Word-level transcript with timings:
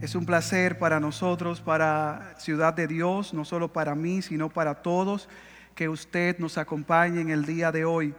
Es 0.00 0.14
un 0.14 0.24
placer 0.24 0.78
para 0.78 0.98
nosotros, 0.98 1.60
para 1.60 2.34
Ciudad 2.38 2.72
de 2.72 2.86
Dios, 2.86 3.34
no 3.34 3.44
solo 3.44 3.70
para 3.70 3.94
mí, 3.94 4.22
sino 4.22 4.48
para 4.48 4.76
todos, 4.76 5.28
que 5.74 5.90
usted 5.90 6.38
nos 6.38 6.56
acompañe 6.56 7.20
en 7.20 7.28
el 7.28 7.44
día 7.44 7.70
de 7.70 7.84
hoy. 7.84 8.14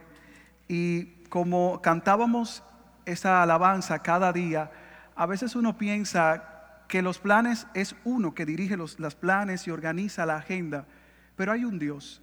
Y 0.68 1.06
como 1.28 1.82
cantábamos 1.82 2.62
esa 3.04 3.42
alabanza 3.42 3.98
cada 3.98 4.32
día, 4.32 4.70
a 5.16 5.26
veces 5.26 5.56
uno 5.56 5.76
piensa 5.76 6.84
que 6.86 7.02
los 7.02 7.18
planes 7.18 7.66
es 7.74 7.96
uno 8.04 8.32
que 8.32 8.46
dirige 8.46 8.76
los, 8.76 8.94
planes 9.16 9.66
y 9.66 9.72
organiza 9.72 10.24
la 10.24 10.36
agenda, 10.36 10.86
pero 11.34 11.50
hay 11.50 11.64
un 11.64 11.80
Dios, 11.80 12.22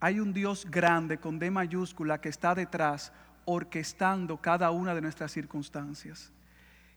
hay 0.00 0.20
un 0.20 0.32
Dios 0.32 0.66
grande 0.70 1.18
con 1.18 1.38
D 1.38 1.50
mayúscula 1.50 2.22
que 2.22 2.30
está 2.30 2.54
detrás 2.54 3.12
orquestando 3.44 4.38
cada 4.38 4.70
una 4.70 4.94
de 4.94 5.02
nuestras 5.02 5.32
circunstancias. 5.32 6.32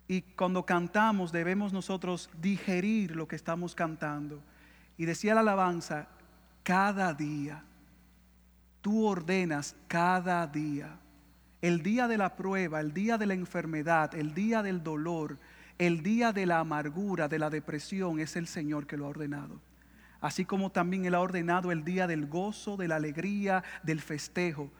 Y 0.09 0.23
cuando 0.23 0.65
cantamos 0.65 1.31
debemos 1.31 1.71
nosotros 1.71 2.31
digerir 2.41 3.15
lo 3.15 3.27
que 3.27 3.35
estamos 3.35 3.75
cantando. 3.75 4.41
Y 4.97 5.05
decía 5.05 5.35
la 5.35 5.41
alabanza, 5.41 6.07
cada 6.63 7.13
día, 7.13 7.63
tú 8.81 9.05
ordenas 9.05 9.75
cada 9.87 10.47
día. 10.47 10.97
El 11.61 11.83
día 11.83 12.07
de 12.07 12.17
la 12.17 12.35
prueba, 12.35 12.79
el 12.79 12.91
día 12.91 13.19
de 13.19 13.27
la 13.27 13.35
enfermedad, 13.35 14.15
el 14.15 14.33
día 14.33 14.63
del 14.63 14.81
dolor, 14.81 15.37
el 15.77 16.01
día 16.01 16.33
de 16.33 16.47
la 16.47 16.57
amargura, 16.57 17.27
de 17.27 17.37
la 17.37 17.51
depresión, 17.51 18.19
es 18.19 18.35
el 18.35 18.47
Señor 18.47 18.87
que 18.87 18.97
lo 18.97 19.05
ha 19.05 19.09
ordenado. 19.09 19.61
Así 20.21 20.43
como 20.43 20.71
también 20.71 21.05
Él 21.05 21.13
ha 21.13 21.21
ordenado 21.21 21.71
el 21.71 21.83
día 21.83 22.07
del 22.07 22.25
gozo, 22.25 22.77
de 22.77 22.87
la 22.87 22.95
alegría, 22.95 23.63
del 23.83 24.01
festejo. 24.01 24.71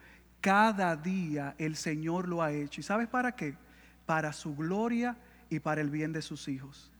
Cada 0.42 0.96
día 0.96 1.54
el 1.60 1.76
Señor 1.76 2.28
lo 2.28 2.42
ha 2.42 2.52
hecho. 2.52 2.82
¿Y 2.82 2.84
sabes 2.84 3.08
para 3.08 3.36
qué? 3.36 3.69
Para 4.10 4.34
su 4.34 4.56
gloria 4.56 5.16
y 5.52 5.60
para 5.60 5.82
el 5.82 5.92
bien 5.92 6.14
de 6.14 6.24
sus 6.24 6.48
hijos. 6.48 6.92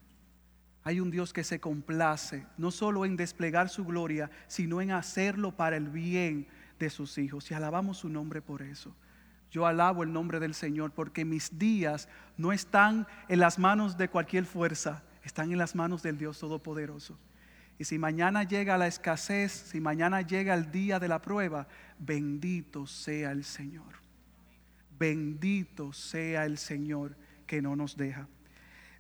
Hay 0.84 1.00
un 1.00 1.10
Dios 1.10 1.34
que 1.34 1.44
se 1.44 1.60
complace 1.60 2.46
no 2.56 2.70
solo 2.70 3.04
en 3.04 3.18
desplegar 3.18 3.68
su 3.68 3.84
gloria, 3.84 4.30
sino 4.46 4.80
en 4.80 4.92
hacerlo 4.92 5.58
para 5.58 5.76
el 5.76 5.90
bien 5.90 6.46
de 6.78 6.92
sus 6.92 7.18
hijos. 7.18 7.50
Y 7.50 7.56
alabamos 7.56 7.98
su 7.98 8.10
nombre 8.10 8.44
por 8.44 8.62
eso. 8.62 8.96
Yo 9.50 9.66
alabo 9.66 10.04
el 10.04 10.14
nombre 10.14 10.40
del 10.40 10.54
Señor 10.54 10.92
porque 10.92 11.26
mis 11.26 11.58
días 11.58 12.08
no 12.38 12.54
están 12.54 13.08
en 13.28 13.40
las 13.40 13.58
manos 13.58 13.98
de 13.98 14.08
cualquier 14.08 14.46
fuerza, 14.46 15.02
están 15.24 15.52
en 15.52 15.58
las 15.58 15.74
manos 15.74 16.04
del 16.04 16.20
Dios 16.20 16.38
Todopoderoso. 16.38 17.18
Y 17.80 17.86
si 17.86 17.98
mañana 17.98 18.44
llega 18.44 18.78
la 18.78 18.86
escasez, 18.86 19.52
si 19.52 19.82
mañana 19.82 20.22
llega 20.22 20.54
el 20.54 20.72
día 20.72 21.00
de 21.00 21.08
la 21.08 21.24
prueba, 21.24 21.68
bendito 21.98 22.86
sea 22.86 23.32
el 23.32 23.46
Señor. 23.46 24.09
Bendito 25.00 25.94
sea 25.94 26.46
el 26.46 26.58
Señor 26.58 27.16
que 27.48 27.62
no 27.62 27.76
nos 27.76 27.96
deja. 27.96 28.28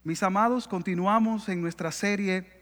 Mis 0.03 0.23
amados, 0.23 0.67
continuamos 0.67 1.49
en 1.49 1.61
nuestra 1.61 1.91
serie 1.91 2.58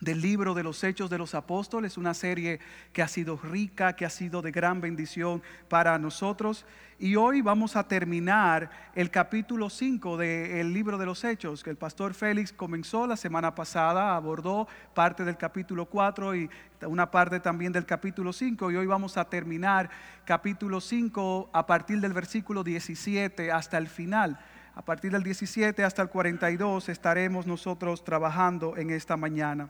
del 0.00 0.20
libro 0.20 0.54
de 0.54 0.62
los 0.62 0.82
Hechos 0.84 1.10
de 1.10 1.18
los 1.18 1.34
Apóstoles, 1.34 1.96
una 1.96 2.14
serie 2.14 2.60
que 2.92 3.02
ha 3.02 3.08
sido 3.08 3.36
rica, 3.36 3.94
que 3.94 4.04
ha 4.04 4.10
sido 4.10 4.42
de 4.42 4.52
gran 4.52 4.80
bendición 4.80 5.42
para 5.68 5.98
nosotros. 5.98 6.64
Y 7.00 7.16
hoy 7.16 7.42
vamos 7.42 7.76
a 7.76 7.86
terminar 7.86 8.70
el 8.94 9.10
capítulo 9.10 9.70
5 9.70 10.16
del 10.16 10.72
libro 10.72 10.98
de 10.98 11.06
los 11.06 11.22
Hechos, 11.24 11.62
que 11.62 11.70
el 11.70 11.76
pastor 11.76 12.14
Félix 12.14 12.52
comenzó 12.52 13.06
la 13.06 13.16
semana 13.16 13.54
pasada, 13.54 14.16
abordó 14.16 14.66
parte 14.94 15.24
del 15.24 15.36
capítulo 15.36 15.86
4 15.86 16.34
y 16.34 16.50
una 16.82 17.10
parte 17.10 17.40
también 17.40 17.72
del 17.72 17.86
capítulo 17.86 18.32
5. 18.32 18.70
Y 18.70 18.76
hoy 18.76 18.86
vamos 18.86 19.16
a 19.16 19.24
terminar 19.24 19.90
capítulo 20.24 20.80
5 20.80 21.50
a 21.52 21.66
partir 21.66 22.00
del 22.00 22.12
versículo 22.12 22.64
17 22.64 23.52
hasta 23.52 23.78
el 23.78 23.88
final. 23.88 24.38
A 24.78 24.82
partir 24.82 25.10
del 25.10 25.24
17 25.24 25.82
hasta 25.82 26.02
el 26.02 26.08
42 26.08 26.88
estaremos 26.88 27.48
nosotros 27.48 28.04
trabajando 28.04 28.76
en 28.76 28.90
esta 28.90 29.16
mañana. 29.16 29.68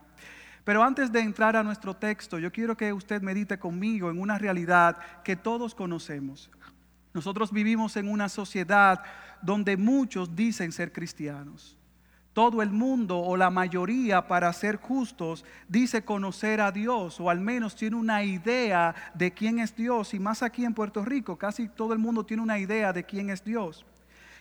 Pero 0.64 0.82
antes 0.84 1.10
de 1.10 1.20
entrar 1.20 1.56
a 1.56 1.62
nuestro 1.62 1.96
texto, 1.96 2.38
yo 2.38 2.52
quiero 2.52 2.76
que 2.76 2.92
usted 2.92 3.22
medite 3.22 3.58
conmigo 3.58 4.10
en 4.10 4.20
una 4.20 4.36
realidad 4.36 4.98
que 5.24 5.34
todos 5.34 5.74
conocemos. 5.74 6.50
Nosotros 7.14 7.50
vivimos 7.52 7.96
en 7.96 8.06
una 8.06 8.28
sociedad 8.28 9.00
donde 9.40 9.78
muchos 9.78 10.36
dicen 10.36 10.72
ser 10.72 10.92
cristianos. 10.92 11.78
Todo 12.34 12.60
el 12.60 12.68
mundo 12.68 13.18
o 13.18 13.34
la 13.34 13.48
mayoría, 13.48 14.28
para 14.28 14.52
ser 14.52 14.76
justos, 14.76 15.42
dice 15.68 16.04
conocer 16.04 16.60
a 16.60 16.70
Dios 16.70 17.18
o 17.18 17.30
al 17.30 17.40
menos 17.40 17.74
tiene 17.74 17.96
una 17.96 18.24
idea 18.24 18.94
de 19.14 19.32
quién 19.32 19.58
es 19.58 19.74
Dios. 19.74 20.12
Y 20.12 20.18
más 20.18 20.42
aquí 20.42 20.66
en 20.66 20.74
Puerto 20.74 21.02
Rico, 21.02 21.38
casi 21.38 21.66
todo 21.66 21.94
el 21.94 21.98
mundo 21.98 22.26
tiene 22.26 22.42
una 22.42 22.58
idea 22.58 22.92
de 22.92 23.04
quién 23.04 23.30
es 23.30 23.42
Dios. 23.42 23.86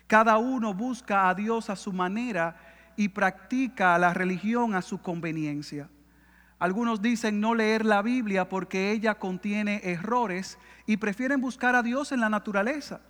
Cada 0.08 0.38
uno 0.38 0.74
busca 0.74 1.30
a 1.30 1.36
Dios 1.36 1.70
a 1.70 1.76
su 1.76 1.92
manera 1.92 2.56
y 2.96 3.10
practica 3.10 3.98
la 3.98 4.14
religión 4.14 4.74
a 4.74 4.82
su 4.82 5.02
conveniencia. 5.02 5.90
Algunos 6.60 7.02
dicen 7.02 7.40
no 7.40 7.54
leer 7.54 7.86
la 7.86 8.02
Biblia 8.02 8.50
porque 8.50 8.92
ella 8.92 9.16
contiene 9.16 9.82
errores 9.84 10.58
y 10.88 10.98
prefieren 10.98 11.40
buscar 11.40 11.76
a 11.76 11.84
Dios 11.84 12.12
en 12.12 12.20
la 12.20 12.30
naturaleza. 12.30 13.02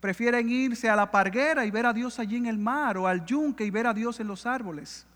Prefieren 0.00 0.48
irse 0.50 0.90
a 0.90 0.96
la 0.96 1.10
parguera 1.10 1.64
y 1.64 1.70
ver 1.70 1.86
a 1.86 1.92
Dios 1.92 2.18
allí 2.18 2.36
en 2.36 2.46
el 2.46 2.58
mar 2.58 2.98
o 2.98 3.06
al 3.06 3.24
yunque 3.24 3.64
y 3.64 3.70
ver 3.70 3.86
a 3.86 3.94
Dios 3.94 4.20
en 4.20 4.26
los 4.26 4.44
árboles. 4.44 5.06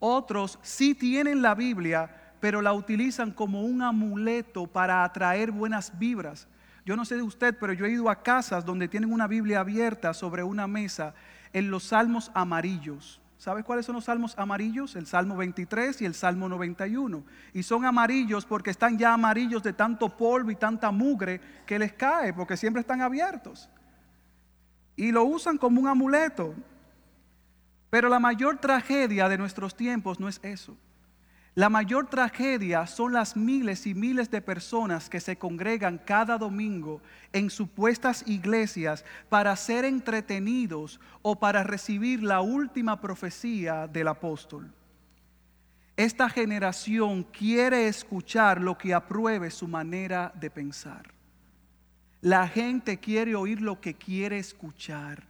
Otros 0.00 0.58
sí 0.62 0.94
tienen 0.94 1.42
la 1.42 1.54
Biblia, 1.54 2.34
pero 2.40 2.60
la 2.60 2.72
utilizan 2.72 3.30
como 3.30 3.62
un 3.62 3.82
amuleto 3.82 4.66
para 4.66 5.04
atraer 5.04 5.52
buenas 5.52 5.96
vibras. 5.96 6.48
Yo 6.84 6.96
no 6.96 7.04
sé 7.04 7.16
de 7.16 7.22
usted, 7.22 7.56
pero 7.58 7.72
yo 7.72 7.86
he 7.86 7.92
ido 7.92 8.10
a 8.10 8.22
casas 8.22 8.64
donde 8.64 8.88
tienen 8.88 9.12
una 9.12 9.28
Biblia 9.28 9.60
abierta 9.60 10.14
sobre 10.14 10.42
una 10.42 10.66
mesa 10.66 11.14
en 11.52 11.70
los 11.70 11.84
salmos 11.84 12.30
amarillos. 12.34 13.20
¿Sabes 13.38 13.64
cuáles 13.64 13.86
son 13.86 13.96
los 13.96 14.04
salmos 14.04 14.38
amarillos? 14.38 14.94
El 14.94 15.06
Salmo 15.06 15.36
23 15.36 16.00
y 16.02 16.04
el 16.04 16.14
Salmo 16.14 16.48
91. 16.48 17.24
Y 17.52 17.64
son 17.64 17.84
amarillos 17.84 18.46
porque 18.46 18.70
están 18.70 18.96
ya 18.96 19.12
amarillos 19.14 19.64
de 19.64 19.72
tanto 19.72 20.16
polvo 20.16 20.52
y 20.52 20.56
tanta 20.56 20.92
mugre 20.92 21.40
que 21.66 21.76
les 21.76 21.92
cae, 21.92 22.32
porque 22.32 22.56
siempre 22.56 22.80
están 22.80 23.00
abiertos. 23.00 23.68
Y 24.94 25.10
lo 25.10 25.24
usan 25.24 25.58
como 25.58 25.80
un 25.80 25.88
amuleto. 25.88 26.54
Pero 27.90 28.08
la 28.08 28.20
mayor 28.20 28.58
tragedia 28.58 29.28
de 29.28 29.38
nuestros 29.38 29.74
tiempos 29.74 30.20
no 30.20 30.28
es 30.28 30.38
eso. 30.44 30.76
La 31.54 31.68
mayor 31.68 32.06
tragedia 32.06 32.86
son 32.86 33.12
las 33.12 33.36
miles 33.36 33.86
y 33.86 33.92
miles 33.92 34.30
de 34.30 34.40
personas 34.40 35.10
que 35.10 35.20
se 35.20 35.36
congregan 35.36 35.98
cada 35.98 36.38
domingo 36.38 37.02
en 37.30 37.50
supuestas 37.50 38.26
iglesias 38.26 39.04
para 39.28 39.54
ser 39.56 39.84
entretenidos 39.84 40.98
o 41.20 41.38
para 41.38 41.62
recibir 41.62 42.22
la 42.22 42.40
última 42.40 43.02
profecía 43.02 43.86
del 43.86 44.08
apóstol. 44.08 44.72
Esta 45.94 46.30
generación 46.30 47.22
quiere 47.22 47.86
escuchar 47.86 48.58
lo 48.58 48.78
que 48.78 48.94
apruebe 48.94 49.50
su 49.50 49.68
manera 49.68 50.32
de 50.34 50.48
pensar. 50.48 51.12
La 52.22 52.48
gente 52.48 52.96
quiere 52.96 53.34
oír 53.34 53.60
lo 53.60 53.78
que 53.78 53.92
quiere 53.92 54.38
escuchar. 54.38 55.24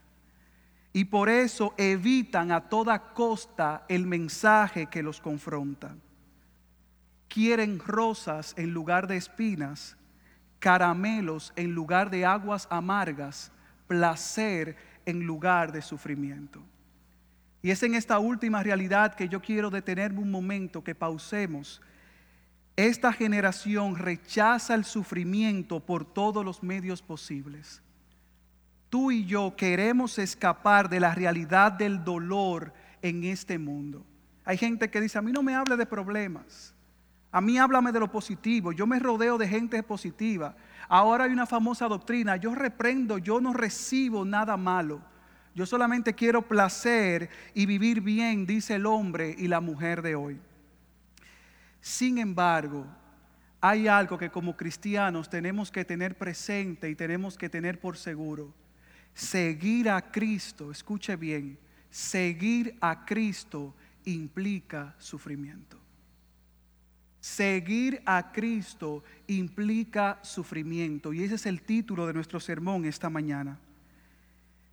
Y 0.93 1.05
por 1.05 1.27
eso 1.27 1.73
evitan 1.75 2.53
a 2.53 2.61
toda 2.69 3.13
costa 3.13 3.83
el 3.89 4.07
mensaje 4.07 4.85
que 4.85 5.03
los 5.03 5.19
confronta 5.19 5.93
quieren 7.33 7.79
rosas 7.79 8.53
en 8.57 8.73
lugar 8.73 9.07
de 9.07 9.17
espinas, 9.17 9.97
caramelos 10.59 11.51
en 11.55 11.73
lugar 11.73 12.11
de 12.11 12.27
aguas 12.27 12.67
amargas, 12.69 13.51
placer 13.87 14.77
en 15.07 15.25
lugar 15.25 15.71
de 15.71 15.81
sufrimiento. 15.81 16.61
Y 17.63 17.71
es 17.71 17.81
en 17.81 17.95
esta 17.95 18.19
última 18.19 18.61
realidad 18.61 19.15
que 19.15 19.27
yo 19.27 19.41
quiero 19.41 19.71
detenerme 19.71 20.19
un 20.19 20.29
momento, 20.29 20.83
que 20.83 20.93
pausemos. 20.93 21.81
Esta 22.75 23.11
generación 23.11 23.95
rechaza 23.95 24.75
el 24.75 24.85
sufrimiento 24.85 25.79
por 25.79 26.05
todos 26.05 26.45
los 26.45 26.61
medios 26.61 27.01
posibles. 27.01 27.81
Tú 28.89 29.11
y 29.11 29.25
yo 29.25 29.55
queremos 29.55 30.19
escapar 30.19 30.87
de 30.87 30.99
la 30.99 31.15
realidad 31.15 31.71
del 31.71 32.03
dolor 32.03 32.73
en 33.01 33.23
este 33.23 33.57
mundo. 33.57 34.05
Hay 34.45 34.57
gente 34.57 34.91
que 34.91 35.01
dice, 35.01 35.17
a 35.17 35.23
mí 35.23 35.31
no 35.31 35.41
me 35.41 35.55
hable 35.55 35.77
de 35.77 35.87
problemas. 35.87 36.72
A 37.33 37.41
mí 37.41 37.57
háblame 37.57 37.91
de 37.91 37.99
lo 37.99 38.11
positivo. 38.11 38.71
Yo 38.71 38.85
me 38.85 38.99
rodeo 38.99 39.39
de 39.39 39.47
gente 39.47 39.81
positiva. 39.81 40.55
Ahora 40.87 41.23
hay 41.23 41.31
una 41.31 41.47
famosa 41.47 41.87
doctrina. 41.87 42.37
Yo 42.37 42.53
reprendo, 42.53 43.17
yo 43.17 43.41
no 43.41 43.53
recibo 43.53 44.23
nada 44.23 44.55
malo. 44.55 45.01
Yo 45.55 45.65
solamente 45.65 46.13
quiero 46.13 46.43
placer 46.43 47.31
y 47.55 47.65
vivir 47.65 48.01
bien, 48.01 48.45
dice 48.45 48.75
el 48.75 48.85
hombre 48.85 49.35
y 49.35 49.47
la 49.47 49.61
mujer 49.61 50.03
de 50.03 50.13
hoy. 50.13 50.39
Sin 51.81 52.19
embargo, 52.19 52.85
hay 53.59 53.87
algo 53.87 54.15
que 54.15 54.29
como 54.29 54.55
cristianos 54.55 55.27
tenemos 55.27 55.71
que 55.71 55.83
tener 55.83 56.15
presente 56.15 56.87
y 56.87 56.95
tenemos 56.95 57.35
que 57.35 57.49
tener 57.49 57.79
por 57.79 57.97
seguro. 57.97 58.53
Seguir 59.15 59.89
a 59.89 60.11
Cristo, 60.11 60.69
escuche 60.69 61.15
bien, 61.15 61.57
seguir 61.89 62.77
a 62.79 63.05
Cristo 63.05 63.73
implica 64.05 64.93
sufrimiento. 64.99 65.82
Seguir 67.23 68.01
a 68.05 68.33
Cristo 68.33 69.01
implica 69.27 70.19
sufrimiento 70.23 71.13
y 71.13 71.23
ese 71.23 71.35
es 71.35 71.45
el 71.45 71.61
título 71.61 72.05
de 72.05 72.11
nuestro 72.11 72.41
sermón 72.41 72.83
esta 72.83 73.09
mañana. 73.09 73.57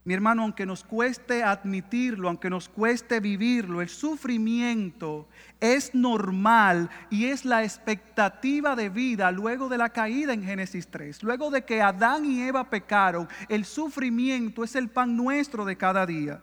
Mi 0.03 0.15
hermano, 0.15 0.43
aunque 0.43 0.67
nos 0.67 0.83
cueste 0.83 1.45
admitirlo, 1.45 2.27
aunque 2.27 2.51
nos 2.51 2.69
cueste 2.69 3.21
vivirlo, 3.21 3.81
el 3.81 3.89
sufrimiento 3.89 5.29
es 5.61 5.95
normal 5.95 6.91
y 7.09 7.27
es 7.27 7.45
la 7.45 7.63
expectativa 7.63 8.75
de 8.75 8.89
vida 8.89 9.31
luego 9.31 9.69
de 9.69 9.79
la 9.79 9.91
caída 9.91 10.33
en 10.33 10.43
Génesis 10.43 10.89
3. 10.89 11.23
Luego 11.23 11.53
de 11.53 11.65
que 11.65 11.81
Adán 11.81 12.25
y 12.25 12.43
Eva 12.43 12.69
pecaron, 12.69 13.29
el 13.49 13.65
sufrimiento 13.65 14.65
es 14.65 14.75
el 14.75 14.89
pan 14.89 15.17
nuestro 15.17 15.65
de 15.65 15.77
cada 15.77 16.05
día. 16.05 16.43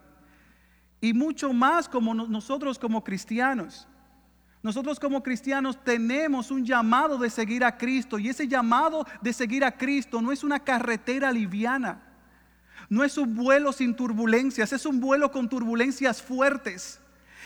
Y 1.02 1.12
mucho 1.12 1.52
más 1.52 1.90
como 1.90 2.14
nosotros 2.14 2.80
como 2.80 3.04
cristianos. 3.04 3.90
Nosotros 4.64 5.00
como 5.00 5.22
cristianos 5.22 5.82
tenemos 5.84 6.52
un 6.52 6.66
llamado 6.66 7.18
de 7.18 7.30
seguir 7.30 7.64
a 7.64 7.78
Cristo 7.78 8.18
y 8.18 8.30
ese 8.30 8.48
llamado 8.48 9.06
de 9.22 9.32
seguir 9.34 9.64
a 9.64 9.72
Cristo 9.72 10.22
no 10.22 10.32
es 10.32 10.44
una 10.44 10.60
carretera 10.60 11.32
liviana. 11.32 12.02
No 12.90 13.04
es 13.04 13.18
un 13.18 13.36
vuelo 13.36 13.72
sin 13.74 13.96
turbulencias, 13.96 14.72
es 14.74 14.86
un 14.86 15.00
vuelo 15.00 15.32
con 15.32 15.50
turbulencias 15.50 16.22
fuertes. 16.22 17.00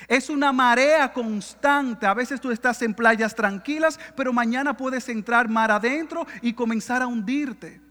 Es 0.08 0.30
una 0.30 0.52
marea 0.52 1.12
constante. 1.12 2.06
A 2.06 2.14
veces 2.14 2.40
tú 2.40 2.52
estás 2.52 2.82
en 2.82 2.94
playas 2.94 3.36
tranquilas, 3.36 4.00
pero 4.16 4.34
mañana 4.34 4.76
puedes 4.76 5.10
entrar 5.10 5.50
mar 5.50 5.72
adentro 5.72 6.26
y 6.42 6.54
comenzar 6.54 7.02
a 7.02 7.08
hundirte. 7.08 7.82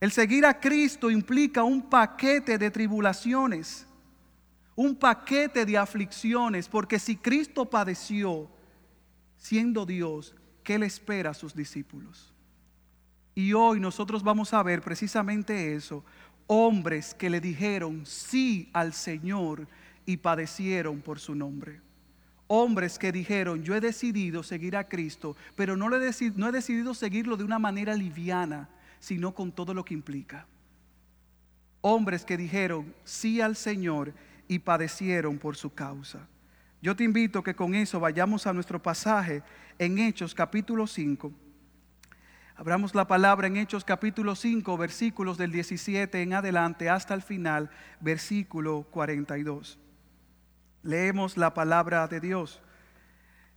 El 0.00 0.12
seguir 0.12 0.44
a 0.46 0.60
Cristo 0.60 1.10
implica 1.10 1.62
un 1.64 1.82
paquete 1.82 2.58
de 2.58 2.70
tribulaciones, 2.70 3.86
un 4.76 4.94
paquete 4.94 5.64
de 5.64 5.78
aflicciones, 5.78 6.68
porque 6.68 6.98
si 6.98 7.16
Cristo 7.16 7.64
padeció 7.64 8.48
siendo 9.38 9.86
Dios, 9.86 10.34
¿qué 10.62 10.78
le 10.78 10.86
espera 10.86 11.30
a 11.30 11.34
sus 11.34 11.54
discípulos? 11.54 12.34
Y 13.34 13.54
hoy 13.54 13.80
nosotros 13.80 14.22
vamos 14.22 14.52
a 14.52 14.62
ver 14.62 14.82
precisamente 14.82 15.74
eso, 15.74 16.04
hombres 16.46 17.14
que 17.14 17.30
le 17.30 17.40
dijeron 17.40 18.04
sí 18.04 18.68
al 18.72 18.92
Señor 18.92 19.66
y 20.04 20.18
padecieron 20.18 21.00
por 21.00 21.18
su 21.18 21.34
nombre. 21.34 21.80
Hombres 22.46 22.98
que 22.98 23.10
dijeron, 23.10 23.64
yo 23.64 23.74
he 23.74 23.80
decidido 23.80 24.42
seguir 24.42 24.76
a 24.76 24.88
Cristo, 24.88 25.36
pero 25.56 25.76
no, 25.76 25.88
le 25.88 25.98
no 26.36 26.48
he 26.48 26.52
decidido 26.52 26.94
seguirlo 26.94 27.36
de 27.36 27.44
una 27.44 27.58
manera 27.58 27.94
liviana, 27.94 28.68
sino 29.00 29.34
con 29.34 29.50
todo 29.52 29.74
lo 29.74 29.84
que 29.84 29.94
implica. 29.94 30.46
Hombres 31.80 32.24
que 32.24 32.36
dijeron 32.36 32.94
sí 33.04 33.40
al 33.40 33.56
Señor 33.56 34.14
y 34.48 34.58
padecieron 34.58 35.38
por 35.38 35.56
su 35.56 35.74
causa. 35.74 36.26
Yo 36.82 36.94
te 36.94 37.04
invito 37.04 37.42
que 37.42 37.54
con 37.54 37.74
eso 37.74 37.98
vayamos 38.00 38.46
a 38.46 38.52
nuestro 38.52 38.82
pasaje 38.82 39.42
en 39.78 39.98
Hechos 39.98 40.34
capítulo 40.34 40.86
5 40.86 41.32
Abramos 42.58 42.94
la 42.94 43.06
palabra 43.06 43.48
en 43.48 43.58
Hechos 43.58 43.84
capítulo 43.84 44.34
5, 44.34 44.78
versículos 44.78 45.36
del 45.36 45.52
17 45.52 46.22
en 46.22 46.32
adelante 46.32 46.88
hasta 46.88 47.12
el 47.12 47.20
final, 47.20 47.68
versículo 48.00 48.86
42. 48.90 49.78
Leemos 50.82 51.36
la 51.36 51.52
palabra 51.52 52.08
de 52.08 52.18
Dios. 52.18 52.62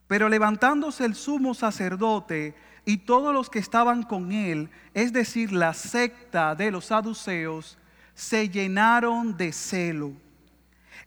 Pero 0.07 0.27
levantándose 0.27 1.05
el 1.05 1.15
sumo 1.15 1.53
sacerdote 1.53 2.55
y 2.83 2.97
todos 2.97 3.33
los 3.33 3.49
que 3.49 3.59
estaban 3.59 4.03
con 4.03 4.33
él, 4.33 4.69
es 4.93 5.13
decir, 5.13 5.53
la 5.53 5.73
secta 5.73 6.53
de 6.53 6.69
los 6.69 6.87
saduceos, 6.87 7.77
se 8.13 8.49
llenaron 8.49 9.37
de 9.37 9.53
celo 9.53 10.11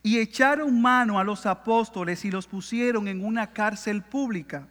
y 0.02 0.18
echaron 0.18 0.80
mano 0.80 1.18
a 1.18 1.24
los 1.24 1.46
apóstoles 1.46 2.24
y 2.24 2.30
los 2.30 2.46
pusieron 2.46 3.08
en 3.08 3.24
una 3.24 3.52
cárcel 3.52 4.02
pública 4.02 4.66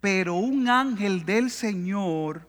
pero 0.00 0.36
un 0.36 0.68
ángel 0.68 1.24
del 1.24 1.50
Señor 1.50 2.46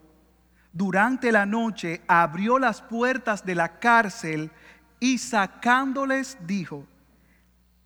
durante 0.72 1.32
la 1.32 1.46
noche 1.46 2.02
abrió 2.08 2.60
las 2.60 2.82
puertas 2.82 3.46
de 3.46 3.56
la 3.56 3.80
cárcel 3.80 4.52
y 5.00 5.18
sacándoles 5.18 6.38
dijo, 6.46 6.86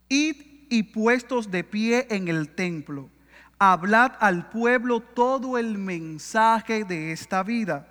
id 0.10 0.36
y 0.70 0.84
puestos 0.84 1.50
de 1.50 1.64
pie 1.64 2.08
en 2.10 2.28
el 2.28 2.50
templo, 2.50 3.10
hablad 3.58 4.14
al 4.20 4.50
pueblo 4.50 5.00
todo 5.00 5.58
el 5.58 5.78
mensaje 5.78 6.84
de 6.84 7.12
esta 7.12 7.44
vida. 7.44 7.88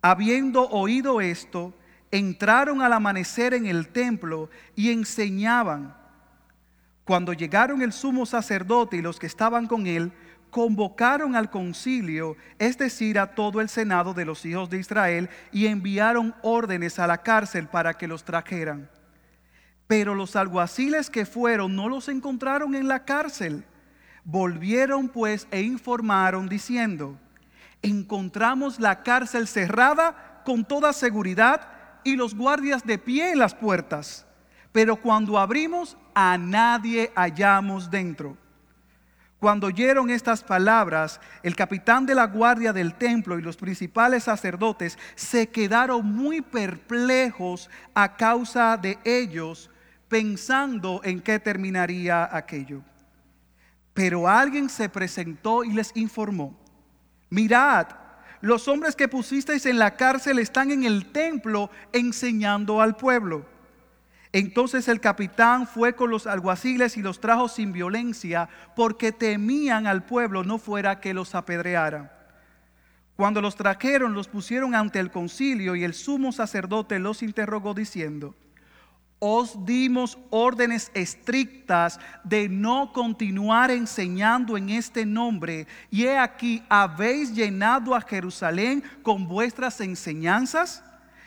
Habiendo 0.00 0.68
oído 0.68 1.20
esto, 1.20 1.74
entraron 2.10 2.82
al 2.82 2.92
amanecer 2.92 3.54
en 3.54 3.66
el 3.66 3.88
templo 3.88 4.50
y 4.74 4.90
enseñaban. 4.90 5.94
Cuando 7.04 7.32
llegaron 7.32 7.82
el 7.82 7.92
sumo 7.92 8.26
sacerdote 8.26 8.96
y 8.96 9.02
los 9.02 9.18
que 9.18 9.26
estaban 9.26 9.66
con 9.66 9.86
él, 9.86 10.12
convocaron 10.50 11.36
al 11.36 11.50
concilio, 11.50 12.36
es 12.58 12.78
decir, 12.78 13.18
a 13.18 13.34
todo 13.34 13.60
el 13.60 13.68
senado 13.68 14.14
de 14.14 14.24
los 14.24 14.44
hijos 14.44 14.70
de 14.70 14.78
Israel, 14.78 15.28
y 15.52 15.66
enviaron 15.66 16.34
órdenes 16.42 16.98
a 16.98 17.06
la 17.06 17.18
cárcel 17.18 17.66
para 17.66 17.94
que 17.94 18.08
los 18.08 18.24
trajeran. 18.24 18.90
Pero 19.86 20.14
los 20.14 20.36
alguaciles 20.36 21.10
que 21.10 21.26
fueron 21.26 21.74
no 21.76 21.88
los 21.88 22.08
encontraron 22.08 22.74
en 22.74 22.88
la 22.88 23.04
cárcel. 23.04 23.64
Volvieron 24.24 25.08
pues 25.08 25.48
e 25.50 25.62
informaron 25.62 26.48
diciendo, 26.48 27.18
encontramos 27.80 28.80
la 28.80 29.02
cárcel 29.02 29.48
cerrada 29.48 30.42
con 30.44 30.64
toda 30.66 30.92
seguridad 30.92 31.77
y 32.04 32.16
los 32.16 32.34
guardias 32.34 32.84
de 32.84 32.98
pie 32.98 33.32
en 33.32 33.38
las 33.38 33.54
puertas. 33.54 34.26
Pero 34.72 34.96
cuando 34.96 35.38
abrimos, 35.38 35.96
a 36.14 36.36
nadie 36.38 37.12
hallamos 37.14 37.90
dentro. 37.90 38.36
Cuando 39.38 39.68
oyeron 39.68 40.10
estas 40.10 40.42
palabras, 40.42 41.20
el 41.44 41.54
capitán 41.54 42.04
de 42.06 42.14
la 42.14 42.26
guardia 42.26 42.72
del 42.72 42.94
templo 42.94 43.38
y 43.38 43.42
los 43.42 43.56
principales 43.56 44.24
sacerdotes 44.24 44.98
se 45.14 45.48
quedaron 45.48 46.04
muy 46.04 46.40
perplejos 46.40 47.70
a 47.94 48.16
causa 48.16 48.76
de 48.76 48.98
ellos, 49.04 49.70
pensando 50.08 51.00
en 51.04 51.20
qué 51.20 51.38
terminaría 51.38 52.28
aquello. 52.36 52.82
Pero 53.94 54.28
alguien 54.28 54.68
se 54.68 54.88
presentó 54.88 55.62
y 55.62 55.72
les 55.72 55.92
informó, 55.96 56.58
mirad, 57.30 57.86
los 58.40 58.68
hombres 58.68 58.94
que 58.94 59.08
pusisteis 59.08 59.66
en 59.66 59.78
la 59.78 59.96
cárcel 59.96 60.38
están 60.38 60.70
en 60.70 60.84
el 60.84 61.06
templo 61.06 61.70
enseñando 61.92 62.80
al 62.80 62.96
pueblo. 62.96 63.44
Entonces 64.32 64.88
el 64.88 65.00
capitán 65.00 65.66
fue 65.66 65.94
con 65.94 66.10
los 66.10 66.26
alguaciles 66.26 66.96
y 66.96 67.02
los 67.02 67.20
trajo 67.20 67.48
sin 67.48 67.72
violencia 67.72 68.48
porque 68.76 69.10
temían 69.10 69.86
al 69.86 70.04
pueblo 70.04 70.44
no 70.44 70.58
fuera 70.58 71.00
que 71.00 71.14
los 71.14 71.34
apedreara. 71.34 72.14
Cuando 73.16 73.40
los 73.40 73.56
trajeron, 73.56 74.14
los 74.14 74.28
pusieron 74.28 74.74
ante 74.74 75.00
el 75.00 75.10
concilio 75.10 75.74
y 75.74 75.82
el 75.82 75.94
sumo 75.94 76.30
sacerdote 76.30 77.00
los 77.00 77.22
interrogó 77.22 77.74
diciendo, 77.74 78.36
os 79.18 79.64
dimos 79.64 80.16
órdenes 80.30 80.90
estrictas 80.94 81.98
de 82.22 82.48
no 82.48 82.92
continuar 82.92 83.70
enseñando 83.70 84.56
en 84.56 84.70
este 84.70 85.04
nombre 85.04 85.66
y 85.90 86.04
he 86.04 86.16
aquí, 86.18 86.62
habéis 86.68 87.34
llenado 87.34 87.94
a 87.94 88.00
Jerusalén 88.00 88.82
con 89.02 89.26
vuestras 89.26 89.80
enseñanzas 89.80 90.84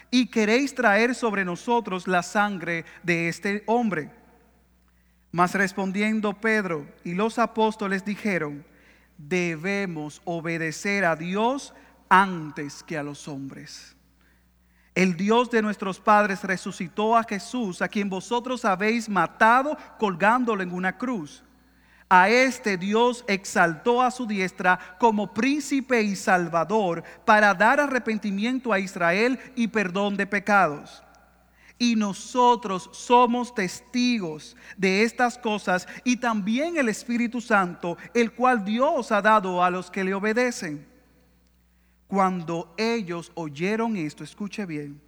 y 0.10 0.28
queréis 0.28 0.74
traer 0.74 1.16
sobre 1.16 1.44
nosotros 1.44 2.08
la 2.08 2.24
sangre 2.24 2.86
de 3.04 3.28
este 3.28 3.64
hombre. 3.66 4.12
Mas 5.32 5.54
respondiendo 5.54 6.34
Pedro 6.34 6.88
y 7.04 7.14
los 7.14 7.40
apóstoles 7.40 8.04
dijeron, 8.04 8.66
debemos 9.18 10.22
obedecer 10.26 11.06
a 11.06 11.16
Dios 11.16 11.74
antes 12.10 12.84
que 12.84 12.98
a 12.98 13.04
los 13.04 13.28
hombres. 13.28 13.96
El 14.94 15.16
Dios 15.16 15.50
de 15.50 15.62
nuestros 15.62 16.00
padres 16.00 16.44
resucitó 16.44 17.16
a 17.16 17.24
Jesús, 17.24 17.82
a 17.82 17.88
quien 17.88 18.10
vosotros 18.10 18.66
habéis 18.66 19.08
matado 19.08 19.78
colgándolo 19.98 20.64
en 20.64 20.74
una 20.74 20.98
cruz 20.98 21.44
a 22.14 22.28
este 22.28 22.76
Dios 22.76 23.24
exaltó 23.26 24.02
a 24.02 24.12
su 24.12 24.28
diestra 24.28 24.98
como 25.00 25.34
príncipe 25.34 26.02
y 26.02 26.18
salvador 26.18 27.06
para 27.24 27.54
dar 27.54 27.80
arrepentimiento 27.80 28.74
a 28.74 28.80
Israel 28.80 29.40
y 29.56 29.70
perdón 29.70 30.18
de 30.18 30.28
pecados. 30.28 31.02
Y 31.80 31.96
nosotros 31.96 32.90
somos 32.92 33.56
testigos 33.56 34.58
de 34.76 35.04
estas 35.04 35.38
cosas 35.38 35.88
y 36.04 36.18
también 36.18 36.76
el 36.76 36.90
Espíritu 36.90 37.40
Santo, 37.40 37.98
el 38.14 38.34
cual 38.34 38.66
Dios 38.66 39.14
ha 39.14 39.22
dado 39.22 39.64
a 39.64 39.70
los 39.70 39.90
que 39.90 40.04
le 40.04 40.14
obedecen. 40.14 40.91
Cuando 42.12 42.74
ellos 42.76 43.32
oyeron 43.36 43.96
esto, 43.96 44.26
escuche 44.26 44.66
bien, 44.66 45.00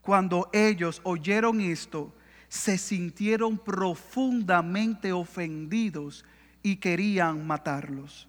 cuando 0.00 0.48
ellos 0.54 1.02
oyeron 1.04 1.60
esto, 1.60 2.10
se 2.48 2.78
sintieron 2.78 3.58
profundamente 3.58 5.12
ofendidos 5.12 6.24
y 6.62 6.76
querían 6.76 7.46
matarlos. 7.46 8.26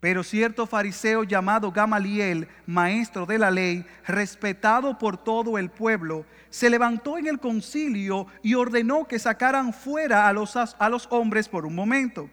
Pero 0.00 0.24
cierto 0.24 0.66
fariseo 0.66 1.22
llamado 1.24 1.70
Gamaliel, 1.70 2.48
maestro 2.64 3.26
de 3.26 3.40
la 3.40 3.50
ley, 3.50 3.84
respetado 4.06 4.96
por 4.96 5.18
todo 5.18 5.58
el 5.58 5.68
pueblo, 5.68 6.24
se 6.48 6.70
levantó 6.70 7.18
en 7.18 7.26
el 7.26 7.38
concilio 7.38 8.26
y 8.42 8.54
ordenó 8.54 9.06
que 9.06 9.18
sacaran 9.18 9.74
fuera 9.74 10.28
a 10.28 10.32
los, 10.32 10.56
a 10.56 10.88
los 10.88 11.08
hombres 11.10 11.46
por 11.46 11.66
un 11.66 11.74
momento. 11.74 12.30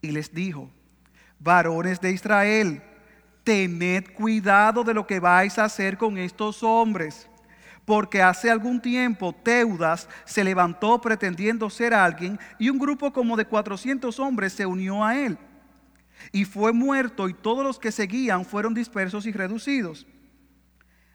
Y 0.00 0.10
les 0.10 0.34
dijo, 0.34 0.72
varones 1.38 2.00
de 2.00 2.10
Israel, 2.10 2.82
tened 3.46 4.12
cuidado 4.12 4.82
de 4.82 4.92
lo 4.92 5.06
que 5.06 5.20
vais 5.20 5.56
a 5.56 5.64
hacer 5.66 5.96
con 5.96 6.18
estos 6.18 6.64
hombres. 6.64 7.28
Porque 7.84 8.20
hace 8.20 8.50
algún 8.50 8.80
tiempo 8.80 9.32
Teudas 9.32 10.08
se 10.24 10.42
levantó 10.42 11.00
pretendiendo 11.00 11.70
ser 11.70 11.94
alguien 11.94 12.40
y 12.58 12.68
un 12.68 12.78
grupo 12.80 13.12
como 13.12 13.36
de 13.36 13.44
400 13.44 14.18
hombres 14.18 14.52
se 14.52 14.66
unió 14.66 15.04
a 15.04 15.16
él. 15.16 15.38
Y 16.32 16.44
fue 16.44 16.72
muerto 16.72 17.28
y 17.28 17.34
todos 17.34 17.62
los 17.64 17.78
que 17.78 17.92
seguían 17.92 18.44
fueron 18.44 18.74
dispersos 18.74 19.26
y 19.26 19.32
reducidos. 19.32 20.08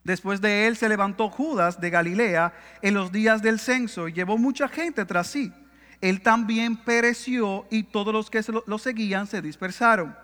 Después 0.06 0.40
de 0.40 0.68
él 0.68 0.78
se 0.78 0.88
levantó 0.88 1.30
Judas 1.30 1.82
de 1.82 1.90
Galilea 1.90 2.54
en 2.82 2.94
los 2.94 3.12
días 3.12 3.42
del 3.42 3.60
censo 3.60 4.08
y 4.08 4.14
llevó 4.14 4.38
mucha 4.38 4.70
gente 4.70 5.04
tras 5.04 5.28
sí. 5.28 5.52
Él 6.00 6.22
también 6.22 6.78
pereció 6.78 7.68
y 7.70 7.84
todos 7.84 8.14
los 8.14 8.30
que 8.30 8.42
lo 8.66 8.78
seguían 8.78 9.28
se 9.28 9.42
dispersaron. 9.42 10.16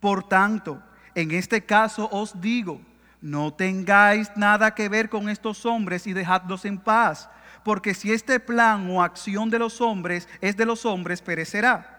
Por 0.00 0.26
tanto, 0.26 0.82
en 1.16 1.30
este 1.32 1.64
caso 1.64 2.08
os 2.12 2.40
digo, 2.42 2.78
no 3.22 3.52
tengáis 3.52 4.30
nada 4.36 4.74
que 4.74 4.88
ver 4.90 5.08
con 5.08 5.30
estos 5.30 5.64
hombres 5.64 6.06
y 6.06 6.12
dejadlos 6.12 6.66
en 6.66 6.76
paz, 6.78 7.30
porque 7.64 7.94
si 7.94 8.12
este 8.12 8.38
plan 8.38 8.88
o 8.90 9.02
acción 9.02 9.48
de 9.48 9.58
los 9.58 9.80
hombres 9.80 10.28
es 10.42 10.58
de 10.58 10.66
los 10.66 10.84
hombres, 10.84 11.22
perecerá. 11.22 11.94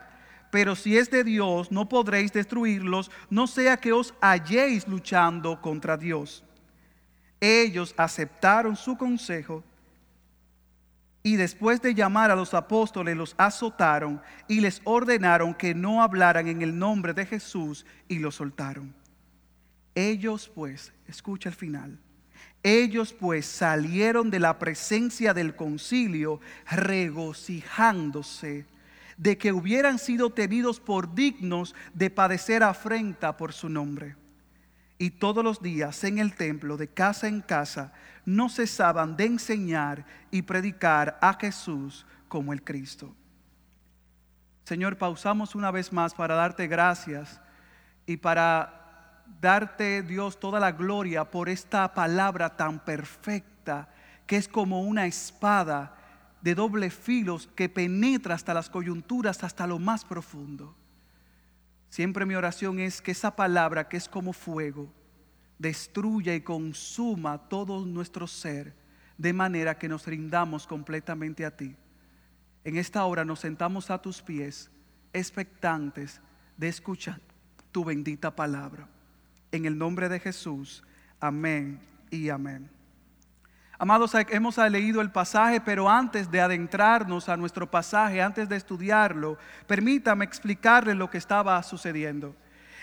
Pero 0.52 0.76
si 0.76 0.98
es 0.98 1.10
de 1.10 1.24
Dios, 1.24 1.72
no 1.72 1.90
podréis 1.90 2.32
destruirlos, 2.32 3.10
no 3.32 3.48
sea 3.48 3.78
que 3.78 3.92
os 3.92 4.14
halléis 4.22 4.88
luchando 4.88 5.60
contra 5.62 5.98
Dios. 5.98 6.44
Ellos 7.42 7.96
aceptaron 7.98 8.76
su 8.76 8.98
consejo 8.98 9.64
y 11.24 11.38
después 11.38 11.82
de 11.82 11.96
llamar 11.96 12.30
a 12.30 12.36
los 12.36 12.54
apóstoles 12.54 13.18
los 13.18 13.34
azotaron 13.38 14.22
y 14.48 14.62
les 14.62 14.80
ordenaron 14.86 15.56
que 15.56 15.74
no 15.74 16.04
hablaran 16.04 16.48
en 16.48 16.62
el 16.62 16.78
nombre 16.78 17.14
de 17.14 17.26
Jesús 17.26 17.84
y 18.08 18.20
los 18.20 18.36
soltaron. 18.36 18.94
Ellos 19.98 20.48
pues, 20.54 20.94
escucha 21.08 21.50
el 21.50 21.56
final, 21.56 21.98
ellos 22.62 23.14
pues 23.14 23.48
salieron 23.48 24.30
de 24.30 24.40
la 24.40 24.60
presencia 24.60 25.34
del 25.34 25.56
concilio 25.56 26.40
regocijándose 26.70 28.68
de 29.18 29.40
que 29.40 29.52
hubieran 29.52 29.98
sido 29.98 30.30
tenidos 30.30 30.80
por 30.80 31.16
dignos 31.16 31.74
de 31.96 32.12
padecer 32.12 32.62
afrenta 32.62 33.38
por 33.38 33.54
su 33.54 33.70
nombre 33.70 34.16
y 35.00 35.10
todos 35.10 35.44
los 35.44 35.64
días 35.64 36.04
en 36.04 36.20
el 36.20 36.36
templo, 36.36 36.78
de 36.78 36.90
casa 36.90 37.28
en 37.28 37.42
casa, 37.42 37.92
no 38.24 38.50
cesaban 38.50 39.18
de 39.18 39.26
enseñar 39.26 40.06
y 40.30 40.44
predicar 40.44 41.18
a 41.22 41.34
Jesús 41.34 42.06
como 42.28 42.54
el 42.54 42.64
Cristo. 42.64 43.16
Señor, 44.64 45.00
pausamos 45.00 45.56
una 45.56 45.72
vez 45.72 45.92
más 45.92 46.14
para 46.14 46.36
darte 46.36 46.68
gracias 46.68 47.42
y 48.06 48.18
para 48.18 48.87
darte, 49.42 50.04
Dios, 50.04 50.40
toda 50.40 50.60
la 50.60 50.72
gloria 50.72 51.30
por 51.30 51.50
esta 51.50 51.94
palabra 51.94 52.56
tan 52.56 52.80
perfecta 52.80 53.90
que 54.26 54.38
es 54.38 54.48
como 54.48 54.82
una 54.82 55.06
espada 55.06 55.96
de 56.42 56.56
doble 56.56 56.90
filo 56.90 57.40
que 57.56 57.70
penetra 57.70 58.36
hasta 58.36 58.54
las 58.54 58.70
coyunturas, 58.70 59.44
hasta 59.44 59.66
lo 59.68 59.80
más 59.80 60.06
profundo. 60.06 60.76
Siempre 61.90 62.26
mi 62.26 62.36
oración 62.36 62.80
es 62.80 63.02
que 63.02 63.12
esa 63.12 63.36
palabra 63.36 63.88
que 63.88 63.98
es 63.98 64.08
como 64.10 64.34
fuego 64.34 64.92
destruya 65.58 66.36
y 66.36 66.42
consuma 66.42 67.50
todo 67.50 67.86
nuestro 67.86 68.28
ser 68.28 68.76
de 69.18 69.34
manera 69.34 69.78
que 69.78 69.90
nos 69.90 70.06
rindamos 70.06 70.68
completamente 70.68 71.46
a 71.46 71.56
ti. 71.56 71.76
En 72.64 72.78
esta 72.78 73.04
hora 73.06 73.26
nos 73.26 73.40
sentamos 73.40 73.90
a 73.90 74.02
tus 74.02 74.22
pies, 74.22 74.70
expectantes 75.14 76.22
de 76.58 76.68
escuchar 76.68 77.20
tu 77.72 77.84
bendita 77.84 78.36
palabra. 78.36 78.88
En 79.58 79.66
el 79.66 79.76
nombre 79.76 80.08
de 80.08 80.20
Jesús, 80.20 80.84
amén 81.20 81.80
y 82.12 82.30
amén. 82.30 82.70
Amados, 83.80 84.14
hemos 84.30 84.56
leído 84.70 85.02
el 85.02 85.10
pasaje, 85.10 85.60
pero 85.60 85.90
antes 85.90 86.30
de 86.30 86.40
adentrarnos 86.40 87.28
a 87.28 87.36
nuestro 87.36 87.66
pasaje, 87.66 88.22
antes 88.22 88.48
de 88.48 88.56
estudiarlo, 88.56 89.40
permítame 89.66 90.26
explicarle 90.26 90.94
lo 90.94 91.10
que 91.10 91.18
estaba 91.18 91.64
sucediendo. 91.64 92.36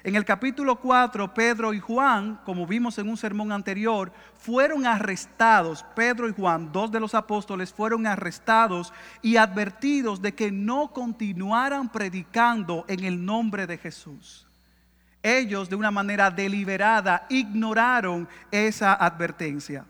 En 0.02 0.16
el 0.16 0.24
capítulo 0.24 0.80
4, 0.80 1.32
Pedro 1.32 1.72
y 1.72 1.78
Juan, 1.78 2.40
como 2.44 2.66
vimos 2.66 2.98
en 2.98 3.08
un 3.08 3.16
sermón 3.16 3.52
anterior, 3.52 4.12
fueron 4.36 4.84
arrestados. 4.84 5.84
Pedro 5.94 6.28
y 6.28 6.32
Juan, 6.32 6.72
dos 6.72 6.90
de 6.90 6.98
los 6.98 7.14
apóstoles, 7.14 7.72
fueron 7.72 8.04
arrestados 8.04 8.92
y 9.22 9.36
advertidos 9.36 10.20
de 10.20 10.34
que 10.34 10.50
no 10.50 10.92
continuaran 10.92 11.92
predicando 11.92 12.84
en 12.88 13.04
el 13.04 13.24
nombre 13.24 13.68
de 13.68 13.78
Jesús. 13.78 14.48
Ellos, 15.24 15.70
de 15.70 15.76
una 15.76 15.90
manera 15.90 16.30
deliberada, 16.30 17.24
ignoraron 17.30 18.28
esa 18.50 18.92
advertencia. 18.92 19.86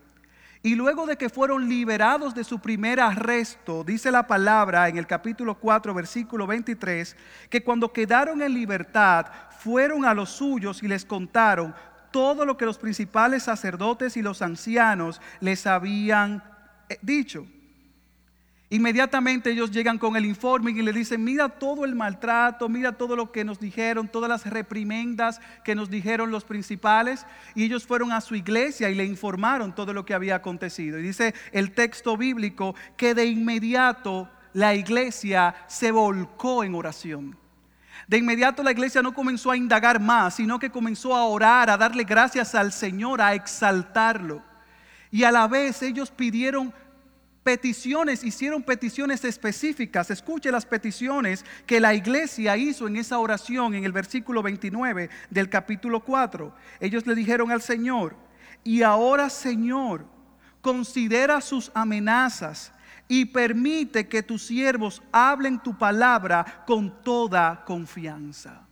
Y 0.63 0.77
luego 0.77 1.07
de 1.07 1.17
que 1.17 1.29
fueron 1.29 1.69
liberados 1.69 2.37
de 2.37 2.45
su 2.45 2.61
primer 2.61 3.01
arresto, 3.01 3.83
dice 3.83 4.13
la 4.13 4.29
palabra 4.29 4.89
en 4.89 4.97
el 4.97 5.09
capítulo 5.09 5.57
4, 5.59 5.93
versículo 5.93 6.47
23, 6.47 7.17
que 7.51 7.65
cuando 7.65 7.93
quedaron 7.93 8.41
en 8.43 8.55
libertad, 8.55 9.27
fueron 9.59 10.05
a 10.05 10.15
los 10.15 10.31
suyos 10.31 10.85
y 10.85 10.89
les 10.89 11.05
contaron 11.05 11.75
todo 12.13 12.47
lo 12.47 12.57
que 12.57 12.65
los 12.65 12.79
principales 12.79 13.43
sacerdotes 13.43 14.17
y 14.17 14.23
los 14.23 14.41
ancianos 14.41 15.21
les 15.41 15.67
habían 15.67 16.45
eh, 16.89 16.97
dicho. 17.03 17.45
Inmediatamente 18.75 19.53
ellos 19.53 19.71
llegan 19.71 19.99
con 19.99 20.17
el 20.17 20.27
informe 20.27 20.73
y 20.73 20.83
le 20.83 20.93
dicen, 20.93 21.23
mira 21.23 21.49
todo 21.49 21.85
el 21.85 21.95
maltrato, 21.95 22.69
mira 22.69 22.91
todo 22.91 23.15
lo 23.15 23.31
que 23.31 23.45
nos 23.45 23.61
dijeron, 23.61 24.09
todas 24.09 24.29
las 24.29 24.45
reprimendas 24.47 25.41
que 25.63 25.77
nos 25.77 25.89
dijeron 25.89 26.33
los 26.33 26.43
principales. 26.43 27.25
Y 27.55 27.63
ellos 27.63 27.87
fueron 27.87 28.11
a 28.11 28.21
su 28.21 28.35
iglesia 28.35 28.91
y 28.91 28.97
le 28.97 29.05
informaron 29.05 29.77
todo 29.77 29.93
lo 29.93 30.05
que 30.05 30.13
había 30.13 30.35
acontecido. 30.35 30.99
Y 30.99 31.03
dice 31.03 31.37
el 31.53 31.71
texto 31.71 32.17
bíblico 32.17 32.75
que 32.97 33.15
de 33.15 33.27
inmediato 33.27 34.29
la 34.55 34.75
iglesia 34.75 35.55
se 35.69 35.93
volcó 35.93 36.65
en 36.65 36.75
oración. 36.75 37.39
De 38.09 38.19
inmediato 38.19 38.65
la 38.65 38.73
iglesia 38.73 39.03
no 39.03 39.15
comenzó 39.15 39.53
a 39.53 39.57
indagar 39.57 40.01
más, 40.01 40.35
sino 40.35 40.59
que 40.59 40.71
comenzó 40.71 41.15
a 41.15 41.27
orar, 41.27 41.71
a 41.71 41.77
darle 41.77 42.03
gracias 42.03 42.57
al 42.57 42.73
Señor, 42.73 43.23
a 43.23 43.35
exaltarlo. 43.35 44.43
Y 45.13 45.23
a 45.23 45.31
la 45.31 45.47
vez 45.47 45.81
ellos 45.81 46.11
pidieron 46.11 46.75
peticiones, 47.45 48.25
hicieron 48.25 48.63
peticiones 48.63 49.25
específicas. 49.25 50.11
Escuche 50.11 50.51
las 50.51 50.67
peticiones 50.67 51.45
que 51.67 51.79
la 51.79 51.95
iglesia 51.95 52.57
hizo 52.57 52.89
en 52.89 52.97
esa 52.97 53.19
oración 53.19 53.75
en 53.75 53.85
el 53.85 53.93
versículo 53.93 54.43
29 54.43 55.11
del 55.31 55.49
capítulo 55.49 56.01
4. 56.01 56.53
Ellos 56.81 57.07
le 57.07 57.15
dijeron 57.15 57.53
al 57.53 57.63
Señor, 57.63 58.17
y 58.65 58.83
ahora 58.83 59.31
Señor, 59.31 60.07
considera 60.63 61.43
sus 61.43 61.71
amenazas 61.75 62.73
y 63.07 63.27
permite 63.27 64.09
que 64.09 64.23
tus 64.23 64.47
siervos 64.47 65.03
hablen 65.13 65.63
tu 65.63 65.77
palabra 65.77 66.65
con 66.67 67.03
toda 67.03 67.63
confianza. 67.67 68.67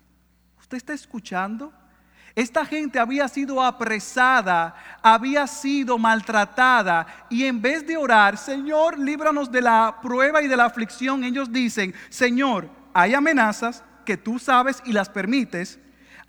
¿Usted 0.58 0.78
está 0.78 0.94
escuchando? 0.94 1.70
Esta 2.34 2.64
gente 2.64 2.98
había 2.98 3.28
sido 3.28 3.62
apresada, 3.62 4.74
había 5.02 5.46
sido 5.46 5.98
maltratada 5.98 7.06
y 7.28 7.44
en 7.44 7.60
vez 7.60 7.86
de 7.86 7.96
orar, 7.96 8.38
Señor, 8.38 8.98
líbranos 8.98 9.52
de 9.52 9.60
la 9.60 9.98
prueba 10.00 10.42
y 10.42 10.48
de 10.48 10.56
la 10.56 10.64
aflicción, 10.64 11.24
ellos 11.24 11.52
dicen, 11.52 11.94
Señor, 12.08 12.70
hay 12.94 13.12
amenazas 13.12 13.84
que 14.06 14.16
tú 14.16 14.38
sabes 14.38 14.82
y 14.86 14.92
las 14.92 15.10
permites. 15.10 15.78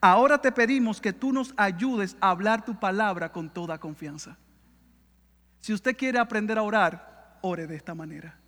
Ahora 0.01 0.39
te 0.39 0.51
pedimos 0.51 0.99
que 0.99 1.13
tú 1.13 1.31
nos 1.31 1.53
ayudes 1.55 2.17
a 2.19 2.31
hablar 2.31 2.65
tu 2.65 2.77
palabra 2.77 3.31
con 3.31 3.49
toda 3.49 3.77
confianza. 3.77 4.37
Si 5.61 5.71
usted 5.71 5.95
quiere 5.95 6.19
aprender 6.19 6.57
a 6.57 6.63
orar, 6.63 7.37
ore 7.41 7.67
de 7.67 7.77
esta 7.77 7.95
manera. 7.95 8.42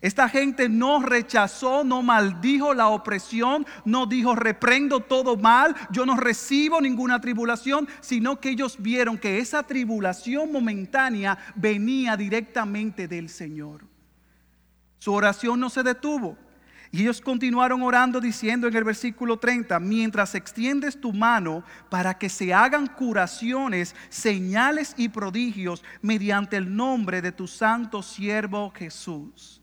Esta 0.00 0.28
gente 0.28 0.68
no 0.68 1.02
rechazó, 1.02 1.82
no 1.82 2.02
maldijo 2.02 2.72
la 2.74 2.88
opresión, 2.88 3.66
no 3.84 4.06
dijo 4.06 4.34
reprendo 4.34 5.00
todo 5.00 5.36
mal, 5.36 5.74
yo 5.90 6.06
no 6.06 6.16
recibo 6.16 6.80
ninguna 6.80 7.20
tribulación, 7.20 7.88
sino 8.00 8.40
que 8.40 8.50
ellos 8.50 8.76
vieron 8.80 9.18
que 9.18 9.38
esa 9.38 9.62
tribulación 9.64 10.52
momentánea 10.52 11.38
venía 11.56 12.16
directamente 12.16 13.08
del 13.08 13.28
Señor. 13.28 13.84
Su 14.98 15.12
oración 15.12 15.58
no 15.60 15.70
se 15.70 15.82
detuvo. 15.82 16.36
Y 16.90 17.02
ellos 17.02 17.20
continuaron 17.20 17.82
orando 17.82 18.18
diciendo 18.18 18.66
en 18.66 18.74
el 18.74 18.84
versículo 18.84 19.38
30, 19.38 19.78
mientras 19.78 20.34
extiendes 20.34 20.98
tu 20.98 21.12
mano 21.12 21.62
para 21.90 22.16
que 22.16 22.30
se 22.30 22.54
hagan 22.54 22.86
curaciones, 22.86 23.94
señales 24.08 24.94
y 24.96 25.10
prodigios 25.10 25.84
mediante 26.00 26.56
el 26.56 26.74
nombre 26.74 27.20
de 27.20 27.32
tu 27.32 27.46
santo 27.46 28.02
siervo 28.02 28.72
Jesús. 28.74 29.57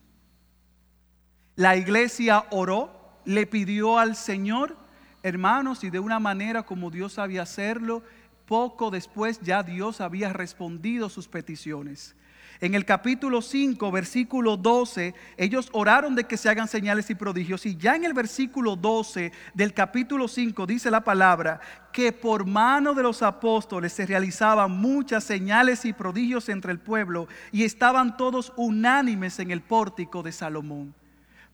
La 1.55 1.77
iglesia 1.77 2.45
oró, 2.51 2.91
le 3.23 3.47
pidió 3.47 3.97
al 3.97 4.17
Señor, 4.17 4.75
hermanos, 5.23 5.85
y 5.85 5.89
de 5.89 5.99
una 5.99 6.19
manera 6.19 6.63
como 6.63 6.91
Dios 6.91 7.13
sabía 7.13 7.43
hacerlo, 7.43 8.03
poco 8.45 8.91
después 8.91 9.39
ya 9.39 9.63
Dios 9.63 10.01
había 10.01 10.33
respondido 10.33 11.07
sus 11.07 11.29
peticiones. 11.29 12.15
En 12.59 12.73
el 12.73 12.83
capítulo 12.83 13.41
5, 13.41 13.91
versículo 13.91 14.57
12, 14.57 15.13
ellos 15.37 15.69
oraron 15.71 16.15
de 16.15 16.25
que 16.25 16.37
se 16.37 16.49
hagan 16.49 16.67
señales 16.67 17.09
y 17.09 17.15
prodigios. 17.15 17.65
Y 17.65 17.75
ya 17.75 17.95
en 17.95 18.03
el 18.05 18.13
versículo 18.13 18.75
12 18.75 19.31
del 19.53 19.73
capítulo 19.73 20.27
5 20.27 20.65
dice 20.65 20.91
la 20.91 21.03
palabra 21.03 21.59
que 21.91 22.11
por 22.11 22.45
mano 22.45 22.93
de 22.93 23.03
los 23.03 23.21
apóstoles 23.23 23.93
se 23.93 24.05
realizaban 24.05 24.71
muchas 24.71 25.23
señales 25.23 25.85
y 25.85 25.93
prodigios 25.93 26.49
entre 26.49 26.71
el 26.71 26.79
pueblo 26.79 27.27
y 27.51 27.63
estaban 27.63 28.15
todos 28.15 28.53
unánimes 28.55 29.39
en 29.39 29.51
el 29.51 29.61
pórtico 29.61 30.23
de 30.23 30.31
Salomón. 30.31 30.93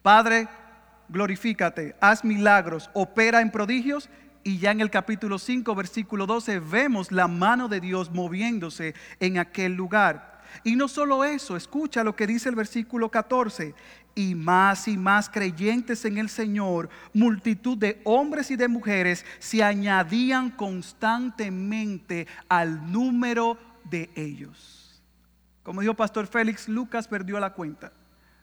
Padre, 0.01 0.48
glorifícate, 1.10 1.96
haz 2.01 2.24
milagros, 2.24 2.89
opera 2.93 3.41
en 3.41 3.51
prodigios. 3.51 4.10
Y 4.43 4.58
ya 4.58 4.72
en 4.72 4.81
el 4.81 4.89
capítulo 4.89 5.38
5, 5.38 5.75
versículo 5.75 6.25
12, 6.25 6.60
vemos 6.60 7.12
la 7.12 7.27
mano 7.27 7.67
de 7.67 7.79
Dios 7.79 8.10
moviéndose 8.10 8.96
en 9.20 9.38
aquel 9.38 9.75
lugar. 9.75 10.41
Y 10.63 10.75
no 10.75 10.88
solo 10.88 11.24
eso, 11.24 11.55
escucha 11.55 12.03
lo 12.03 12.15
que 12.15 12.25
dice 12.25 12.50
el 12.50 12.55
versículo 12.55 13.12
14. 13.12 13.75
Y 14.15 14.34
más 14.34 14.88
y 14.88 14.98
más 14.98 15.29
creyentes 15.29 16.03
en 16.05 16.17
el 16.17 16.27
Señor, 16.27 16.89
multitud 17.13 17.77
de 17.77 18.01
hombres 18.03 18.50
y 18.50 18.55
de 18.55 18.67
mujeres 18.67 19.25
se 19.38 19.63
añadían 19.63 20.50
constantemente 20.50 22.27
al 22.50 22.91
número 22.91 23.58
de 23.84 24.10
ellos. 24.15 25.01
Como 25.63 25.81
dijo 25.81 25.93
Pastor 25.93 26.25
Félix, 26.25 26.67
Lucas 26.67 27.08
perdió 27.08 27.39
la 27.39 27.53
cuenta. 27.53 27.93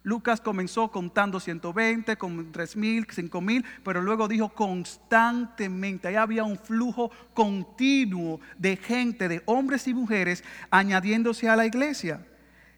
Lucas 0.03 0.41
comenzó 0.41 0.91
contando 0.91 1.41
120, 1.41 2.17
con 2.17 2.53
3000, 2.53 3.07
5000, 3.11 3.65
pero 3.85 4.01
luego 4.01 4.29
dijo 4.29 4.49
constantemente. 4.51 6.09
Ahí 6.09 6.15
había 6.15 6.45
un 6.45 6.59
flujo 6.59 7.11
continuo 7.35 8.41
de 8.57 8.77
gente, 8.77 9.29
de 9.29 9.43
hombres 9.45 9.87
y 9.89 9.95
mujeres, 9.95 10.45
añadiéndose 10.71 11.49
a 11.49 11.57
la 11.57 11.67
iglesia. 11.67 12.25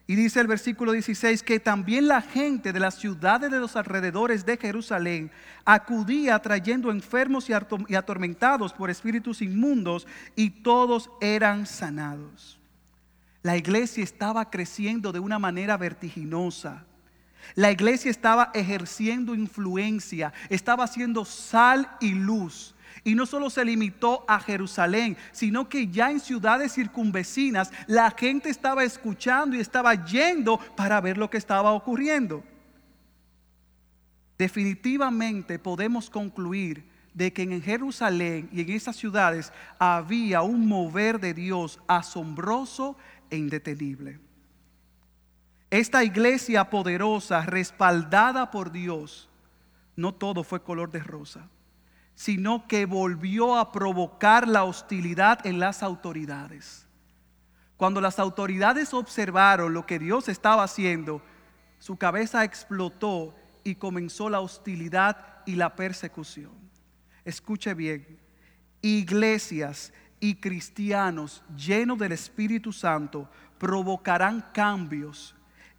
Y 0.07 0.15
dice 0.15 0.41
el 0.41 0.47
versículo 0.47 0.91
16 0.91 1.41
que 1.41 1.61
también 1.61 2.09
la 2.09 2.21
gente 2.21 2.73
de 2.73 2.81
las 2.81 2.95
ciudades 2.95 3.49
de 3.49 3.59
los 3.59 3.77
alrededores 3.77 4.45
de 4.45 4.57
Jerusalén 4.57 5.31
acudía 5.63 6.37
trayendo 6.39 6.91
enfermos 6.91 7.49
y 7.49 7.95
atormentados 7.95 8.73
por 8.73 8.89
espíritus 8.89 9.41
inmundos 9.41 10.05
y 10.35 10.49
todos 10.49 11.09
eran 11.21 11.65
sanados. 11.65 12.59
La 13.41 13.55
iglesia 13.55 14.03
estaba 14.03 14.49
creciendo 14.49 15.11
de 15.13 15.19
una 15.19 15.39
manera 15.39 15.77
vertiginosa. 15.77 16.85
La 17.55 17.71
iglesia 17.71 18.11
estaba 18.11 18.51
ejerciendo 18.53 19.35
influencia, 19.35 20.33
estaba 20.49 20.83
haciendo 20.83 21.25
sal 21.25 21.89
y 21.99 22.11
luz. 22.11 22.75
Y 23.03 23.15
no 23.15 23.25
solo 23.25 23.49
se 23.49 23.65
limitó 23.65 24.25
a 24.27 24.39
Jerusalén, 24.39 25.17
sino 25.31 25.67
que 25.67 25.87
ya 25.87 26.11
en 26.11 26.19
ciudades 26.19 26.73
circunvecinas 26.73 27.71
la 27.87 28.11
gente 28.11 28.49
estaba 28.49 28.83
escuchando 28.83 29.55
y 29.55 29.59
estaba 29.59 30.05
yendo 30.05 30.59
para 30.75 31.01
ver 31.01 31.17
lo 31.17 31.29
que 31.29 31.37
estaba 31.37 31.71
ocurriendo. 31.71 32.43
Definitivamente 34.37 35.57
podemos 35.59 36.09
concluir 36.09 36.83
de 37.13 37.33
que 37.33 37.43
en 37.43 37.61
Jerusalén 37.61 38.49
y 38.51 38.61
en 38.61 38.71
esas 38.71 38.95
ciudades 38.95 39.51
había 39.77 40.41
un 40.41 40.67
mover 40.67 41.19
de 41.19 41.33
Dios 41.33 41.79
asombroso 41.87 42.97
e 43.29 43.37
indetenible. 43.37 44.19
Esta 45.71 46.03
iglesia 46.03 46.69
poderosa, 46.69 47.43
respaldada 47.43 48.51
por 48.51 48.73
Dios, 48.73 49.29
no 49.95 50.13
todo 50.13 50.43
fue 50.43 50.61
color 50.61 50.91
de 50.91 50.99
rosa, 50.99 51.47
sino 52.13 52.67
que 52.67 52.85
volvió 52.85 53.57
a 53.57 53.71
provocar 53.71 54.49
la 54.49 54.65
hostilidad 54.65 55.45
en 55.45 55.59
las 55.59 55.81
autoridades. 55.81 56.85
Cuando 57.77 58.01
las 58.01 58.19
autoridades 58.19 58.93
observaron 58.93 59.73
lo 59.73 59.85
que 59.85 59.97
Dios 59.97 60.27
estaba 60.27 60.63
haciendo, 60.63 61.21
su 61.79 61.95
cabeza 61.95 62.43
explotó 62.43 63.33
y 63.63 63.75
comenzó 63.75 64.29
la 64.29 64.41
hostilidad 64.41 65.41
y 65.45 65.55
la 65.55 65.73
persecución. 65.77 66.51
Escuche 67.23 67.73
bien, 67.73 68.19
iglesias 68.81 69.93
y 70.19 70.35
cristianos 70.35 71.43
llenos 71.55 71.97
del 71.97 72.11
Espíritu 72.11 72.73
Santo 72.73 73.29
provocarán 73.57 74.41
cambios 74.53 75.33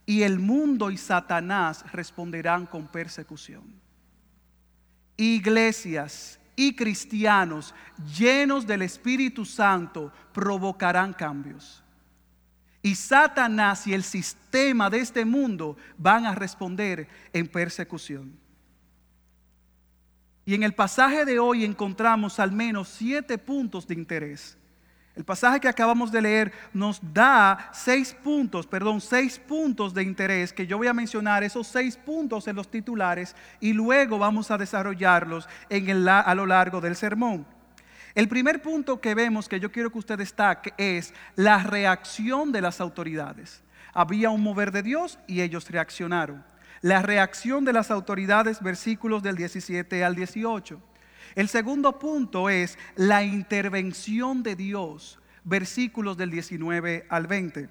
y 0.07 0.23
el 0.23 0.39
mundo 0.39 0.91
y 0.91 0.97
Satanás 0.97 1.85
responderán 1.93 2.67
con 2.67 2.87
persecución. 2.89 3.81
Iglesias 5.17 6.39
y 6.57 6.75
cristianos 6.75 7.75
llenos 8.19 8.67
del 8.67 8.83
Espíritu 8.83 9.45
Santo 9.45 10.13
provocarán 10.33 11.13
cambios. 11.13 11.83
Y 12.83 12.97
Satanás 12.97 13.87
y 13.87 13.95
el 13.95 14.03
sistema 14.03 14.91
de 14.91 14.99
este 14.99 15.25
mundo 15.25 15.77
van 15.97 16.27
a 16.27 16.35
responder 16.35 17.09
en 17.33 17.47
persecución. 17.47 18.37
Y 20.45 20.55
en 20.55 20.65
el 20.65 20.75
pasaje 20.75 21.25
de 21.25 21.39
hoy 21.39 21.65
encontramos 21.65 22.41
al 22.41 22.51
menos 22.51 22.89
siete 22.89 23.39
puntos 23.39 23.87
de 23.87 23.95
interés 23.95 24.59
el 25.15 25.25
pasaje 25.25 25.61
que 25.61 25.69
acabamos 25.69 26.11
de 26.11 26.23
leer 26.23 26.53
nos 26.73 26.99
da 27.13 27.71
seis 27.75 28.15
puntos, 28.15 28.67
perdón, 28.67 28.99
seis 29.01 29.39
puntos 29.39 29.93
de 29.93 30.03
interés 30.03 30.55
que 30.55 30.67
yo 30.67 30.79
voy 30.79 30.87
a 30.87 30.95
mencionar, 30.95 31.45
esos 31.45 31.67
seis 31.67 31.99
puntos 31.99 32.49
en 32.49 32.57
los 32.57 32.71
titulares 32.71 33.37
y 33.61 33.75
luego 33.75 34.19
vamos 34.19 34.51
a 34.51 34.57
desarrollarlos 34.57 35.47
a 35.69 36.35
lo 36.35 36.47
largo 36.47 36.81
del 36.81 36.97
sermón. 36.97 37.47
El 38.15 38.29
primer 38.29 38.63
punto 38.63 39.01
que 39.01 39.15
vemos 39.15 39.49
que 39.49 39.61
yo 39.61 39.71
quiero 39.71 39.91
que 39.91 39.99
usted 39.99 40.19
destaque 40.19 40.73
es 40.79 41.13
la 41.37 41.59
reacción 41.59 42.51
de 42.51 42.63
las 42.63 42.81
autoridades. 42.81 43.63
Había 43.93 44.31
un 44.31 44.43
mover 44.43 44.73
de 44.73 44.83
Dios 44.83 45.19
y 45.27 45.43
ellos 45.43 45.71
reaccionaron. 45.71 46.43
La 46.81 47.03
reacción 47.03 47.65
de 47.65 47.75
las 47.75 47.91
autoridades, 47.91 48.63
versículos 48.63 49.23
del 49.23 49.37
17 49.37 50.05
al 50.05 50.15
18. 50.15 50.81
El 51.35 51.49
segundo 51.49 51.99
punto 51.99 52.51
es 52.51 52.79
la 52.97 53.23
intervención 53.23 54.43
de 54.43 54.57
Dios, 54.57 55.19
versículos 55.45 56.17
del 56.17 56.31
19 56.31 57.07
al 57.09 57.27
20. 57.27 57.69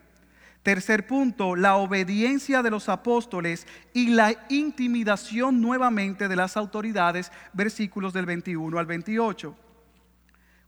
Tercer 0.63 1.07
punto, 1.07 1.55
la 1.55 1.75
obediencia 1.75 2.61
de 2.61 2.69
los 2.69 2.87
apóstoles 2.87 3.65
y 3.93 4.09
la 4.09 4.33
intimidación 4.49 5.59
nuevamente 5.59 6.27
de 6.27 6.35
las 6.35 6.55
autoridades, 6.55 7.31
versículos 7.53 8.13
del 8.13 8.27
21 8.27 8.77
al 8.77 8.85
28. 8.85 9.55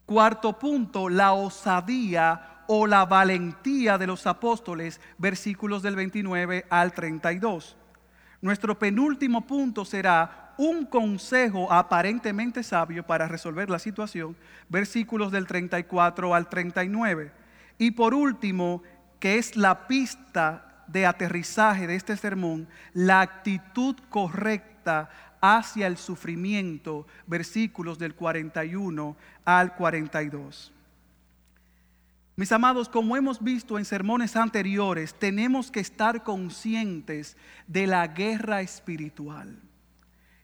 Cuarto 0.06 0.58
punto, 0.58 1.10
la 1.10 1.34
osadía 1.34 2.64
o 2.68 2.88
la 2.88 3.06
valentía 3.06 3.98
de 3.98 4.08
los 4.08 4.26
apóstoles, 4.26 5.00
versículos 5.18 5.84
del 5.84 5.96
29 5.96 6.66
al 6.70 6.92
32. 6.92 7.78
Nuestro 8.42 8.78
penúltimo 8.78 9.46
punto 9.46 9.86
será 9.86 10.43
un 10.58 10.86
consejo 10.86 11.72
aparentemente 11.72 12.64
sabio 12.64 13.06
para 13.06 13.28
resolver 13.28 13.70
la 13.70 13.80
situación, 13.80 14.36
versículos 14.70 15.32
del 15.32 15.48
34 15.48 16.36
al 16.36 16.50
39. 16.50 17.32
Y 17.78 17.92
por 17.92 18.14
último, 18.14 18.84
que 19.20 19.38
es 19.38 19.56
la 19.56 19.88
pista 19.88 20.84
de 20.88 21.06
aterrizaje 21.06 21.88
de 21.88 21.96
este 21.96 22.18
sermón, 22.18 22.68
la 22.94 23.22
actitud 23.22 23.96
correcta 24.10 25.10
hacia 25.42 25.88
el 25.88 25.98
sufrimiento, 25.98 27.08
versículos 27.28 27.98
del 27.98 28.16
41 28.16 29.16
al 29.46 29.76
42. 29.76 30.72
Mis 32.36 32.52
amados, 32.52 32.90
como 32.90 33.16
hemos 33.16 33.44
visto 33.44 33.78
en 33.78 33.86
sermones 33.86 34.36
anteriores, 34.36 35.14
tenemos 35.14 35.70
que 35.70 35.80
estar 35.80 36.24
conscientes 36.24 37.38
de 37.68 37.86
la 37.88 38.08
guerra 38.08 38.62
espiritual. 38.62 39.63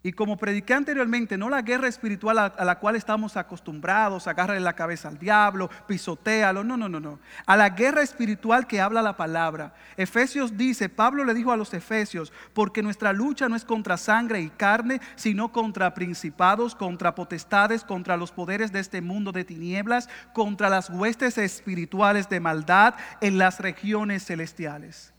Y 0.02 0.14
como 0.14 0.38
prediqué 0.38 0.74
anteriormente, 0.74 1.38
no 1.38 1.50
la 1.50 1.62
guerra 1.62 1.90
espiritual 1.90 2.40
a, 2.40 2.64
la 2.64 2.80
cual 2.80 2.96
estamos 2.96 3.36
acostumbrados, 3.36 4.28
agarrarle 4.28 4.62
la 4.62 4.74
cabeza 4.74 5.10
al 5.10 5.20
diablo, 5.20 5.70
pisotealo, 5.88 6.64
no, 6.64 6.78
no, 6.78 6.88
no, 6.88 7.02
no. 7.02 7.20
A 7.46 7.58
la 7.58 7.72
guerra 7.72 8.02
espiritual 8.02 8.66
que 8.66 8.80
habla 8.80 9.02
la 9.02 9.18
palabra. 9.18 9.74
Efesios 9.98 10.56
dice, 10.56 10.88
Pablo 10.88 11.26
le 11.26 11.34
dijo 11.34 11.52
a 11.52 11.58
los 11.58 11.74
Efesios, 11.74 12.32
porque 12.54 12.82
nuestra 12.82 13.12
lucha 13.12 13.50
no 13.50 13.58
es 13.58 13.66
contra 13.66 13.98
sangre 13.98 14.40
y 14.40 14.50
carne, 14.50 15.02
sino 15.18 15.52
contra 15.52 15.94
principados, 15.94 16.76
contra 16.76 17.14
potestades, 17.14 17.84
contra 17.84 18.16
los 18.16 18.32
poderes 18.32 18.72
de 18.72 18.80
este 18.80 19.02
mundo 19.02 19.34
de 19.34 19.44
tinieblas, 19.44 20.08
contra 20.34 20.70
las 20.70 20.90
huestes 20.90 21.38
espirituales 21.38 22.30
de 22.30 22.40
maldad 22.40 22.96
en 23.20 23.38
las 23.38 23.60
regiones 23.60 24.26
celestiales. 24.26 25.14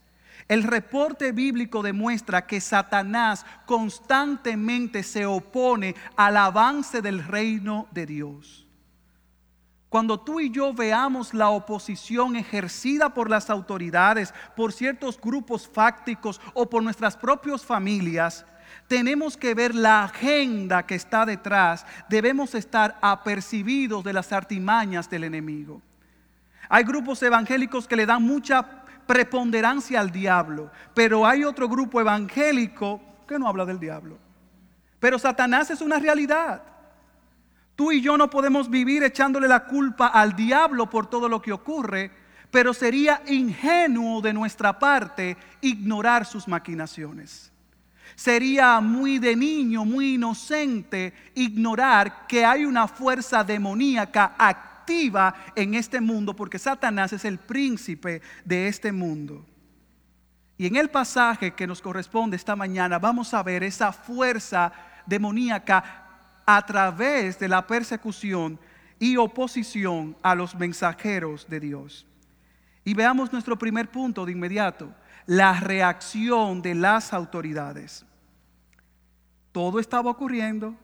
El 0.50 0.64
reporte 0.64 1.30
bíblico 1.30 1.80
demuestra 1.80 2.44
que 2.44 2.60
Satanás 2.60 3.46
constantemente 3.66 5.04
se 5.04 5.24
opone 5.24 5.94
al 6.16 6.36
avance 6.36 7.00
del 7.00 7.24
reino 7.24 7.86
de 7.92 8.04
Dios. 8.04 8.66
Cuando 9.88 10.18
tú 10.18 10.40
y 10.40 10.50
yo 10.50 10.74
veamos 10.74 11.34
la 11.34 11.50
oposición 11.50 12.34
ejercida 12.34 13.14
por 13.14 13.30
las 13.30 13.48
autoridades, 13.48 14.34
por 14.56 14.72
ciertos 14.72 15.20
grupos 15.20 15.68
fácticos 15.68 16.40
o 16.54 16.68
por 16.68 16.82
nuestras 16.82 17.16
propias 17.16 17.64
familias, 17.64 18.44
tenemos 18.88 19.36
que 19.36 19.54
ver 19.54 19.72
la 19.72 20.02
agenda 20.02 20.84
que 20.84 20.96
está 20.96 21.24
detrás. 21.24 21.86
Debemos 22.08 22.56
estar 22.56 22.98
apercibidos 23.00 24.02
de 24.02 24.14
las 24.14 24.32
artimañas 24.32 25.08
del 25.08 25.22
enemigo. 25.22 25.80
Hay 26.72 26.84
grupos 26.84 27.20
evangélicos 27.24 27.88
que 27.88 27.96
le 27.96 28.06
dan 28.06 28.22
mucha 28.22 28.79
preponderancia 29.10 29.98
al 29.98 30.12
diablo, 30.12 30.70
pero 30.94 31.26
hay 31.26 31.42
otro 31.42 31.68
grupo 31.68 32.00
evangélico 32.00 33.00
que 33.26 33.40
no 33.40 33.48
habla 33.48 33.64
del 33.64 33.80
diablo. 33.80 34.16
Pero 35.00 35.18
Satanás 35.18 35.68
es 35.68 35.80
una 35.80 35.98
realidad. 35.98 36.62
Tú 37.74 37.90
y 37.90 38.00
yo 38.00 38.16
no 38.16 38.30
podemos 38.30 38.70
vivir 38.70 39.02
echándole 39.02 39.48
la 39.48 39.64
culpa 39.64 40.06
al 40.06 40.36
diablo 40.36 40.88
por 40.88 41.10
todo 41.10 41.28
lo 41.28 41.42
que 41.42 41.50
ocurre, 41.50 42.12
pero 42.52 42.72
sería 42.72 43.20
ingenuo 43.26 44.20
de 44.20 44.32
nuestra 44.32 44.78
parte 44.78 45.36
ignorar 45.60 46.24
sus 46.24 46.46
maquinaciones. 46.46 47.50
Sería 48.14 48.80
muy 48.80 49.18
de 49.18 49.34
niño, 49.34 49.84
muy 49.84 50.14
inocente 50.14 51.12
ignorar 51.34 52.28
que 52.28 52.44
hay 52.44 52.64
una 52.64 52.86
fuerza 52.86 53.42
demoníaca 53.42 54.36
activa 54.38 54.69
en 55.54 55.74
este 55.74 56.00
mundo, 56.00 56.34
porque 56.34 56.58
Satanás 56.58 57.12
es 57.12 57.24
el 57.24 57.38
príncipe 57.38 58.22
de 58.44 58.68
este 58.68 58.92
mundo. 58.92 59.46
Y 60.56 60.66
en 60.66 60.76
el 60.76 60.90
pasaje 60.90 61.52
que 61.52 61.66
nos 61.66 61.80
corresponde 61.80 62.36
esta 62.36 62.56
mañana 62.56 62.98
vamos 62.98 63.32
a 63.32 63.42
ver 63.42 63.62
esa 63.62 63.92
fuerza 63.92 64.72
demoníaca 65.06 66.42
a 66.44 66.66
través 66.66 67.38
de 67.38 67.48
la 67.48 67.66
persecución 67.66 68.58
y 68.98 69.16
oposición 69.16 70.16
a 70.22 70.34
los 70.34 70.54
mensajeros 70.54 71.46
de 71.48 71.60
Dios. 71.60 72.06
Y 72.84 72.94
veamos 72.94 73.32
nuestro 73.32 73.56
primer 73.56 73.90
punto 73.90 74.26
de 74.26 74.32
inmediato, 74.32 74.92
la 75.26 75.60
reacción 75.60 76.60
de 76.60 76.74
las 76.74 77.12
autoridades. 77.12 78.04
Todo 79.52 79.78
estaba 79.78 80.10
ocurriendo, 80.10 80.74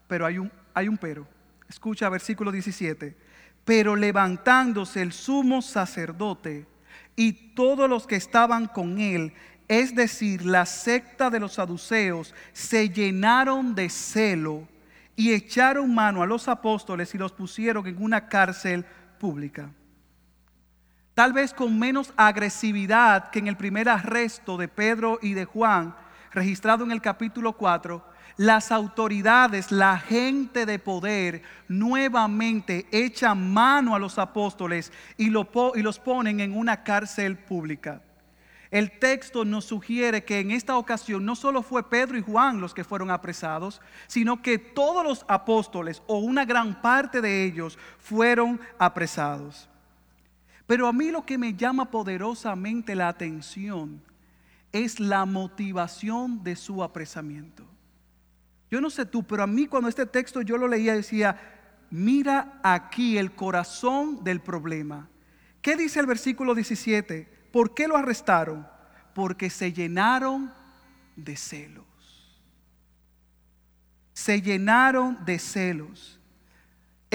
pero 0.08 0.26
hay 0.26 0.38
un, 0.38 0.50
hay 0.74 0.88
un 0.88 0.96
pero. 0.96 1.26
Escucha 1.68 2.08
versículo 2.08 2.52
17. 2.52 3.16
Pero 3.64 3.96
levantándose 3.96 5.02
el 5.02 5.12
sumo 5.12 5.60
sacerdote 5.60 6.66
y 7.16 7.32
todos 7.54 7.90
los 7.90 8.06
que 8.06 8.16
estaban 8.16 8.66
con 8.66 8.98
él, 8.98 9.32
es 9.68 9.94
decir, 9.94 10.44
la 10.44 10.66
secta 10.66 11.30
de 11.30 11.40
los 11.40 11.54
saduceos, 11.54 12.34
se 12.52 12.88
llenaron 12.88 13.74
de 13.74 13.88
celo 13.88 14.68
y 15.16 15.32
echaron 15.32 15.94
mano 15.94 16.22
a 16.22 16.26
los 16.26 16.46
apóstoles 16.46 17.14
y 17.14 17.18
los 17.18 17.32
pusieron 17.32 17.86
en 17.86 18.00
una 18.00 18.28
cárcel 18.28 18.84
pública. 19.18 19.70
Tal 21.16 21.32
vez 21.32 21.54
con 21.54 21.78
menos 21.78 22.12
agresividad 22.18 23.30
que 23.30 23.38
en 23.38 23.46
el 23.46 23.56
primer 23.56 23.88
arresto 23.88 24.58
de 24.58 24.68
Pedro 24.68 25.18
y 25.22 25.32
de 25.32 25.46
Juan, 25.46 25.96
registrado 26.30 26.84
en 26.84 26.92
el 26.92 27.00
capítulo 27.00 27.54
4, 27.54 28.04
las 28.36 28.70
autoridades, 28.70 29.72
la 29.72 29.98
gente 29.98 30.66
de 30.66 30.78
poder, 30.78 31.40
nuevamente 31.68 32.86
echan 32.92 33.50
mano 33.50 33.94
a 33.94 33.98
los 33.98 34.18
apóstoles 34.18 34.92
y, 35.16 35.30
los 35.30 35.98
ponen 36.00 36.40
en 36.40 36.54
una 36.54 36.84
cárcel 36.84 37.38
pública. 37.38 38.02
El 38.70 38.98
texto 38.98 39.46
nos 39.46 39.64
sugiere 39.64 40.22
que 40.22 40.40
en 40.40 40.50
esta 40.50 40.76
ocasión 40.76 41.24
no 41.24 41.34
solo 41.34 41.62
fue 41.62 41.88
Pedro 41.88 42.18
y 42.18 42.22
Juan 42.22 42.60
los 42.60 42.74
que 42.74 42.84
fueron 42.84 43.10
apresados, 43.10 43.80
sino 44.06 44.42
que 44.42 44.58
todos 44.58 45.02
los 45.02 45.24
apóstoles 45.28 46.02
o 46.08 46.18
una 46.18 46.44
gran 46.44 46.82
parte 46.82 47.22
de 47.22 47.42
ellos 47.42 47.78
fueron 47.98 48.60
apresados. 48.78 49.70
Pero 50.66 50.88
a 50.88 50.92
mí 50.92 51.10
lo 51.10 51.24
que 51.24 51.38
me 51.38 51.54
llama 51.54 51.90
poderosamente 51.90 52.94
la 52.94 53.08
atención 53.08 54.02
es 54.72 55.00
la 55.00 55.24
motivación 55.24 56.42
de 56.42 56.56
su 56.56 56.82
apresamiento. 56.82 57.64
Yo 58.70 58.80
no 58.80 58.90
sé 58.90 59.06
tú, 59.06 59.22
pero 59.22 59.44
a 59.44 59.46
mí 59.46 59.66
cuando 59.66 59.88
este 59.88 60.06
texto 60.06 60.42
yo 60.42 60.58
lo 60.58 60.66
leía 60.66 60.94
decía, 60.94 61.38
mira 61.90 62.60
aquí 62.62 63.16
el 63.16 63.32
corazón 63.32 64.24
del 64.24 64.40
problema. 64.40 65.08
¿Qué 65.62 65.76
dice 65.76 66.00
el 66.00 66.06
versículo 66.06 66.54
17? 66.54 67.48
¿Por 67.52 67.74
qué 67.74 67.86
lo 67.86 67.96
arrestaron? 67.96 68.66
Porque 69.14 69.50
se 69.50 69.72
llenaron 69.72 70.52
de 71.14 71.36
celos. 71.36 71.84
Se 74.12 74.42
llenaron 74.42 75.24
de 75.24 75.38
celos. 75.38 76.20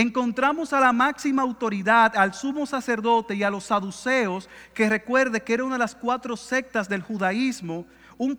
Encontramos 0.02 0.74
a 0.74 0.80
la 0.80 0.92
máxima 0.92 1.44
autoridad, 1.44 2.18
al 2.18 2.34
sumo 2.34 2.66
sacerdote 2.66 3.36
y 3.36 3.44
a 3.44 3.52
los 3.52 3.66
saduceos, 3.66 4.50
que 4.74 4.90
recuerde 4.90 5.44
que 5.44 5.54
era 5.54 5.64
una 5.64 5.76
de 5.76 5.80
las 5.80 5.94
cuatro 5.94 6.36
sectas 6.36 6.90
del 6.90 7.04
judaísmo, 7.04 7.86
un, 8.18 8.36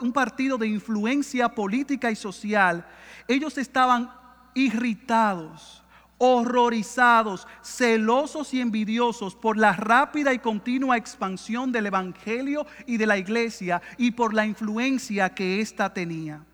un, 0.00 0.12
partido 0.12 0.56
de 0.56 0.68
influencia 0.68 1.48
política 1.48 2.12
y 2.12 2.14
social, 2.14 2.86
ellos 3.26 3.58
estaban 3.58 4.08
irritados, 4.54 5.82
horrorizados, 6.18 7.48
celosos 7.60 8.54
y 8.54 8.60
envidiosos 8.60 9.34
por 9.34 9.56
la 9.56 9.72
rápida 9.72 10.32
y 10.32 10.38
continua 10.38 10.96
expansión 10.96 11.72
del 11.72 11.86
Evangelio 11.86 12.68
y 12.86 12.98
de 12.98 13.06
la 13.08 13.18
iglesia 13.18 13.82
y 13.98 14.12
por 14.12 14.32
la 14.32 14.46
influencia 14.46 15.34
que 15.34 15.60
ésta 15.60 15.92
tenía. 15.92 16.44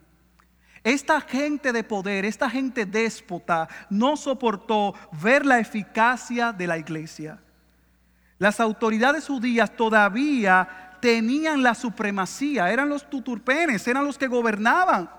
Esta 0.82 1.20
gente 1.20 1.72
de 1.72 1.84
poder, 1.84 2.24
esta 2.24 2.48
gente 2.48 2.86
déspota, 2.86 3.68
no 3.90 4.16
soportó 4.16 4.94
ver 5.20 5.44
la 5.44 5.58
eficacia 5.58 6.52
de 6.52 6.66
la 6.66 6.78
iglesia. 6.78 7.38
Las 8.38 8.60
autoridades 8.60 9.26
judías 9.26 9.76
todavía 9.76 10.96
tenían 11.02 11.62
la 11.62 11.74
supremacía, 11.74 12.70
eran 12.70 12.88
los 12.88 13.08
tuturpenes, 13.08 13.86
eran 13.86 14.06
los 14.06 14.16
que 14.16 14.28
gobernaban, 14.28 15.10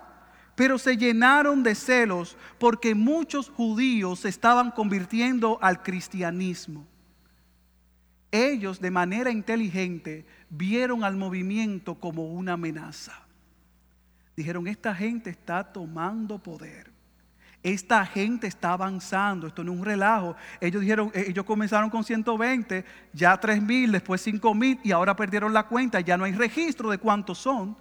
pero 0.56 0.80
se 0.80 0.98
llenaron 0.98 1.62
de 1.62 1.76
celos 1.76 2.38
porque 2.58 2.96
muchos 2.96 3.50
judíos 3.50 4.22
se 4.22 4.30
estaban 4.30 4.72
convirtiendo 4.72 5.60
al 5.62 5.84
cristianismo. 5.84 6.88
Ellos 8.32 8.80
de 8.80 8.92
manera 8.92 9.30
inteligente 9.30 10.26
vieron 10.50 11.04
al 11.04 11.18
movimiento 11.18 11.96
como 11.96 12.26
una 12.32 12.54
amenaza. 12.54 13.14
Dijeron, 14.42 14.68
esta 14.68 14.96
gente 14.96 15.30
está 15.30 15.64
tomando 15.64 16.40
poder. 16.40 16.92
Esta 17.62 18.04
gente 18.08 18.48
está 18.48 18.74
avanzando, 18.74 19.46
esto 19.46 19.64
no 19.64 19.72
es 19.72 19.78
un 19.78 19.86
relajo. 19.86 20.36
Ellos 20.60 20.82
dijeron, 20.82 21.12
eh, 21.14 21.26
ellos 21.28 21.46
comenzaron 21.46 21.92
con 21.92 22.04
120, 22.04 22.84
ya 23.14 23.40
3 23.40 23.62
mil, 23.62 23.92
después 23.92 24.20
5 24.22 24.56
mil 24.56 24.80
y 24.84 24.92
ahora 24.92 25.16
perdieron 25.16 25.54
la 25.54 25.68
cuenta, 25.68 26.02
ya 26.02 26.18
no 26.18 26.24
hay 26.24 26.32
registro 26.32 26.90
de 26.90 26.98
cuántos 26.98 27.38
son. 27.38 27.78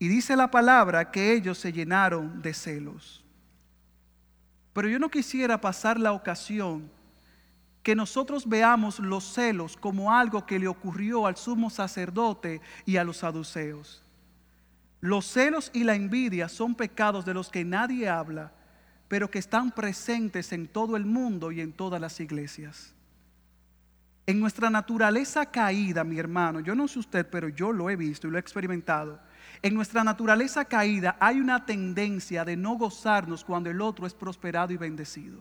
Y 0.00 0.08
dice 0.08 0.34
la 0.34 0.50
palabra 0.50 1.12
que 1.12 1.32
ellos 1.34 1.56
se 1.56 1.72
llenaron 1.72 2.42
de 2.42 2.52
celos. 2.52 3.24
Pero 4.72 4.88
yo 4.88 4.98
no 4.98 5.08
quisiera 5.08 5.60
pasar 5.60 6.00
la 6.00 6.10
ocasión 6.10 6.90
que 7.84 7.94
nosotros 7.94 8.48
veamos 8.48 8.98
los 8.98 9.22
celos 9.22 9.76
como 9.76 10.12
algo 10.12 10.46
que 10.46 10.58
le 10.58 10.66
ocurrió 10.66 11.28
al 11.28 11.36
sumo 11.36 11.70
sacerdote 11.70 12.60
y 12.86 12.96
a 12.96 13.04
los 13.04 13.18
saduceos. 13.18 14.03
Los 15.04 15.26
celos 15.26 15.70
y 15.74 15.84
la 15.84 15.94
envidia 15.94 16.48
son 16.48 16.74
pecados 16.74 17.24
de 17.24 17.34
los 17.34 17.50
que 17.50 17.64
nadie 17.64 18.08
habla 18.08 18.52
pero 19.08 19.30
que 19.30 19.38
están 19.38 19.70
presentes 19.70 20.52
en 20.52 20.66
todo 20.66 20.96
el 20.96 21.04
mundo 21.04 21.52
y 21.52 21.60
en 21.60 21.72
todas 21.72 22.00
las 22.00 22.18
iglesias. 22.20 22.94
En 24.26 24.40
nuestra 24.40 24.70
naturaleza 24.70 25.46
caída, 25.46 26.02
mi 26.02 26.18
hermano, 26.18 26.60
yo 26.60 26.74
no 26.74 26.88
sé 26.88 26.98
usted, 26.98 27.26
pero 27.30 27.48
yo 27.48 27.70
lo 27.72 27.90
he 27.90 27.96
visto 27.96 28.26
y 28.26 28.30
lo 28.30 28.38
he 28.38 28.40
experimentado. 28.40 29.20
En 29.60 29.74
nuestra 29.74 30.02
naturaleza 30.02 30.64
caída 30.64 31.16
hay 31.20 31.38
una 31.38 31.66
tendencia 31.66 32.44
de 32.44 32.56
no 32.56 32.76
gozarnos 32.76 33.44
cuando 33.44 33.70
el 33.70 33.80
otro 33.82 34.06
es 34.06 34.14
prosperado 34.14 34.72
y 34.72 34.78
bendecido. 34.78 35.40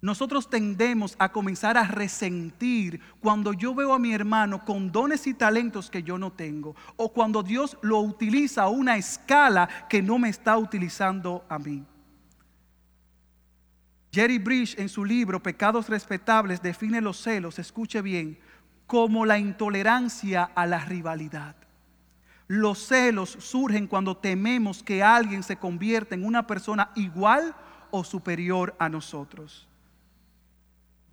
Nosotros 0.00 0.50
tendemos 0.50 1.16
a 1.18 1.32
comenzar 1.32 1.78
a 1.78 1.84
resentir 1.84 3.00
cuando 3.18 3.52
yo 3.52 3.74
veo 3.74 3.94
a 3.94 3.98
mi 3.98 4.12
hermano 4.12 4.64
con 4.64 4.92
dones 4.92 5.26
y 5.26 5.34
talentos 5.34 5.90
que 5.90 6.02
yo 6.02 6.18
no 6.18 6.32
tengo, 6.32 6.76
o 6.96 7.12
cuando 7.12 7.42
Dios 7.42 7.78
lo 7.82 8.00
utiliza 8.00 8.64
a 8.64 8.68
una 8.68 8.96
escala 8.96 9.68
que 9.88 10.02
no 10.02 10.18
me 10.18 10.28
está 10.28 10.58
utilizando 10.58 11.44
a 11.48 11.58
mí. 11.58 11.84
Jerry 14.12 14.38
Bridge 14.38 14.78
en 14.78 14.88
su 14.88 15.04
libro 15.04 15.42
Pecados 15.42 15.88
Respetables 15.88 16.62
define 16.62 17.00
los 17.00 17.20
celos, 17.20 17.58
escuche 17.58 18.00
bien, 18.00 18.38
como 18.86 19.26
la 19.26 19.38
intolerancia 19.38 20.44
a 20.54 20.66
la 20.66 20.84
rivalidad. 20.84 21.56
Los 22.48 22.86
celos 22.86 23.36
surgen 23.40 23.86
cuando 23.86 24.16
tememos 24.16 24.82
que 24.82 25.02
alguien 25.02 25.42
se 25.42 25.56
convierta 25.56 26.14
en 26.14 26.24
una 26.24 26.46
persona 26.46 26.92
igual 26.94 27.54
o 27.90 28.04
superior 28.04 28.74
a 28.78 28.88
nosotros. 28.88 29.66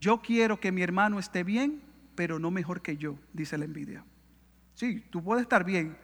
Yo 0.03 0.21
quiero 0.21 0.59
que 0.59 0.73
mi 0.73 0.81
hermano 0.81 1.17
esté 1.17 1.45
bien, 1.45 1.81
pero 2.13 2.37
no 2.37 2.51
mejor 2.51 2.81
que 2.81 2.97
yo, 2.97 3.15
dice 3.31 3.57
la 3.57 3.63
envidia. 3.63 4.03
Sí, 4.75 5.01
tú 5.09 5.23
puedes 5.23 5.43
estar 5.43 5.63
bien, 5.63 5.95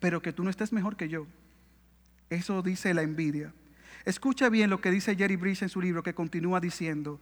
pero 0.00 0.22
que 0.22 0.32
tú 0.32 0.44
no 0.44 0.48
estés 0.48 0.72
mejor 0.72 0.96
que 0.96 1.10
yo. 1.10 1.26
Eso 2.30 2.62
dice 2.62 2.94
la 2.94 3.02
envidia. 3.02 3.52
Escucha 4.06 4.48
bien 4.48 4.70
lo 4.70 4.80
que 4.80 4.90
dice 4.90 5.14
Jerry 5.14 5.36
Bridge 5.36 5.60
en 5.60 5.68
su 5.68 5.82
libro 5.82 6.02
que 6.02 6.14
continúa 6.14 6.58
diciendo, 6.58 7.20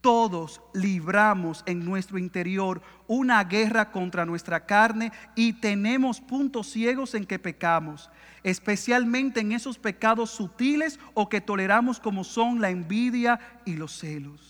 Todos 0.00 0.62
libramos 0.72 1.62
en 1.66 1.84
nuestro 1.84 2.16
interior 2.16 2.80
una 3.06 3.44
guerra 3.44 3.90
contra 3.92 4.24
nuestra 4.24 4.64
carne 4.64 5.12
y 5.34 5.52
tenemos 5.52 6.22
puntos 6.22 6.70
ciegos 6.70 7.14
en 7.14 7.26
que 7.26 7.38
pecamos, 7.38 8.08
especialmente 8.44 9.40
en 9.40 9.52
esos 9.52 9.78
pecados 9.78 10.30
sutiles 10.30 10.98
o 11.12 11.28
que 11.28 11.42
toleramos 11.42 12.00
como 12.00 12.24
son 12.24 12.62
la 12.62 12.70
envidia 12.70 13.38
y 13.66 13.74
los 13.74 13.98
celos. 13.98 14.49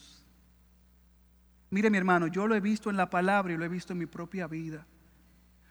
Mire 1.71 1.89
mi 1.89 1.99
hermano, 1.99 2.27
yo 2.27 2.47
lo 2.47 2.55
he 2.55 2.61
visto 2.61 2.91
en 2.91 2.97
la 2.97 3.09
palabra 3.09 3.53
y 3.53 3.57
lo 3.57 3.65
he 3.65 3.69
visto 3.69 3.93
en 3.93 4.01
mi 4.01 4.07
propia 4.07 4.49
vida. 4.49 4.85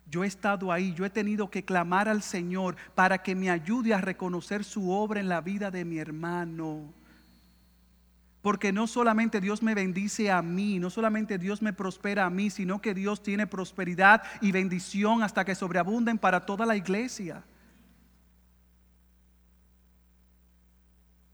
Yo 0.09 0.23
he 0.23 0.27
estado 0.27 0.71
ahí, 0.71 0.93
yo 0.93 1.05
he 1.05 1.09
tenido 1.09 1.51
que 1.51 1.63
clamar 1.63 2.07
al 2.07 2.23
Señor 2.23 2.77
para 2.95 3.21
que 3.21 3.35
me 3.35 3.51
ayude 3.51 3.93
a 3.93 4.01
reconocer 4.01 4.63
su 4.63 4.91
obra 4.91 5.19
en 5.19 5.29
la 5.29 5.41
vida 5.41 5.69
de 5.69 5.85
mi 5.85 5.99
hermano. 5.99 6.93
Porque 8.41 8.71
no 8.71 8.87
solamente 8.87 9.41
Dios 9.41 9.61
me 9.61 9.75
bendice 9.75 10.31
a 10.31 10.41
mí, 10.41 10.79
no 10.79 10.89
solamente 10.89 11.37
Dios 11.37 11.61
me 11.61 11.73
prospera 11.73 12.25
a 12.25 12.29
mí, 12.29 12.49
sino 12.49 12.81
que 12.81 12.93
Dios 12.93 13.21
tiene 13.21 13.45
prosperidad 13.45 14.23
y 14.39 14.53
bendición 14.53 15.21
hasta 15.21 15.43
que 15.43 15.53
sobreabunden 15.53 16.17
para 16.17 16.45
toda 16.45 16.65
la 16.65 16.77
iglesia. 16.77 17.43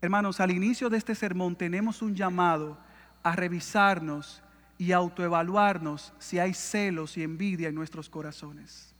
Hermanos, 0.01 0.39
al 0.39 0.51
inicio 0.51 0.89
de 0.89 0.97
este 0.97 1.15
sermón 1.15 1.55
tenemos 1.55 2.01
un 2.01 2.15
llamado 2.15 2.77
a 3.23 3.35
revisarnos 3.35 4.43
y 4.77 4.91
autoevaluarnos 4.91 6.13
si 6.19 6.39
hay 6.39 6.53
celos 6.53 7.17
y 7.17 7.23
envidia 7.23 7.69
en 7.69 7.75
nuestros 7.75 8.09
corazones. 8.09 8.93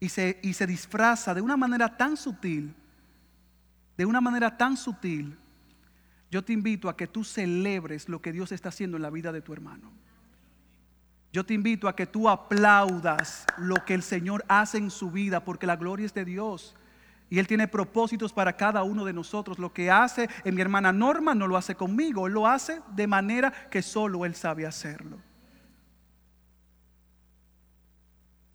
Y 0.00 0.08
se, 0.08 0.38
y 0.42 0.52
se 0.52 0.66
disfraza 0.66 1.34
de 1.34 1.40
una 1.40 1.56
manera 1.56 1.96
tan 1.96 2.16
sutil, 2.16 2.74
de 3.96 4.04
una 4.04 4.20
manera 4.20 4.56
tan 4.56 4.76
sutil, 4.76 5.36
yo 6.30 6.44
te 6.44 6.52
invito 6.52 6.88
a 6.88 6.96
que 6.96 7.06
tú 7.06 7.22
celebres 7.22 8.08
lo 8.08 8.20
que 8.20 8.32
Dios 8.32 8.50
está 8.50 8.70
haciendo 8.70 8.96
en 8.96 9.02
la 9.02 9.10
vida 9.10 9.30
de 9.30 9.40
tu 9.40 9.52
hermano. 9.52 9.92
Yo 11.32 11.44
te 11.44 11.54
invito 11.54 11.88
a 11.88 11.96
que 11.96 12.06
tú 12.06 12.28
aplaudas 12.28 13.44
lo 13.56 13.84
que 13.84 13.94
el 13.94 14.02
Señor 14.02 14.44
hace 14.48 14.78
en 14.78 14.90
su 14.90 15.10
vida, 15.10 15.44
porque 15.44 15.66
la 15.66 15.76
gloria 15.76 16.06
es 16.06 16.14
de 16.14 16.24
Dios. 16.24 16.74
Y 17.34 17.40
Él 17.40 17.48
tiene 17.48 17.66
propósitos 17.66 18.32
para 18.32 18.56
cada 18.56 18.84
uno 18.84 19.04
de 19.04 19.12
nosotros. 19.12 19.58
Lo 19.58 19.72
que 19.72 19.90
hace 19.90 20.28
en 20.44 20.54
mi 20.54 20.60
hermana 20.60 20.92
Norma 20.92 21.34
no 21.34 21.48
lo 21.48 21.56
hace 21.56 21.74
conmigo, 21.74 22.28
lo 22.28 22.46
hace 22.46 22.80
de 22.94 23.08
manera 23.08 23.50
que 23.72 23.82
solo 23.82 24.24
Él 24.24 24.36
sabe 24.36 24.64
hacerlo. 24.64 25.18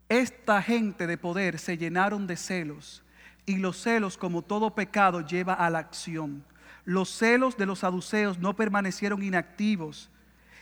Esta 0.08 0.62
gente 0.62 1.06
de 1.06 1.18
poder 1.18 1.58
se 1.58 1.76
llenaron 1.76 2.26
de 2.26 2.38
celos 2.38 3.04
y 3.44 3.58
los 3.58 3.76
celos, 3.76 4.16
como 4.16 4.40
todo 4.40 4.74
pecado, 4.74 5.20
lleva 5.20 5.52
a 5.52 5.68
la 5.68 5.80
acción. 5.80 6.42
Los 6.86 7.10
celos 7.10 7.58
de 7.58 7.66
los 7.66 7.80
saduceos 7.80 8.38
no 8.38 8.56
permanecieron 8.56 9.22
inactivos. 9.22 10.08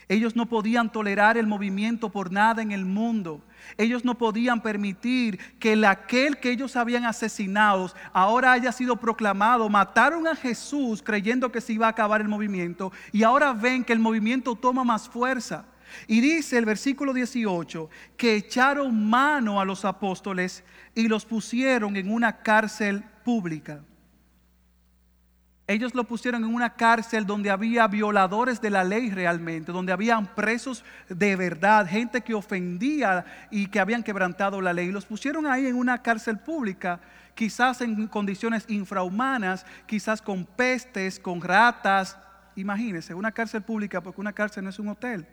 Ellos 0.09 0.35
no 0.35 0.47
podían 0.47 0.91
tolerar 0.91 1.37
el 1.37 1.45
movimiento 1.45 2.09
por 2.09 2.31
nada 2.31 2.63
en 2.63 2.71
el 2.71 2.83
mundo. 2.83 3.43
Ellos 3.77 4.03
no 4.03 4.17
podían 4.17 4.59
permitir 4.59 5.37
que 5.59 5.73
el 5.73 5.85
aquel 5.85 6.39
que 6.39 6.49
ellos 6.49 6.75
habían 6.75 7.05
asesinado 7.05 7.93
ahora 8.11 8.53
haya 8.53 8.71
sido 8.71 8.95
proclamado. 8.95 9.69
Mataron 9.69 10.25
a 10.25 10.35
Jesús 10.35 11.03
creyendo 11.03 11.51
que 11.51 11.61
se 11.61 11.73
iba 11.73 11.85
a 11.85 11.91
acabar 11.91 12.21
el 12.21 12.27
movimiento 12.27 12.91
y 13.11 13.21
ahora 13.21 13.53
ven 13.53 13.83
que 13.83 13.93
el 13.93 13.99
movimiento 13.99 14.55
toma 14.55 14.83
más 14.83 15.07
fuerza. 15.07 15.65
Y 16.07 16.21
dice 16.21 16.57
el 16.57 16.65
versículo 16.65 17.13
18 17.13 17.87
que 18.17 18.35
echaron 18.35 19.07
mano 19.07 19.61
a 19.61 19.65
los 19.65 19.85
apóstoles 19.85 20.63
y 20.95 21.07
los 21.07 21.23
pusieron 21.23 21.95
en 21.95 22.11
una 22.11 22.41
cárcel 22.41 23.03
pública. 23.23 23.83
Ellos 25.69 25.93
lo 25.93 26.03
pusieron 26.03 26.43
en 26.43 26.55
una 26.55 26.71
cárcel 26.71 27.27
donde 27.27 27.51
había 27.51 27.87
violadores 27.87 28.59
de 28.59 28.71
la 28.71 28.83
ley 28.83 29.11
realmente, 29.11 29.71
donde 29.71 29.91
habían 29.91 30.25
presos 30.33 30.83
de 31.09 31.35
verdad, 31.35 31.85
gente 31.87 32.21
que 32.21 32.33
ofendía 32.33 33.23
y 33.51 33.67
que 33.67 33.79
habían 33.79 34.01
quebrantado 34.01 34.61
la 34.61 34.73
ley. 34.73 34.91
Los 34.91 35.05
pusieron 35.05 35.45
ahí 35.45 35.67
en 35.67 35.75
una 35.75 36.01
cárcel 36.01 36.39
pública, 36.39 36.99
quizás 37.35 37.81
en 37.81 38.07
condiciones 38.07 38.65
infrahumanas, 38.67 39.63
quizás 39.85 40.23
con 40.23 40.43
pestes, 40.43 41.19
con 41.19 41.39
ratas. 41.39 42.17
Imagínense, 42.55 43.13
una 43.13 43.31
cárcel 43.31 43.61
pública, 43.61 44.01
porque 44.01 44.21
una 44.21 44.33
cárcel 44.33 44.63
no 44.63 44.71
es 44.71 44.79
un 44.79 44.87
hotel. 44.87 45.27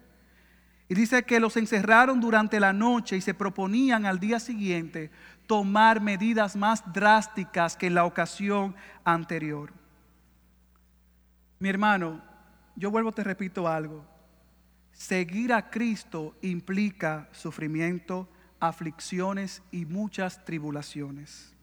Y 0.87 0.95
dice 0.95 1.23
que 1.23 1.41
los 1.41 1.57
encerraron 1.57 2.21
durante 2.21 2.61
la 2.61 2.75
noche 2.75 3.17
y 3.17 3.23
se 3.23 3.33
proponían 3.33 4.05
al 4.05 4.21
día 4.21 4.39
siguiente 4.39 5.11
tomar 5.47 6.03
medidas 6.03 6.57
más 6.57 6.85
drásticas 6.93 7.75
que 7.75 7.87
en 7.87 7.95
la 7.95 8.05
ocasión 8.05 8.77
anterior. 9.03 9.86
Mi 11.59 11.69
hermano, 11.69 12.23
yo 12.75 12.91
vuelvo, 12.91 13.13
te 13.13 13.25
repito 13.25 13.67
algo. 13.67 14.05
Seguir 14.93 15.53
a 15.53 15.71
Cristo 15.71 16.35
implica 16.43 17.29
sufrimiento, 17.33 18.29
aflicciones 18.61 19.63
y 19.71 19.85
muchas 19.85 20.45
tribulaciones. 20.45 21.55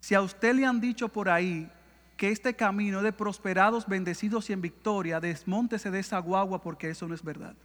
Si 0.00 0.14
a 0.14 0.20
usted 0.20 0.54
le 0.54 0.64
han 0.64 0.80
dicho 0.80 1.08
por 1.08 1.28
ahí 1.28 1.70
que 2.16 2.30
este 2.30 2.54
camino 2.54 3.02
de 3.02 3.12
prosperados, 3.12 3.86
bendecidos 3.86 4.50
y 4.50 4.52
en 4.52 4.60
victoria, 4.60 5.20
desmóntese 5.20 5.90
de 5.90 6.00
esa 6.00 6.18
guagua 6.18 6.60
porque 6.60 6.90
eso 6.90 7.06
no 7.06 7.14
es 7.14 7.22
verdad. 7.22 7.56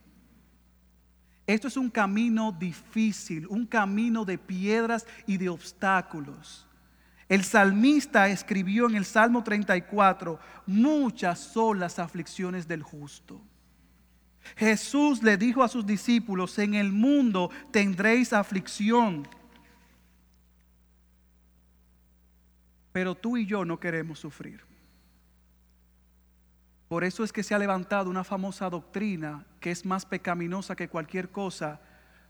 Esto 1.45 1.67
es 1.67 1.75
un 1.75 1.89
camino 1.89 2.51
difícil, 2.51 3.47
un 3.47 3.65
camino 3.65 4.23
de 4.25 4.37
piedras 4.37 5.05
y 5.27 5.37
de 5.37 5.49
obstáculos. 5.49 6.67
El 7.29 7.43
salmista 7.43 8.27
escribió 8.27 8.89
en 8.89 8.95
el 8.95 9.05
Salmo 9.05 9.43
34, 9.43 10.39
muchas 10.65 11.39
son 11.39 11.79
las 11.79 11.99
aflicciones 11.99 12.67
del 12.67 12.83
justo. 12.83 13.41
Jesús 14.57 15.23
le 15.23 15.37
dijo 15.37 15.63
a 15.63 15.69
sus 15.69 15.85
discípulos, 15.85 16.59
en 16.59 16.73
el 16.73 16.91
mundo 16.91 17.49
tendréis 17.71 18.33
aflicción. 18.33 19.27
Pero 22.91 23.15
tú 23.15 23.37
y 23.37 23.45
yo 23.45 23.65
no 23.65 23.79
queremos 23.79 24.19
sufrir. 24.19 24.61
Por 26.87 27.03
eso 27.03 27.23
es 27.23 27.33
que 27.33 27.41
se 27.41 27.55
ha 27.55 27.59
levantado 27.59 28.09
una 28.09 28.23
famosa 28.23 28.69
doctrina 28.69 29.45
que 29.59 29.71
es 29.71 29.85
más 29.85 30.05
pecaminosa 30.05 30.75
que 30.75 30.89
cualquier 30.89 31.29
cosa. 31.31 31.81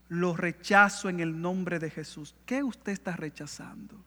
Lo 0.08 0.38
rechazo 0.38 1.10
en 1.10 1.19
el 1.19 1.41
nombre 1.41 1.79
de 1.79 1.89
Jesús. 1.89 2.36
¿Qué 2.45 2.63
usted 2.63 2.93
está 2.93 3.15
rechazando? 3.17 4.06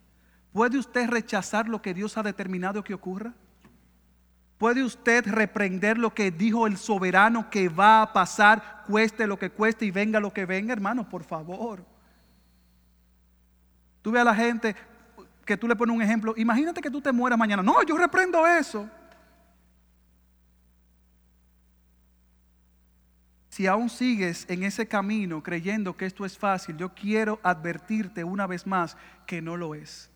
¿Puede 0.56 0.78
usted 0.78 1.10
rechazar 1.10 1.68
lo 1.68 1.82
que 1.82 1.92
Dios 1.92 2.16
ha 2.16 2.22
determinado 2.22 2.82
que 2.82 2.94
ocurra? 2.94 3.34
¿Puede 4.56 4.82
usted 4.82 5.26
reprender 5.26 5.98
lo 5.98 6.14
que 6.14 6.30
dijo 6.30 6.66
el 6.66 6.78
soberano 6.78 7.50
que 7.50 7.68
va 7.68 8.00
a 8.00 8.10
pasar, 8.14 8.82
cueste 8.86 9.26
lo 9.26 9.38
que 9.38 9.50
cueste 9.50 9.84
y 9.84 9.90
venga 9.90 10.18
lo 10.18 10.32
que 10.32 10.46
venga, 10.46 10.72
hermano? 10.72 11.06
Por 11.06 11.24
favor. 11.24 11.84
Tú 14.00 14.10
ve 14.10 14.18
a 14.18 14.24
la 14.24 14.34
gente 14.34 14.74
que 15.44 15.58
tú 15.58 15.68
le 15.68 15.76
pones 15.76 15.94
un 15.94 16.00
ejemplo, 16.00 16.32
imagínate 16.38 16.80
que 16.80 16.90
tú 16.90 17.02
te 17.02 17.12
mueras 17.12 17.38
mañana. 17.38 17.62
No, 17.62 17.82
yo 17.82 17.94
reprendo 17.98 18.46
eso. 18.46 18.88
Si 23.50 23.66
aún 23.66 23.90
sigues 23.90 24.46
en 24.48 24.62
ese 24.62 24.88
camino 24.88 25.42
creyendo 25.42 25.94
que 25.94 26.06
esto 26.06 26.24
es 26.24 26.38
fácil, 26.38 26.78
yo 26.78 26.94
quiero 26.94 27.40
advertirte 27.42 28.24
una 28.24 28.46
vez 28.46 28.66
más 28.66 28.96
que 29.26 29.42
no 29.42 29.58
lo 29.58 29.74
es. 29.74 30.10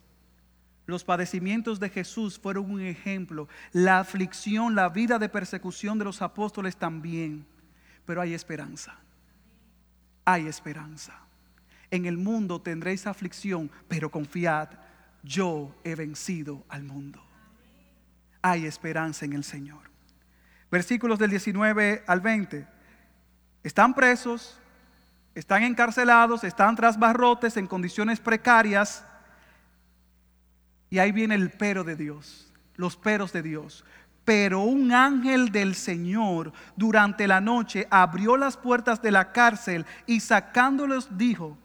Los 0.91 1.05
padecimientos 1.05 1.79
de 1.79 1.89
Jesús 1.89 2.39
fueron 2.39 2.69
un 2.69 2.81
ejemplo. 2.81 3.49
La 3.73 4.01
aflicción, 4.01 4.75
la 4.75 4.89
vida 4.89 5.21
de 5.21 5.29
persecución 5.29 5.99
de 5.99 6.05
los 6.05 6.21
apóstoles 6.21 6.77
también. 6.77 7.47
Pero 8.05 8.21
hay 8.21 8.35
esperanza. 8.35 8.99
Hay 10.25 10.49
esperanza. 10.49 11.15
En 11.93 12.07
el 12.07 12.17
mundo 12.17 12.61
tendréis 12.61 13.07
aflicción, 13.07 13.71
pero 13.87 14.11
confiad, 14.11 14.69
yo 15.23 15.75
he 15.85 15.95
vencido 15.95 16.65
al 16.69 16.83
mundo. 16.83 17.23
Hay 18.43 18.67
esperanza 18.67 19.25
en 19.25 19.35
el 19.35 19.45
Señor. 19.45 19.83
Versículos 20.73 21.21
del 21.21 21.31
19 21.31 22.03
al 22.07 22.21
20. 22.21 22.67
Están 23.63 23.95
presos, 23.95 24.59
están 25.37 25.63
encarcelados, 25.63 26.43
están 26.43 26.75
tras 26.75 26.99
barrotes 26.99 27.57
en 27.57 27.69
condiciones 27.69 28.19
precarias 28.19 29.05
y 30.91 30.99
ahí 30.99 31.13
viene 31.13 31.37
el 31.37 31.51
pero 31.51 31.85
de 31.85 31.95
Dios, 31.95 32.53
los 32.75 32.97
peros 32.97 33.33
de 33.33 33.43
Dios. 33.43 33.85
Pero 34.25 34.61
un 34.61 34.93
ángel 34.93 35.51
del 35.51 35.75
Señor 35.75 36.53
durante 36.77 37.27
la 37.27 37.41
noche 37.41 37.87
abrió 37.91 38.37
las 38.37 38.57
puertas 38.57 39.01
de 39.01 39.13
la 39.13 39.33
cárcel 39.33 39.87
y 40.07 40.21
sacándolos 40.21 41.17
dijo, 41.17 41.57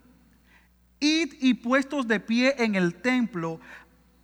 id 1.00 1.34
y 1.42 1.56
puestos 1.56 2.08
de 2.08 2.20
pie 2.20 2.56
en 2.60 2.76
el 2.76 2.96
templo, 2.96 3.60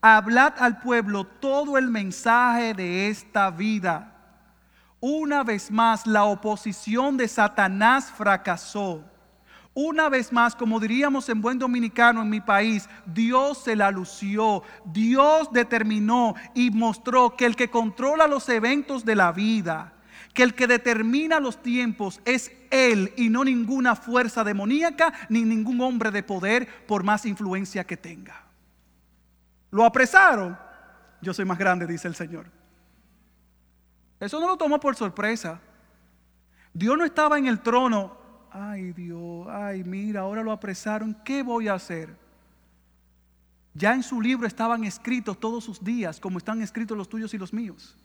hablad 0.01 0.53
al 0.59 0.79
pueblo 0.79 1.25
todo 1.25 1.77
el 1.77 1.89
mensaje 1.89 2.73
de 2.73 3.09
esta 3.09 3.49
vida. 3.49 4.07
Una 4.99 5.43
vez 5.43 5.71
más, 5.71 6.05
la 6.05 6.25
oposición 6.25 7.17
de 7.17 7.27
Satanás 7.27 8.11
fracasó. 8.11 9.10
Una 9.73 10.09
vez 10.09 10.33
más, 10.33 10.53
como 10.53 10.81
diríamos 10.81 11.29
en 11.29 11.41
buen 11.41 11.57
dominicano 11.57 12.21
en 12.21 12.29
mi 12.29 12.41
país, 12.41 12.89
Dios 13.05 13.63
se 13.63 13.77
la 13.77 13.89
lució, 13.89 14.63
Dios 14.85 15.49
determinó 15.53 16.35
y 16.53 16.71
mostró 16.71 17.37
que 17.37 17.45
el 17.45 17.55
que 17.55 17.69
controla 17.69 18.27
los 18.27 18.49
eventos 18.49 19.05
de 19.05 19.15
la 19.15 19.31
vida, 19.31 19.93
que 20.33 20.43
el 20.43 20.55
que 20.55 20.67
determina 20.67 21.39
los 21.39 21.61
tiempos 21.61 22.19
es 22.25 22.51
Él 22.69 23.13
y 23.15 23.29
no 23.29 23.45
ninguna 23.45 23.95
fuerza 23.95 24.43
demoníaca 24.43 25.13
ni 25.29 25.43
ningún 25.43 25.79
hombre 25.79 26.11
de 26.11 26.23
poder 26.23 26.85
por 26.85 27.03
más 27.03 27.25
influencia 27.25 27.85
que 27.85 27.95
tenga. 27.95 28.43
Lo 29.71 29.85
apresaron. 29.85 30.57
Yo 31.21 31.33
soy 31.33 31.45
más 31.45 31.57
grande, 31.57 31.87
dice 31.87 32.09
el 32.09 32.15
Señor. 32.15 32.47
Eso 34.19 34.39
no 34.39 34.47
lo 34.47 34.57
tomó 34.57 34.79
por 34.81 34.97
sorpresa. 34.97 35.61
Dios 36.73 36.97
no 36.97 37.05
estaba 37.05 37.37
en 37.37 37.47
el 37.47 37.61
trono. 37.61 38.20
Ay 38.51 38.91
Dios, 38.91 39.47
ay 39.49 39.83
mira, 39.83 40.21
ahora 40.21 40.43
lo 40.43 40.51
apresaron. 40.51 41.15
¿Qué 41.23 41.41
voy 41.41 41.69
a 41.69 41.75
hacer? 41.75 42.15
Ya 43.73 43.93
en 43.93 44.03
su 44.03 44.21
libro 44.21 44.45
estaban 44.45 44.83
escritos 44.83 45.39
todos 45.39 45.63
sus 45.63 45.81
días, 45.81 46.19
como 46.19 46.37
están 46.37 46.61
escritos 46.61 46.97
los 46.97 47.07
tuyos 47.07 47.33
y 47.33 47.37
los 47.37 47.53
míos. 47.53 47.97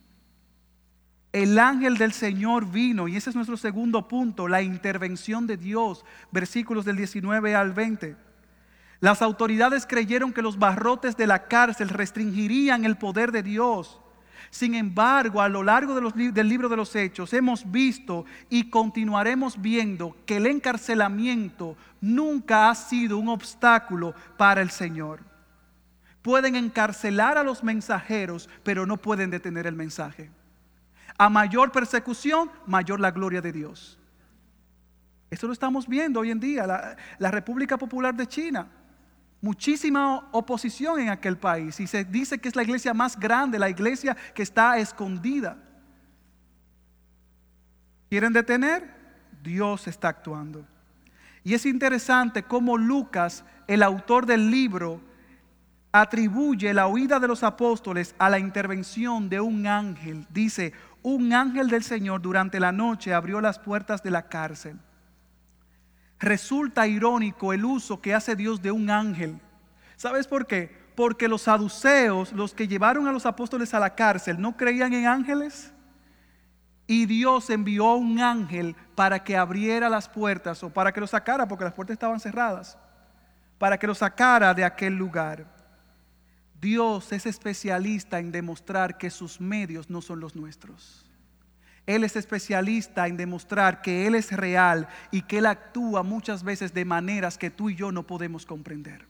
El 1.33 1.59
ángel 1.59 1.99
del 1.99 2.13
Señor 2.13 2.71
vino, 2.71 3.09
y 3.09 3.17
ese 3.17 3.31
es 3.31 3.37
nuestro 3.37 3.57
segundo 3.57 4.07
punto, 4.07 4.47
la 4.47 4.63
intervención 4.63 5.47
de 5.47 5.57
Dios, 5.57 6.05
versículos 6.31 6.85
del 6.85 6.97
19 6.97 7.55
al 7.55 7.73
20. 7.73 8.17
Las 9.01 9.21
autoridades 9.21 9.85
creyeron 9.85 10.33
que 10.33 10.43
los 10.43 10.59
barrotes 10.59 11.17
de 11.17 11.27
la 11.27 11.49
cárcel 11.49 11.89
restringirían 11.89 12.85
el 12.85 12.97
poder 12.97 13.33
de 13.33 13.43
Dios. 13.43 14.01
Sin 14.57 14.75
embargo, 14.75 15.43
a 15.43 15.51
lo 15.51 15.63
largo 15.63 16.01
del 16.01 16.49
libro 16.49 16.71
de 16.71 16.79
los 16.79 16.97
Hechos 16.97 17.35
hemos 17.35 17.71
visto 17.71 18.25
y 18.49 18.71
continuaremos 18.71 19.61
viendo 19.61 20.17
que 20.25 20.39
el 20.39 20.47
encarcelamiento 20.47 21.77
nunca 22.01 22.71
ha 22.71 22.75
sido 22.75 23.19
un 23.19 23.29
obstáculo 23.29 24.15
para 24.39 24.63
el 24.63 24.71
Señor. 24.71 25.21
Pueden 26.23 26.57
encarcelar 26.57 27.37
a 27.37 27.43
los 27.43 27.63
mensajeros, 27.63 28.49
pero 28.63 28.87
no 28.87 28.97
pueden 28.97 29.29
detener 29.29 29.67
el 29.67 29.77
mensaje. 29.77 30.31
A 31.19 31.29
mayor 31.29 31.71
persecución, 31.71 32.51
mayor 32.67 32.99
la 32.99 33.11
gloria 33.11 33.43
de 33.43 33.53
Dios. 33.53 33.99
Esto 35.29 35.49
lo 35.49 35.53
estamos 35.53 35.87
viendo 35.87 36.21
hoy 36.21 36.31
en 36.31 36.41
día, 36.41 36.67
la, 36.67 36.97
la 37.19 37.31
República 37.31 37.77
Popular 37.77 38.15
de 38.15 38.27
China 38.27 38.67
muchísima 39.47 40.29
oposición 40.33 40.99
en 40.99 41.09
aquel 41.09 41.37
país 41.39 41.79
y 41.79 41.87
se 41.87 42.05
dice 42.05 42.39
que 42.41 42.49
es 42.49 42.57
la 42.57 42.65
iglesia 42.65 42.93
más 42.93 43.17
grande, 43.17 43.61
la 43.61 43.71
iglesia 43.71 44.17
que 44.35 44.43
está 44.43 44.77
escondida. 44.79 45.57
¿Quieren 48.11 48.33
detener? 48.33 48.93
Dios 49.45 49.87
está 49.87 50.09
actuando. 50.09 50.67
Y 51.45 51.55
es 51.55 51.65
interesante 51.65 52.43
cómo 52.43 52.77
Lucas, 52.77 53.45
el 53.69 53.85
autor 53.85 54.27
del 54.27 54.51
libro, 54.51 55.01
atribuye 55.93 56.75
la 56.75 56.89
huida 56.89 57.21
de 57.21 57.29
los 57.29 57.45
apóstoles 57.45 58.17
a 58.19 58.29
la 58.29 58.41
intervención 58.41 59.29
de 59.29 59.41
un 59.41 59.69
ángel. 59.69 60.27
Dice, 60.29 60.73
un 61.05 61.33
ángel 61.33 61.71
del 61.71 61.85
Señor 61.85 62.21
durante 62.21 62.59
la 62.59 62.73
noche 62.73 63.15
abrió 63.15 63.41
las 63.41 63.61
puertas 63.61 64.03
de 64.03 64.11
la 64.11 64.23
cárcel. 64.29 64.77
Resulta 66.19 66.87
irónico 66.87 67.53
el 67.53 67.65
uso 67.65 68.01
que 68.01 68.15
hace 68.15 68.37
Dios 68.37 68.63
de 68.63 68.71
un 68.71 68.91
ángel. 68.91 69.39
¿Sabes 69.97 70.27
por 70.27 70.47
qué? 70.47 70.87
Porque 70.95 71.29
los 71.29 71.43
saduceos, 71.43 72.33
los 72.33 72.55
que 72.55 72.69
llevaron 72.69 73.07
a 73.07 73.13
los 73.13 73.27
apóstoles 73.27 73.75
a 73.75 73.81
la 73.81 73.95
cárcel, 73.95 74.41
no 74.41 74.57
creían 74.57 74.93
en 74.95 75.07
ángeles. 75.07 75.73
Y 76.87 77.07
Dios 77.07 77.51
envió 77.51 77.95
un 77.95 78.21
ángel 78.21 78.77
para 78.95 79.23
que 79.23 79.37
abriera 79.37 79.89
las 79.89 80.09
puertas 80.09 80.63
o 80.63 80.71
para 80.71 80.93
que 80.93 81.01
los 81.01 81.11
sacara, 81.11 81.49
porque 81.49 81.65
las 81.65 81.75
puertas 81.75 81.95
estaban 81.95 82.21
cerradas, 82.21 82.79
para 83.59 83.79
que 83.79 83.87
los 83.87 83.99
sacara 83.99 84.55
de 84.55 84.65
aquel 84.65 84.95
lugar. 84.95 85.47
Dios 86.61 87.13
es 87.13 87.27
especialista 87.27 88.19
en 88.19 88.33
demostrar 88.33 88.97
que 88.97 89.11
sus 89.11 89.41
medios 89.41 89.91
no 89.91 90.01
son 90.01 90.21
los 90.21 90.35
nuestros. 90.35 91.06
Él 91.87 92.03
es 92.03 92.17
especialista 92.17 93.07
en 93.07 93.17
demostrar 93.17 93.81
que 93.81 94.07
Él 94.07 94.17
es 94.17 94.33
real 94.33 94.89
y 95.13 95.23
que 95.23 95.39
Él 95.39 95.47
actúa 95.47 96.03
muchas 96.03 96.43
veces 96.43 96.75
de 96.75 96.85
maneras 96.85 97.39
que 97.39 97.51
tú 97.51 97.71
y 97.71 97.77
yo 97.77 97.93
no 97.93 98.07
podemos 98.07 98.45
comprender. 98.45 99.07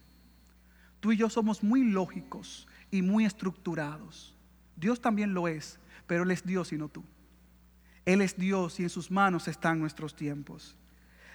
Tú 1.00 1.12
y 1.12 1.16
yo 1.16 1.30
somos 1.30 1.62
muy 1.62 1.84
lógicos 1.84 2.68
y 2.90 3.00
muy 3.00 3.24
estructurados. 3.24 4.36
Dios 4.76 5.00
también 5.00 5.32
lo 5.32 5.48
es, 5.48 5.78
pero 6.06 6.24
Él 6.24 6.30
es 6.30 6.44
Dios 6.44 6.72
y 6.72 6.76
no 6.76 6.88
tú. 6.88 7.02
Él 8.04 8.20
es 8.20 8.36
Dios 8.36 8.78
y 8.78 8.84
en 8.84 8.90
sus 8.90 9.10
manos 9.10 9.48
están 9.48 9.80
nuestros 9.80 10.14
tiempos. 10.14 10.76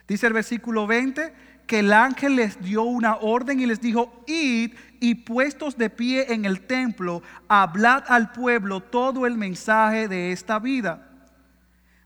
Dice 0.07 0.27
el 0.27 0.33
versículo 0.33 0.87
20 0.87 1.33
que 1.65 1.79
el 1.79 1.93
ángel 1.93 2.35
les 2.35 2.61
dio 2.61 2.83
una 2.83 3.15
orden 3.17 3.59
y 3.59 3.65
les 3.65 3.81
dijo, 3.81 4.23
id 4.27 4.73
y 4.99 5.15
puestos 5.15 5.77
de 5.77 5.89
pie 5.89 6.33
en 6.33 6.45
el 6.45 6.61
templo, 6.67 7.23
hablad 7.47 8.03
al 8.07 8.31
pueblo 8.31 8.81
todo 8.81 9.25
el 9.25 9.37
mensaje 9.37 10.07
de 10.07 10.31
esta 10.31 10.59
vida. 10.59 11.10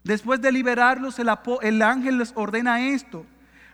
Después 0.06 0.40
de 0.40 0.52
liberarlos, 0.52 1.18
el, 1.18 1.82
ángel 1.82 2.20
les 2.20 2.32
ordena 2.36 2.80
esto. 2.80 3.26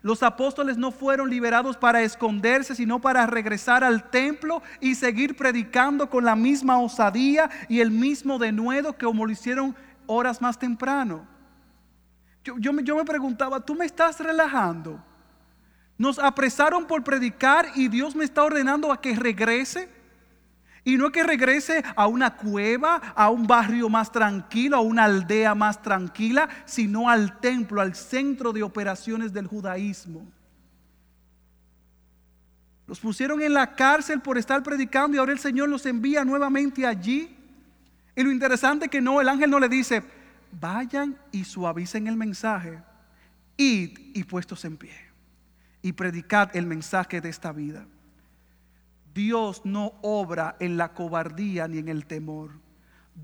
Los 0.01 0.23
apóstoles 0.23 0.77
no 0.77 0.91
fueron 0.91 1.29
liberados 1.29 1.75
para 1.75 2.01
esconderse, 2.01 2.73
sino 2.73 2.99
para 2.99 3.27
regresar 3.27 3.83
al 3.83 4.09
templo 4.09 4.63
y 4.79 4.95
seguir 4.95 5.35
predicando 5.35 6.09
con 6.09 6.23
la 6.23 6.37
misma 6.37 6.79
osadía 6.79 7.49
y 7.67 7.81
el 7.81 7.91
mismo 7.91 8.39
denuedo 8.39 8.93
que 8.93 9.05
como 9.05 9.25
lo 9.25 9.31
hicieron 9.33 9.75
horas 10.07 10.41
más 10.41 10.57
temprano. 10.57 11.27
Yo, 12.45 12.71
me 12.71 13.05
preguntaba, 13.05 13.59
¿tú 13.59 13.75
me 13.75 13.85
estás 13.85 14.21
relajando? 14.21 15.03
Nos 15.97 16.17
apresaron 16.17 16.87
por 16.87 17.03
predicar 17.03 17.67
y 17.75 17.89
Dios 17.89 18.15
me 18.15 18.23
está 18.23 18.41
ordenando 18.45 18.89
a 18.93 19.01
que 19.01 19.13
regrese. 19.15 19.89
Y 20.83 20.97
no 20.97 21.07
es 21.07 21.11
que 21.11 21.23
regrese 21.23 21.83
a 21.95 22.07
una 22.07 22.35
cueva, 22.35 22.95
a 23.15 23.29
un 23.29 23.45
barrio 23.45 23.87
más 23.87 24.11
tranquilo, 24.11 24.77
a 24.77 24.81
una 24.81 25.03
aldea 25.03 25.53
más 25.53 25.81
tranquila, 25.81 26.49
sino 26.65 27.07
al 27.07 27.39
templo, 27.39 27.81
al 27.81 27.93
centro 27.93 28.51
de 28.51 28.63
operaciones 28.63 29.31
del 29.31 29.45
judaísmo. 29.45 30.25
Los 32.87 32.99
pusieron 32.99 33.41
en 33.41 33.53
la 33.53 33.75
cárcel 33.75 34.21
por 34.21 34.37
estar 34.37 34.63
predicando 34.63 35.15
y 35.15 35.19
ahora 35.19 35.31
el 35.31 35.39
Señor 35.39 35.69
los 35.69 35.85
envía 35.85 36.25
nuevamente 36.25 36.85
allí. 36.85 37.37
Y 38.15 38.23
lo 38.23 38.31
interesante 38.31 38.85
es 38.85 38.91
que 38.91 39.01
no, 39.01 39.21
el 39.21 39.29
ángel 39.29 39.49
no 39.49 39.59
le 39.59 39.69
dice, 39.69 40.03
vayan 40.59 41.15
y 41.31 41.43
suavicen 41.43 42.07
el 42.07 42.17
mensaje, 42.17 42.81
id 43.55 43.97
y 44.13 44.23
puestos 44.23 44.65
en 44.65 44.77
pie 44.77 44.91
y 45.81 45.93
predicad 45.93 46.55
el 46.55 46.65
mensaje 46.65 47.21
de 47.21 47.29
esta 47.29 47.51
vida. 47.51 47.85
Dios 49.13 49.61
no 49.65 49.93
obra 50.01 50.55
en 50.59 50.77
la 50.77 50.93
cobardía 50.93 51.67
ni 51.67 51.79
en 51.79 51.89
el 51.89 52.05
temor. 52.05 52.51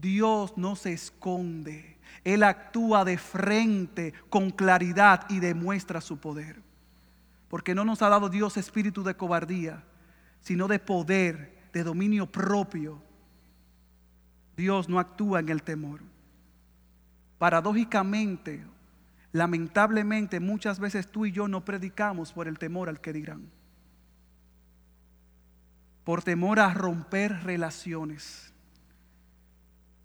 Dios 0.01 0.53
no 0.57 0.75
se 0.75 0.93
esconde. 0.93 1.97
Él 2.23 2.43
actúa 2.43 3.05
de 3.05 3.17
frente 3.17 4.13
con 4.29 4.49
claridad 4.51 5.25
y 5.29 5.39
demuestra 5.39 6.01
su 6.01 6.17
poder. 6.17 6.61
Porque 7.47 7.73
no 7.73 7.85
nos 7.85 8.01
ha 8.01 8.09
dado 8.09 8.29
Dios 8.29 8.57
espíritu 8.57 9.03
de 9.03 9.15
cobardía, 9.15 9.83
sino 10.41 10.67
de 10.67 10.79
poder, 10.79 11.69
de 11.71 11.83
dominio 11.83 12.29
propio. 12.29 13.01
Dios 14.57 14.89
no 14.89 14.99
actúa 14.99 15.39
en 15.39 15.49
el 15.49 15.63
temor. 15.63 16.01
Paradójicamente, 17.37 18.65
lamentablemente, 19.31 20.39
muchas 20.39 20.79
veces 20.79 21.09
tú 21.09 21.25
y 21.25 21.31
yo 21.31 21.47
no 21.47 21.63
predicamos 21.63 22.33
por 22.33 22.47
el 22.47 22.59
temor 22.59 22.89
al 22.89 22.99
que 22.99 23.13
dirán 23.13 23.56
por 26.07 26.23
temor 26.23 26.61
a 26.61 26.73
romper 26.73 27.43
relaciones. 27.43 28.53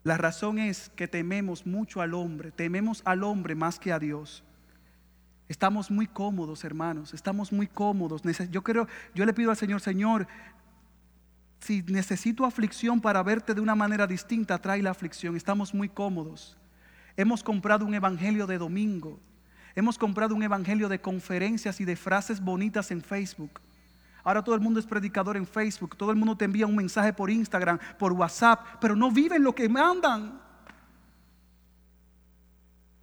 La 0.03 0.17
razón 0.17 0.59
es 0.59 0.91
que 0.97 1.07
tememos 1.07 1.65
mucho 1.65 2.01
al 2.01 2.15
hombre, 2.15 2.51
tememos 2.51 3.03
al 3.05 3.23
hombre 3.23 3.55
más 3.55 3.79
que 3.79 3.93
a 3.93 4.01
Dios. 4.01 4.43
Estamos 5.49 5.93
muy 5.93 6.09
cómodos, 6.09 6.65
hermanos, 6.65 7.15
estamos 7.15 7.53
muy 7.53 7.69
cómodos. 7.69 8.21
Yo 8.51 8.65
creo, 8.65 8.89
yo 9.15 9.25
le 9.25 9.33
pido 9.33 9.51
al 9.51 9.57
Señor, 9.57 9.81
Señor, 9.81 10.27
si 11.61 11.83
necesito 11.83 12.45
aflicción 12.45 13.01
para 13.01 13.23
verte 13.23 13.55
de 13.55 13.61
una 13.61 13.77
manera 13.77 14.09
distinta, 14.09 14.59
trae 14.59 14.83
la 14.83 14.91
aflicción. 14.91 15.37
Estamos 15.37 15.73
muy 15.73 15.89
cómodos. 15.89 16.59
Hemos 17.17 17.45
comprado 17.45 17.87
un 17.87 17.95
evangelio 17.95 18.49
de 18.49 18.59
domingo. 18.59 19.21
Hemos 19.77 19.99
comprado 19.99 20.35
un 20.35 20.43
evangelio 20.43 20.89
de 20.89 21.01
conferencias 21.01 21.81
y 21.81 21.85
de 21.85 21.95
frases 21.95 22.41
bonitas 22.41 22.91
en 22.91 23.03
Facebook. 23.03 23.61
Ahora 24.25 24.43
todo 24.43 24.55
el 24.55 24.61
mundo 24.61 24.79
es 24.79 24.87
predicador 24.87 25.37
en 25.37 25.47
Facebook, 25.47 25.97
todo 25.97 26.11
el 26.11 26.17
mundo 26.17 26.37
te 26.37 26.45
envía 26.45 26.67
un 26.67 26.77
mensaje 26.77 27.13
por 27.13 27.31
Instagram, 27.31 27.79
por 27.99 28.13
WhatsApp, 28.13 28.61
pero 28.81 28.95
no 28.95 29.11
viven 29.11 29.43
lo 29.43 29.55
que 29.55 29.69
mandan. 29.69 30.41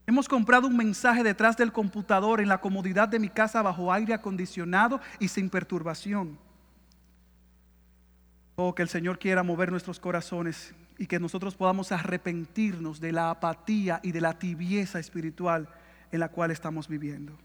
Hemos 0.08 0.27
comprado 0.27 0.67
un 0.67 0.75
mensaje 0.75 1.21
detrás 1.21 1.55
del 1.55 1.71
computador 1.71 2.41
en 2.41 2.47
la 2.47 2.60
comodidad 2.60 3.08
de 3.08 3.19
mi 3.19 3.29
casa 3.29 3.62
bajo 3.62 3.93
aire 3.93 4.13
acondicionado 4.13 4.99
y 5.19 5.27
sin 5.27 5.49
perturbación. 5.49 6.39
Oh, 8.55 8.73
que 8.73 8.82
el 8.82 8.89
Señor 8.89 9.19
quiera 9.19 9.43
mover 9.43 9.71
nuestros 9.71 9.99
corazones 9.99 10.73
y 10.98 11.06
que 11.06 11.19
nosotros 11.19 11.56
podamos 11.56 11.91
arrepentirnos 11.91 13.00
de 13.00 13.12
la 13.12 13.29
apatía 13.29 14.00
y 14.02 14.12
de 14.12 14.19
la 14.19 14.39
tibieza 14.39 15.00
espiritual 15.00 15.69
en 16.12 16.19
la 16.19 16.29
cual 16.29 16.52
estamos 16.52 16.87
viviendo. 16.87 17.37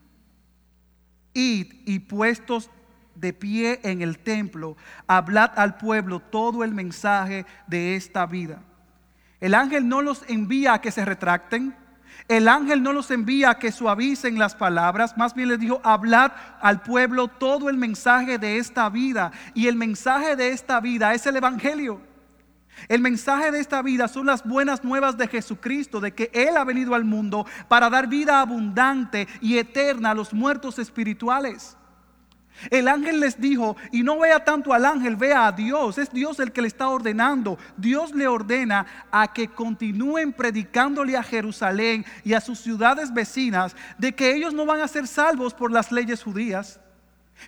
Id 1.34 1.82
y 1.84 1.99
puestos 1.99 2.70
de 3.14 3.32
pie 3.32 3.80
en 3.82 4.02
el 4.02 4.18
templo, 4.18 4.76
hablad 5.06 5.50
al 5.56 5.76
pueblo 5.76 6.20
todo 6.20 6.64
el 6.64 6.72
mensaje 6.74 7.46
de 7.66 7.96
esta 7.96 8.26
vida. 8.26 8.60
El 9.40 9.54
ángel 9.54 9.88
no 9.88 10.02
los 10.02 10.22
envía 10.28 10.74
a 10.74 10.80
que 10.80 10.90
se 10.90 11.04
retracten. 11.04 11.76
El 12.28 12.48
ángel 12.48 12.82
no 12.82 12.92
los 12.92 13.10
envía 13.10 13.50
a 13.50 13.58
que 13.58 13.72
suavicen 13.72 14.38
las 14.38 14.54
palabras, 14.54 15.16
más 15.18 15.34
bien 15.34 15.48
les 15.48 15.60
dijo, 15.60 15.80
hablad 15.84 16.32
al 16.60 16.80
pueblo 16.80 17.28
todo 17.28 17.68
el 17.68 17.76
mensaje 17.76 18.38
de 18.38 18.56
esta 18.56 18.88
vida. 18.88 19.32
Y 19.52 19.66
el 19.66 19.76
mensaje 19.76 20.34
de 20.36 20.48
esta 20.48 20.80
vida 20.80 21.12
es 21.12 21.26
el 21.26 21.36
Evangelio. 21.36 22.00
El 22.88 23.00
mensaje 23.00 23.50
de 23.50 23.60
esta 23.60 23.82
vida 23.82 24.08
son 24.08 24.26
las 24.26 24.44
buenas 24.44 24.84
nuevas 24.84 25.16
de 25.16 25.28
Jesucristo, 25.28 26.00
de 26.00 26.14
que 26.14 26.30
Él 26.32 26.56
ha 26.56 26.64
venido 26.64 26.94
al 26.94 27.04
mundo 27.04 27.46
para 27.68 27.90
dar 27.90 28.08
vida 28.08 28.40
abundante 28.40 29.28
y 29.40 29.58
eterna 29.58 30.10
a 30.10 30.14
los 30.14 30.32
muertos 30.32 30.78
espirituales. 30.78 31.76
El 32.70 32.88
ángel 32.88 33.20
les 33.20 33.40
dijo, 33.40 33.76
y 33.90 34.02
no 34.02 34.18
vea 34.18 34.44
tanto 34.44 34.72
al 34.72 34.84
ángel, 34.84 35.16
vea 35.16 35.48
a 35.48 35.52
Dios. 35.52 35.98
Es 35.98 36.11
Dios 36.11 36.38
el 36.38 36.52
que 36.52 36.62
le 36.62 36.68
está 36.68 36.88
ordenando. 36.88 37.59
Dios 37.76 38.14
le 38.14 38.26
ordena 38.26 38.86
a 39.11 39.32
que 39.32 39.48
continúen 39.48 40.32
predicándole 40.32 41.16
a 41.16 41.22
Jerusalén 41.22 42.05
y 42.24 42.32
a 42.32 42.40
sus 42.40 42.61
ciudades 42.61 43.12
vecinas 43.12 43.76
de 43.98 44.14
que 44.14 44.34
ellos 44.34 44.55
no 44.55 44.66
van 44.66 44.80
a 44.80 44.88
ser 44.88 45.07
salvos 45.07 45.52
por 45.52 45.70
las 45.70 45.90
leyes 45.92 46.22
judías. 46.22 46.80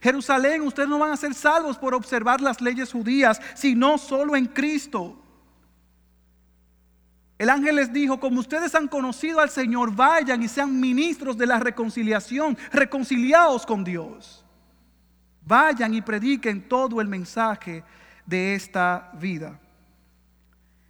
Jerusalén, 0.03 0.63
ustedes 0.63 0.89
no 0.89 0.99
van 0.99 1.13
a 1.13 1.17
ser 1.17 1.33
salvos 1.33 1.79
por 1.79 1.95
observar 1.95 2.41
las 2.41 2.61
leyes 2.61 2.93
judías, 2.93 3.41
sino 3.55 3.99
solo 3.99 4.37
en 4.37 4.47
Cristo. 4.47 5.23
El 7.39 7.51
ángel 7.51 7.77
les 7.77 7.93
dijo, 7.93 8.19
como 8.19 8.41
ustedes 8.41 8.75
han 8.75 8.89
conocido 8.89 9.41
al 9.41 9.51
Señor, 9.51 9.95
vayan 9.95 10.43
y 10.43 10.49
sean 10.49 10.81
ministros 10.81 11.37
de 11.37 11.47
la 11.47 11.61
reconciliación, 11.61 12.57
reconciliados 12.73 13.65
con 13.65 13.85
Dios. 13.85 14.46
Vayan 15.47 15.95
y 15.95 16.03
prediquen 16.03 16.69
todo 16.69 17.01
el 17.01 17.07
mensaje 17.07 17.85
de 18.27 18.55
esta 18.55 19.11
vida. 19.15 19.61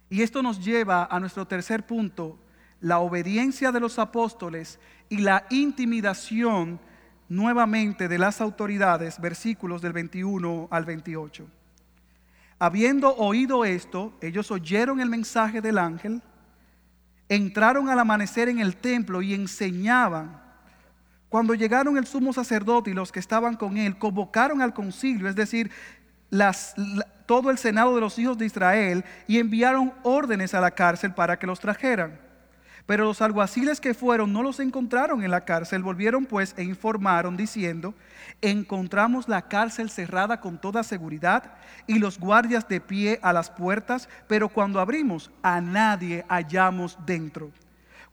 Y 0.09 0.23
esto 0.23 0.41
nos 0.41 0.63
lleva 0.63 1.05
a 1.05 1.19
nuestro 1.19 1.45
tercer 1.45 1.85
punto, 1.85 2.39
la 2.81 2.99
obediencia 2.99 3.71
de 3.71 3.79
los 3.79 3.99
apóstoles 3.99 4.79
y 5.09 5.19
la 5.19 5.45
intimidación 5.51 6.79
nuevamente 7.29 8.07
de 8.07 8.17
las 8.17 8.41
autoridades, 8.41 9.21
versículos 9.21 9.81
del 9.81 9.93
21 9.93 10.67
al 10.71 10.85
28. 10.85 11.47
Habiendo 12.57 13.15
oído 13.15 13.63
esto, 13.63 14.17
ellos 14.21 14.49
oyeron 14.49 14.99
el 14.99 15.09
mensaje 15.09 15.61
del 15.61 15.77
ángel, 15.77 16.23
entraron 17.29 17.89
al 17.89 17.99
amanecer 17.99 18.49
en 18.49 18.57
el 18.57 18.77
templo 18.77 19.21
y 19.21 19.35
enseñaban 19.35 20.46
cuando 21.29 21.53
llegaron 21.53 21.97
el 21.97 22.07
sumo 22.07 22.31
sacerdote 22.31 22.91
y 22.91 22.93
los 22.93 23.11
que 23.11 23.19
estaban 23.19 23.55
con 23.55 23.77
él, 23.77 23.97
convocaron 23.97 24.61
al 24.61 24.73
concilio, 24.73 25.27
es 25.27 25.35
decir, 25.35 25.71
todo 27.25 27.51
el 27.51 27.57
senado 27.57 27.95
de 27.95 28.01
los 28.01 28.17
hijos 28.17 28.37
de 28.37 28.45
Israel, 28.45 29.03
y 29.27 29.39
enviaron 29.39 29.93
órdenes 30.03 30.53
a 30.53 30.61
la 30.61 30.71
cárcel 30.71 31.13
para 31.13 31.37
que 31.37 31.47
los 31.47 31.59
trajeran. 31.59 32.19
Pero 32.85 33.03
los 33.03 33.21
alguaciles 33.21 33.81
que 33.81 33.93
fueron 33.93 34.31
no 34.31 34.41
los 34.41 34.61
encontraron 34.61 35.21
en 35.21 35.31
la 35.31 35.43
cárcel, 35.43 35.83
volvieron 35.83 36.25
pues 36.25 36.53
e 36.55 36.63
informaron 36.63 37.35
diciendo, 37.35 37.93
encontramos 38.41 39.27
la 39.27 39.41
cárcel 39.49 39.89
cerrada 39.89 40.39
con 40.39 40.57
toda 40.57 40.83
seguridad 40.83 41.55
y 41.85 41.99
los 41.99 42.17
guardias 42.17 42.65
de 42.69 42.79
pie 42.79 43.19
a 43.21 43.33
las 43.33 43.49
puertas, 43.49 44.07
pero 44.29 44.47
cuando 44.47 44.79
abrimos 44.79 45.29
a 45.43 45.59
nadie 45.59 46.23
hallamos 46.29 46.97
dentro. 47.05 47.51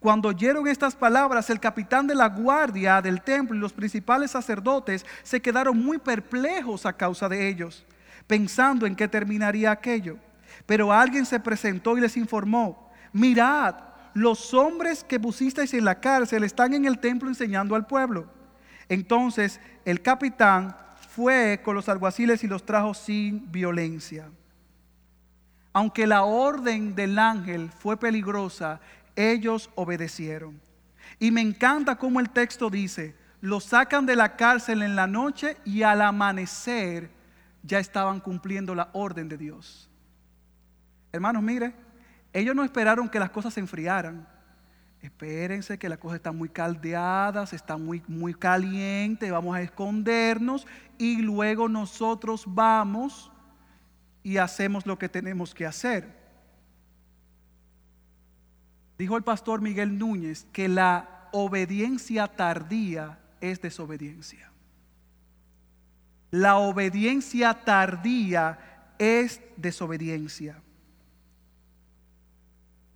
Cuando 0.04 0.28
oyeron 0.28 0.68
estas 0.68 0.94
palabras, 0.94 1.48
el 1.48 1.58
capitán 1.58 2.06
de 2.06 2.14
la 2.14 2.28
guardia 2.28 3.00
del 3.00 3.22
templo 3.22 3.56
y 3.56 3.58
los 3.58 3.72
principales 3.72 4.32
sacerdotes 4.32 5.06
se 5.22 5.40
quedaron 5.40 5.82
muy 5.82 5.96
perplejos 5.96 6.84
a 6.84 6.92
causa 6.92 7.26
de 7.26 7.48
ellos, 7.48 7.86
pensando 8.26 8.84
en 8.84 8.96
qué 8.96 9.08
terminaría 9.08 9.70
aquello. 9.70 10.18
Pero 10.66 10.92
alguien 10.92 11.24
se 11.24 11.40
presentó 11.40 11.96
y 11.96 12.02
les 12.02 12.18
informó, 12.18 12.92
mirad, 13.14 13.76
los 14.12 14.52
hombres 14.52 15.02
que 15.02 15.18
pusisteis 15.18 15.72
en 15.72 15.86
la 15.86 15.98
cárcel 16.00 16.44
están 16.44 16.74
en 16.74 16.84
el 16.84 16.98
templo 16.98 17.30
enseñando 17.30 17.74
al 17.74 17.86
pueblo. 17.86 18.26
Entonces 18.90 19.58
el 19.86 20.02
capitán 20.02 20.76
fue 21.16 21.62
con 21.64 21.74
los 21.74 21.88
alguaciles 21.88 22.44
y 22.44 22.46
los 22.46 22.66
trajo 22.66 22.92
sin 22.92 23.50
violencia. 23.50 24.28
Aunque 25.72 26.06
la 26.06 26.24
orden 26.24 26.94
del 26.94 27.18
ángel 27.18 27.70
fue 27.70 27.96
peligrosa, 27.96 28.80
ellos 29.16 29.70
obedecieron. 29.74 30.60
Y 31.18 31.30
me 31.30 31.40
encanta 31.40 31.96
cómo 31.96 32.20
el 32.20 32.30
texto 32.30 32.70
dice, 32.70 33.14
lo 33.40 33.60
sacan 33.60 34.06
de 34.06 34.16
la 34.16 34.36
cárcel 34.36 34.82
en 34.82 34.96
la 34.96 35.06
noche 35.06 35.56
y 35.64 35.82
al 35.82 36.02
amanecer 36.02 37.10
ya 37.62 37.78
estaban 37.78 38.20
cumpliendo 38.20 38.74
la 38.74 38.90
orden 38.92 39.28
de 39.28 39.36
Dios. 39.36 39.90
Hermanos, 41.12 41.42
mire, 41.42 41.74
ellos 42.32 42.56
no 42.56 42.64
esperaron 42.64 43.08
que 43.08 43.18
las 43.18 43.30
cosas 43.30 43.54
se 43.54 43.60
enfriaran. 43.60 44.26
Espérense 45.00 45.78
que 45.78 45.88
las 45.88 45.98
cosas 45.98 46.16
están 46.16 46.36
muy 46.36 46.48
caldeadas, 46.48 47.52
están 47.52 47.84
muy, 47.84 48.02
muy 48.08 48.32
calientes, 48.32 49.30
vamos 49.30 49.54
a 49.54 49.60
escondernos 49.60 50.66
y 50.96 51.20
luego 51.20 51.68
nosotros 51.68 52.44
vamos 52.46 53.30
y 54.22 54.38
hacemos 54.38 54.86
lo 54.86 54.98
que 54.98 55.10
tenemos 55.10 55.54
que 55.54 55.66
hacer. 55.66 56.23
Dijo 59.04 59.18
el 59.18 59.22
pastor 59.22 59.60
Miguel 59.60 59.98
Núñez 59.98 60.46
que 60.50 60.66
la 60.66 61.28
obediencia 61.30 62.26
tardía 62.26 63.18
es 63.42 63.60
desobediencia. 63.60 64.50
La 66.30 66.56
obediencia 66.56 67.52
tardía 67.52 68.94
es 68.98 69.42
desobediencia. 69.58 70.62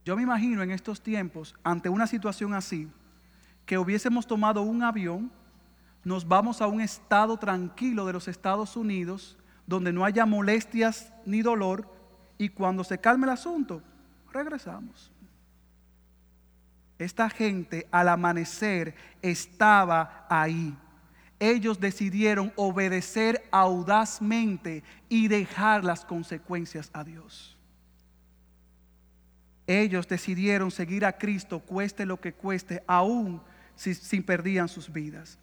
Yo 0.02 0.16
me 0.16 0.22
imagino 0.22 0.62
en 0.62 0.70
estos 0.70 1.02
tiempos, 1.02 1.54
ante 1.62 1.90
una 1.90 2.06
situación 2.06 2.54
así, 2.54 2.88
que 3.66 3.76
hubiésemos 3.76 4.26
tomado 4.26 4.62
un 4.62 4.82
avión, 4.82 5.30
nos 6.04 6.26
vamos 6.26 6.62
a 6.62 6.68
un 6.68 6.80
estado 6.80 7.36
tranquilo 7.36 8.06
de 8.06 8.14
los 8.14 8.28
Estados 8.28 8.78
Unidos, 8.78 9.36
donde 9.66 9.92
no 9.92 10.06
haya 10.06 10.24
molestias 10.24 11.12
ni 11.26 11.42
dolor, 11.42 11.86
y 12.38 12.48
cuando 12.48 12.82
se 12.82 12.98
calme 12.98 13.26
el 13.26 13.32
asunto, 13.32 13.82
regresamos. 14.32 15.12
Esta 16.98 17.30
gente 17.30 17.86
al 17.90 18.08
amanecer 18.08 18.94
estaba 19.22 20.26
ahí. 20.28 20.76
Ellos 21.38 21.78
decidieron 21.78 22.52
obedecer 22.56 23.44
audazmente 23.52 24.82
y 25.08 25.28
dejar 25.28 25.84
las 25.84 26.04
consecuencias 26.04 26.90
a 26.92 27.04
Dios. 27.04 27.56
Ellos 29.66 30.08
decidieron 30.08 30.70
seguir 30.70 31.04
a 31.04 31.16
Cristo, 31.16 31.60
cueste 31.60 32.06
lo 32.06 32.20
que 32.20 32.32
cueste, 32.32 32.82
aún 32.86 33.40
si, 33.76 33.94
si 33.94 34.20
perdían 34.20 34.68
sus 34.68 34.92
vidas 34.92 35.38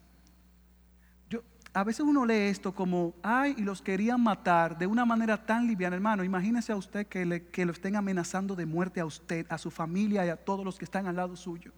a 1.76 1.84
veces 1.84 2.00
uno 2.00 2.24
lee 2.24 2.48
esto 2.48 2.74
como, 2.74 3.12
ay, 3.22 3.54
y 3.58 3.60
los 3.60 3.82
querían 3.82 4.22
matar 4.22 4.78
de 4.78 4.86
una 4.86 5.04
manera 5.04 5.44
tan 5.44 5.66
liviana, 5.66 5.94
hermano. 5.94 6.24
Imagínese 6.24 6.72
a 6.72 6.76
usted 6.76 7.06
que, 7.06 7.26
le, 7.26 7.48
que 7.48 7.66
lo 7.66 7.72
estén 7.72 7.96
amenazando 7.96 8.56
de 8.56 8.64
muerte 8.64 8.98
a 8.98 9.04
usted, 9.04 9.46
a 9.50 9.58
su 9.58 9.70
familia 9.70 10.24
y 10.24 10.30
a 10.30 10.36
todos 10.36 10.64
los 10.64 10.78
que 10.78 10.86
están 10.86 11.06
al 11.06 11.16
lado 11.16 11.36
suyo. 11.36 11.74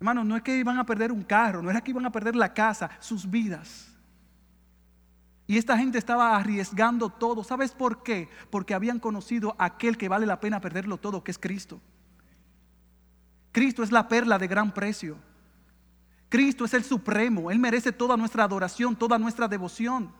Hermano, 0.00 0.24
no 0.24 0.36
es 0.36 0.42
que 0.42 0.56
iban 0.56 0.78
a 0.78 0.86
perder 0.86 1.12
un 1.12 1.22
carro, 1.22 1.60
no 1.60 1.68
era 1.68 1.82
que 1.82 1.90
iban 1.90 2.06
a 2.06 2.10
perder 2.10 2.34
la 2.34 2.54
casa, 2.54 2.88
sus 2.98 3.28
vidas. 3.28 3.94
Y 5.46 5.58
esta 5.58 5.76
gente 5.76 5.98
estaba 5.98 6.34
arriesgando 6.34 7.10
todo. 7.10 7.44
¿Sabes 7.44 7.72
por 7.72 8.02
qué? 8.02 8.30
Porque 8.48 8.72
habían 8.72 9.00
conocido 9.00 9.54
a 9.58 9.66
aquel 9.66 9.98
que 9.98 10.08
vale 10.08 10.24
la 10.24 10.40
pena 10.40 10.62
perderlo 10.62 10.96
todo, 10.96 11.22
que 11.22 11.30
es 11.30 11.38
Cristo. 11.38 11.78
Cristo 13.52 13.82
es 13.82 13.92
la 13.92 14.08
perla 14.08 14.38
de 14.38 14.48
gran 14.48 14.72
precio. 14.72 15.27
Cristo 16.28 16.64
es 16.64 16.74
el 16.74 16.84
supremo, 16.84 17.50
Él 17.50 17.58
merece 17.58 17.92
toda 17.92 18.16
nuestra 18.16 18.44
adoración, 18.44 18.94
toda 18.96 19.18
nuestra 19.18 19.48
devoción. 19.48 20.12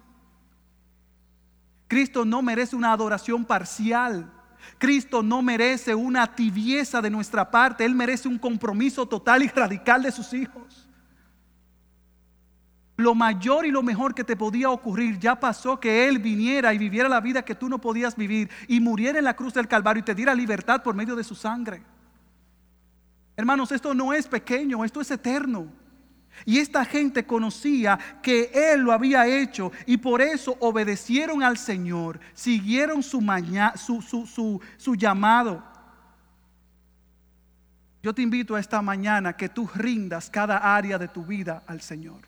Cristo 1.86 2.24
no 2.24 2.42
merece 2.42 2.76
una 2.76 2.92
adoración 2.92 3.44
parcial. 3.44 4.32
Cristo 4.78 5.22
no 5.22 5.40
merece 5.40 5.94
una 5.94 6.34
tibieza 6.34 7.00
de 7.00 7.10
nuestra 7.10 7.50
parte, 7.50 7.84
Él 7.84 7.94
merece 7.94 8.28
un 8.28 8.38
compromiso 8.38 9.06
total 9.06 9.42
y 9.42 9.48
radical 9.48 10.02
de 10.02 10.12
sus 10.12 10.32
hijos. 10.34 10.88
Lo 12.96 13.14
mayor 13.14 13.64
y 13.64 13.70
lo 13.70 13.82
mejor 13.82 14.14
que 14.14 14.24
te 14.24 14.36
podía 14.36 14.70
ocurrir 14.70 15.18
ya 15.18 15.38
pasó 15.38 15.78
que 15.78 16.08
Él 16.08 16.18
viniera 16.18 16.74
y 16.74 16.78
viviera 16.78 17.08
la 17.08 17.20
vida 17.20 17.44
que 17.44 17.54
tú 17.54 17.68
no 17.68 17.80
podías 17.80 18.16
vivir 18.16 18.50
y 18.66 18.80
muriera 18.80 19.18
en 19.18 19.24
la 19.24 19.36
cruz 19.36 19.54
del 19.54 19.68
Calvario 19.68 20.00
y 20.00 20.04
te 20.04 20.16
diera 20.16 20.34
libertad 20.34 20.82
por 20.82 20.96
medio 20.96 21.14
de 21.14 21.22
su 21.22 21.36
sangre. 21.36 21.82
Hermanos, 23.36 23.70
esto 23.70 23.94
no 23.94 24.12
es 24.12 24.26
pequeño, 24.26 24.84
esto 24.84 25.00
es 25.00 25.10
eterno. 25.12 25.68
Y 26.44 26.58
esta 26.58 26.84
gente 26.84 27.26
conocía 27.26 27.98
que 28.22 28.50
Él 28.54 28.80
lo 28.80 28.92
había 28.92 29.26
hecho 29.26 29.72
y 29.86 29.96
por 29.96 30.20
eso 30.20 30.56
obedecieron 30.60 31.42
al 31.42 31.58
Señor, 31.58 32.20
siguieron 32.34 33.02
su, 33.02 33.20
su, 33.76 34.60
su, 34.76 34.94
llamado. 34.94 35.62
Yo 38.02 38.14
te 38.14 38.22
invito 38.22 38.54
a 38.54 38.60
esta 38.60 38.80
mañana 38.80 39.36
que 39.36 39.48
tú 39.48 39.68
rindas 39.74 40.30
cada 40.30 40.76
área 40.76 40.98
de 40.98 41.08
tu 41.08 41.24
vida 41.24 41.62
al 41.66 41.80
Señor. 41.80 42.22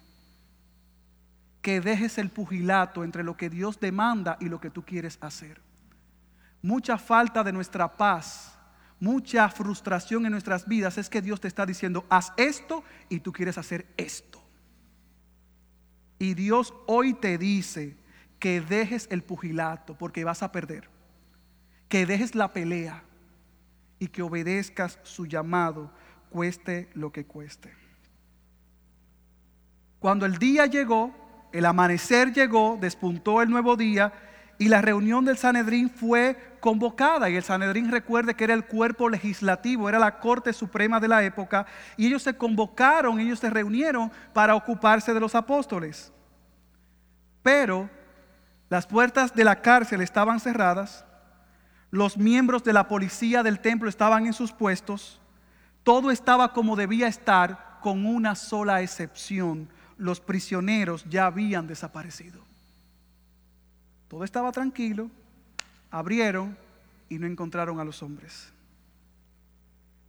Que 1.62 1.80
dejes 1.80 2.18
el 2.18 2.30
pugilato 2.30 3.04
entre 3.04 3.22
lo 3.22 3.36
que 3.36 3.50
Dios 3.50 3.78
demanda 3.78 4.36
y 4.40 4.46
lo 4.46 4.60
que 4.60 4.70
tú 4.70 4.82
quieres 4.84 5.18
hacer. 5.20 5.60
Mucha 6.62 6.98
falta 6.98 7.42
de 7.42 7.52
nuestra 7.52 7.96
paz 7.96 8.59
mucha 9.00 9.48
frustración 9.48 10.26
en 10.26 10.32
nuestras 10.32 10.68
vidas 10.68 10.98
es 10.98 11.08
que 11.08 11.22
Dios 11.22 11.40
te 11.40 11.48
está 11.48 11.66
diciendo, 11.66 12.04
haz 12.10 12.32
esto 12.36 12.84
y 13.08 13.20
tú 13.20 13.32
quieres 13.32 13.58
hacer 13.58 13.86
esto. 13.96 14.40
Y 16.18 16.34
Dios 16.34 16.74
hoy 16.86 17.14
te 17.14 17.38
dice 17.38 17.96
que 18.38 18.60
dejes 18.60 19.08
el 19.10 19.22
pugilato 19.22 19.96
porque 19.96 20.22
vas 20.22 20.42
a 20.42 20.52
perder, 20.52 20.88
que 21.88 22.04
dejes 22.04 22.34
la 22.34 22.52
pelea 22.52 23.02
y 23.98 24.08
que 24.08 24.22
obedezcas 24.22 24.98
su 25.02 25.26
llamado, 25.26 25.90
cueste 26.28 26.90
lo 26.94 27.10
que 27.10 27.24
cueste. 27.24 27.74
Cuando 29.98 30.26
el 30.26 30.38
día 30.38 30.66
llegó, 30.66 31.14
el 31.52 31.64
amanecer 31.64 32.32
llegó, 32.32 32.78
despuntó 32.80 33.42
el 33.42 33.50
nuevo 33.50 33.76
día 33.76 34.12
y 34.60 34.68
la 34.68 34.82
reunión 34.82 35.24
del 35.24 35.38
Sanedrín 35.38 35.88
fue 35.88 36.36
convocada. 36.60 37.30
Y 37.30 37.36
el 37.36 37.42
Sanedrín 37.42 37.90
recuerde 37.90 38.34
que 38.34 38.44
era 38.44 38.52
el 38.52 38.66
cuerpo 38.66 39.08
legislativo, 39.08 39.88
era 39.88 39.98
la 39.98 40.20
Corte 40.20 40.52
Suprema 40.52 41.00
de 41.00 41.08
la 41.08 41.24
época. 41.24 41.64
Y 41.96 42.06
ellos 42.06 42.22
se 42.22 42.36
convocaron, 42.36 43.18
ellos 43.18 43.38
se 43.38 43.48
reunieron 43.48 44.12
para 44.34 44.54
ocuparse 44.54 45.14
de 45.14 45.20
los 45.20 45.34
apóstoles. 45.34 46.12
Pero 47.42 47.88
las 48.68 48.86
puertas 48.86 49.34
de 49.34 49.44
la 49.44 49.62
cárcel 49.62 50.02
estaban 50.02 50.38
cerradas, 50.40 51.06
los 51.90 52.18
miembros 52.18 52.62
de 52.62 52.74
la 52.74 52.86
policía 52.86 53.42
del 53.42 53.60
templo 53.60 53.88
estaban 53.88 54.26
en 54.26 54.34
sus 54.34 54.52
puestos, 54.52 55.22
todo 55.84 56.10
estaba 56.10 56.52
como 56.52 56.76
debía 56.76 57.08
estar, 57.08 57.78
con 57.80 58.04
una 58.04 58.34
sola 58.34 58.82
excepción 58.82 59.70
los 59.96 60.20
prisioneros 60.20 61.06
ya 61.08 61.24
habían 61.24 61.66
desaparecido. 61.66 62.49
Todo 64.10 64.24
estaba 64.24 64.50
tranquilo, 64.50 65.08
abrieron 65.88 66.58
y 67.08 67.16
no 67.16 67.28
encontraron 67.28 67.78
a 67.78 67.84
los 67.84 68.02
hombres. 68.02 68.52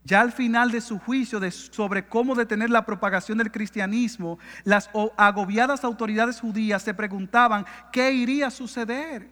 Ya 0.03 0.21
al 0.21 0.31
final 0.31 0.71
de 0.71 0.81
su 0.81 0.97
juicio 0.97 1.39
sobre 1.51 2.07
cómo 2.07 2.33
detener 2.33 2.71
la 2.71 2.83
propagación 2.83 3.37
del 3.37 3.51
cristianismo, 3.51 4.39
las 4.63 4.89
agobiadas 5.17 5.83
autoridades 5.83 6.39
judías 6.39 6.81
se 6.81 6.95
preguntaban 6.95 7.63
qué 7.91 8.11
iría 8.11 8.47
a 8.47 8.51
suceder. 8.51 9.29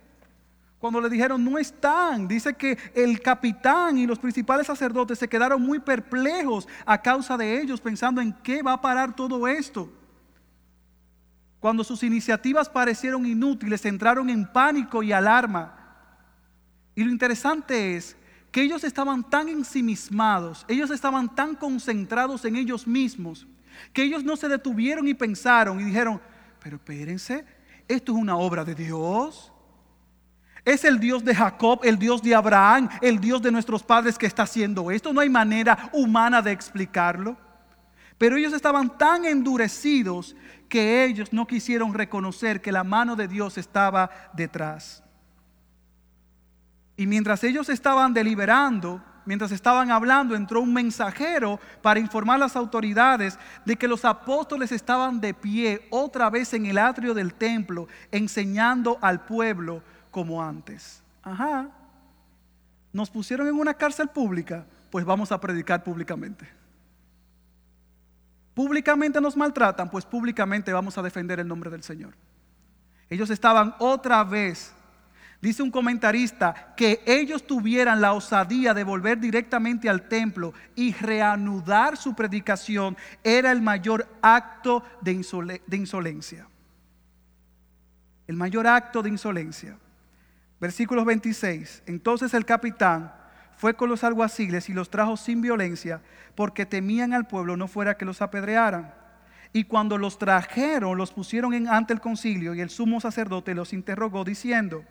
Cuando 0.78 1.02
le 1.02 1.10
dijeron, 1.10 1.44
no 1.44 1.58
están, 1.58 2.28
dice 2.28 2.54
que 2.54 2.78
el 2.94 3.22
capitán 3.24 3.98
y 3.98 4.06
los 4.06 4.20
principales 4.20 4.68
sacerdotes 4.68 5.18
se 5.18 5.28
quedaron 5.28 5.64
muy 5.64 5.80
perplejos 5.80 6.68
a 6.86 7.02
causa 7.02 7.36
de 7.38 7.60
ellos, 7.60 7.82
pensando 7.82 8.22
en 8.22 8.34
qué 8.34 8.62
va 8.62 8.74
a 8.74 8.82
parar 8.82 9.16
todo 9.16 9.48
esto. 9.48 9.92
Cuando 11.60 11.84
sus 11.84 12.04
iniciativas 12.04 12.70
parecieron 12.70 13.26
inútiles, 13.26 13.86
entraron 13.86 14.30
en 14.30 14.46
pánico 14.46 15.04
y 15.04 15.12
alarma. 15.12 15.76
Y 16.96 17.04
lo 17.04 17.12
interesante 17.12 17.96
es 17.96 18.16
que 18.52 18.62
ellos 18.62 18.84
estaban 18.84 19.30
tan 19.30 19.48
ensimismados, 19.50 20.66
ellos 20.68 20.90
estaban 20.90 21.34
tan 21.36 21.56
concentrados 21.56 22.46
en 22.46 22.56
ellos 22.56 22.88
mismos, 22.88 23.46
que 23.94 24.04
ellos 24.04 24.24
no 24.24 24.36
se 24.36 24.48
detuvieron 24.48 25.08
y 25.08 25.14
pensaron 25.14 25.80
y 25.80 25.84
dijeron, 25.84 26.20
pero 26.62 26.78
espérense, 26.78 27.46
esto 27.88 28.12
es 28.12 28.18
una 28.18 28.38
obra 28.38 28.64
de 28.64 28.76
Dios. 28.76 29.52
Es 30.66 30.84
el 30.84 31.00
Dios 31.00 31.24
de 31.24 31.34
Jacob, 31.34 31.80
el 31.84 31.98
Dios 31.98 32.22
de 32.22 32.36
Abraham, 32.36 32.90
el 33.02 33.20
Dios 33.20 33.42
de 33.42 33.52
nuestros 33.52 33.82
padres 33.82 34.18
que 34.18 34.28
está 34.28 34.44
haciendo 34.44 34.92
esto. 34.92 35.14
No 35.14 35.22
hay 35.22 35.30
manera 35.30 35.90
humana 35.94 36.42
de 36.42 36.52
explicarlo. 36.52 37.38
Pero 38.20 38.36
ellos 38.36 38.52
estaban 38.52 38.98
tan 38.98 39.26
endurecidos 39.26 40.36
que 40.68 41.06
ellos 41.06 41.32
no 41.32 41.48
quisieron 41.48 41.94
reconocer 41.94 42.62
que 42.62 42.72
la 42.72 42.84
mano 42.84 43.16
de 43.16 43.30
Dios 43.30 43.58
estaba 43.58 44.12
detrás. 44.34 45.02
Y 46.98 47.08
mientras 47.08 47.46
ellos 47.46 47.70
estaban 47.70 48.14
deliberando, 48.14 49.02
mientras 49.26 49.54
estaban 49.54 49.90
hablando, 49.90 50.36
entró 50.36 50.60
un 50.60 50.74
mensajero 50.74 51.62
para 51.82 52.02
informar 52.02 52.36
a 52.36 52.40
las 52.40 52.58
autoridades 52.58 53.40
de 53.66 53.78
que 53.78 53.88
los 53.88 54.04
apóstoles 54.04 54.74
estaban 54.74 55.22
de 55.22 55.34
pie 55.34 55.88
otra 55.90 56.30
vez 56.30 56.54
en 56.54 56.66
el 56.66 56.78
atrio 56.78 57.14
del 57.14 57.34
templo, 57.34 57.88
enseñando 58.12 59.00
al 59.02 59.24
pueblo 59.24 59.82
como 60.12 60.44
antes. 60.44 61.02
Ajá. 61.24 61.70
Nos 62.92 63.10
pusieron 63.10 63.48
en 63.48 63.56
una 63.56 63.74
cárcel 63.74 64.10
pública, 64.10 64.66
pues 64.92 65.06
vamos 65.06 65.32
a 65.32 65.40
predicar 65.40 65.86
públicamente 65.86 66.59
públicamente 68.60 69.22
nos 69.22 69.38
maltratan, 69.38 69.90
pues 69.90 70.04
públicamente 70.04 70.74
vamos 70.74 70.98
a 70.98 71.02
defender 71.02 71.40
el 71.40 71.48
nombre 71.48 71.70
del 71.70 71.82
Señor. 71.82 72.14
Ellos 73.10 73.30
estaban 73.30 73.74
otra 73.80 74.22
vez, 74.26 74.74
dice 75.40 75.64
un 75.64 75.72
comentarista, 75.72 76.74
que 76.76 77.02
ellos 77.06 77.48
tuvieran 77.48 78.02
la 78.02 78.12
osadía 78.12 78.74
de 78.74 78.84
volver 78.84 79.18
directamente 79.18 79.88
al 79.88 80.10
templo 80.10 80.54
y 80.76 80.92
reanudar 80.92 81.96
su 81.96 82.14
predicación 82.14 82.98
era 83.24 83.54
el 83.54 83.62
mayor 83.62 84.06
acto 84.22 84.84
de, 85.00 85.14
insolencia. 85.14 86.46
El 88.28 88.36
mayor 88.36 88.68
acto 88.68 89.02
de 89.02 89.08
insolencia. 89.08 89.78
Versículos 90.60 91.06
26. 91.06 91.84
Entonces 91.86 92.34
el 92.34 92.44
capitán 92.44 93.14
fue 93.60 93.74
con 93.74 93.90
los 93.90 94.06
alguaciles 94.06 94.70
y 94.70 94.74
los 94.74 94.90
trajo 94.90 95.18
sin 95.18 95.42
violencia, 95.42 96.02
porque 96.34 96.66
temían 96.66 97.12
al 97.12 97.28
pueblo 97.28 97.58
no 97.58 97.68
fuera 97.68 97.98
que 97.98 98.06
los 98.06 98.22
apedrearan. 98.22 98.94
Y 99.52 99.66
cuando 99.66 99.98
los 99.98 100.18
trajeron, 100.18 100.98
los 100.98 101.12
pusieron 101.12 101.54
en, 101.54 101.68
ante 101.68 101.92
el 101.92 102.00
concilio 102.00 102.56
y 102.56 102.62
el 102.62 102.70
sumo 102.70 103.02
sacerdote 103.02 103.54
los 103.54 103.74
interrogó 103.74 104.24
diciendo, 104.24 104.86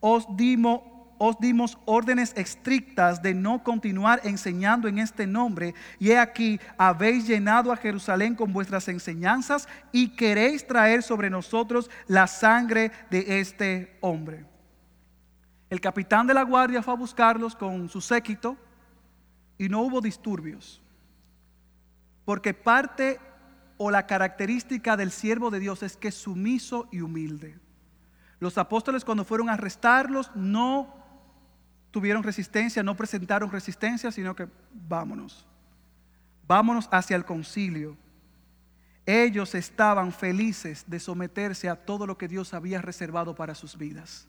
os 0.00 0.26
dimos, 0.38 0.80
os 1.18 1.38
dimos 1.38 1.76
órdenes 1.84 2.32
estrictas 2.34 3.20
de 3.20 3.34
no 3.34 3.62
continuar 3.62 4.22
enseñando 4.24 4.88
en 4.88 5.00
este 5.00 5.26
nombre, 5.26 5.74
y 5.98 6.08
he 6.08 6.18
aquí, 6.18 6.58
habéis 6.78 7.26
llenado 7.26 7.72
a 7.72 7.76
Jerusalén 7.76 8.34
con 8.34 8.54
vuestras 8.54 8.88
enseñanzas 8.88 9.68
y 9.92 10.16
queréis 10.16 10.66
traer 10.66 11.02
sobre 11.02 11.28
nosotros 11.28 11.90
la 12.06 12.26
sangre 12.26 12.90
de 13.10 13.38
este 13.38 13.98
hombre. 14.00 14.46
El 15.70 15.80
capitán 15.80 16.26
de 16.26 16.34
la 16.34 16.42
guardia 16.42 16.82
fue 16.82 16.94
a 16.94 16.96
buscarlos 16.96 17.54
con 17.54 17.88
su 17.88 18.00
séquito 18.00 18.56
y 19.58 19.68
no 19.68 19.82
hubo 19.82 20.00
disturbios. 20.00 20.80
Porque 22.24 22.54
parte 22.54 23.20
o 23.76 23.90
la 23.90 24.06
característica 24.06 24.96
del 24.96 25.10
siervo 25.10 25.50
de 25.50 25.60
Dios 25.60 25.82
es 25.82 25.96
que 25.96 26.08
es 26.08 26.14
sumiso 26.14 26.88
y 26.90 27.00
humilde. 27.00 27.58
Los 28.40 28.56
apóstoles 28.56 29.04
cuando 29.04 29.24
fueron 29.24 29.48
a 29.48 29.54
arrestarlos 29.54 30.30
no 30.34 30.94
tuvieron 31.90 32.22
resistencia, 32.22 32.82
no 32.82 32.96
presentaron 32.96 33.50
resistencia, 33.50 34.12
sino 34.12 34.34
que 34.34 34.48
vámonos. 34.72 35.46
Vámonos 36.46 36.88
hacia 36.90 37.16
el 37.16 37.24
concilio. 37.24 37.96
Ellos 39.04 39.54
estaban 39.54 40.12
felices 40.12 40.84
de 40.86 41.00
someterse 41.00 41.68
a 41.68 41.76
todo 41.76 42.06
lo 42.06 42.18
que 42.18 42.28
Dios 42.28 42.54
había 42.54 42.80
reservado 42.80 43.34
para 43.34 43.54
sus 43.54 43.76
vidas. 43.76 44.28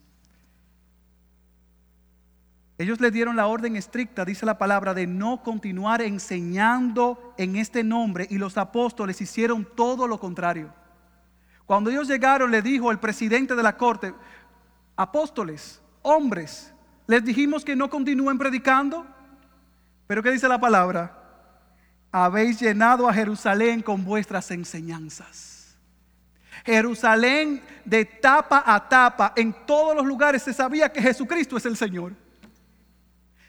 Ellos 2.80 2.98
le 2.98 3.10
dieron 3.10 3.36
la 3.36 3.46
orden 3.46 3.76
estricta, 3.76 4.24
dice 4.24 4.46
la 4.46 4.56
palabra, 4.56 4.94
de 4.94 5.06
no 5.06 5.42
continuar 5.42 6.00
enseñando 6.00 7.34
en 7.36 7.56
este 7.56 7.84
nombre 7.84 8.26
y 8.30 8.38
los 8.38 8.56
apóstoles 8.56 9.20
hicieron 9.20 9.68
todo 9.76 10.08
lo 10.08 10.18
contrario. 10.18 10.72
Cuando 11.66 11.90
ellos 11.90 12.08
llegaron, 12.08 12.50
le 12.50 12.62
dijo 12.62 12.90
el 12.90 12.98
presidente 12.98 13.54
de 13.54 13.62
la 13.62 13.76
corte, 13.76 14.14
apóstoles, 14.96 15.82
hombres, 16.00 16.72
les 17.06 17.22
dijimos 17.22 17.66
que 17.66 17.76
no 17.76 17.90
continúen 17.90 18.38
predicando, 18.38 19.06
pero 20.06 20.22
¿qué 20.22 20.30
dice 20.30 20.48
la 20.48 20.58
palabra? 20.58 21.18
Habéis 22.10 22.58
llenado 22.58 23.06
a 23.06 23.12
Jerusalén 23.12 23.82
con 23.82 24.02
vuestras 24.06 24.50
enseñanzas. 24.52 25.76
Jerusalén 26.64 27.62
de 27.84 28.06
tapa 28.06 28.64
a 28.64 28.88
tapa, 28.88 29.34
en 29.36 29.54
todos 29.66 29.94
los 29.94 30.06
lugares 30.06 30.42
se 30.42 30.54
sabía 30.54 30.90
que 30.90 31.02
Jesucristo 31.02 31.58
es 31.58 31.66
el 31.66 31.76
Señor. 31.76 32.14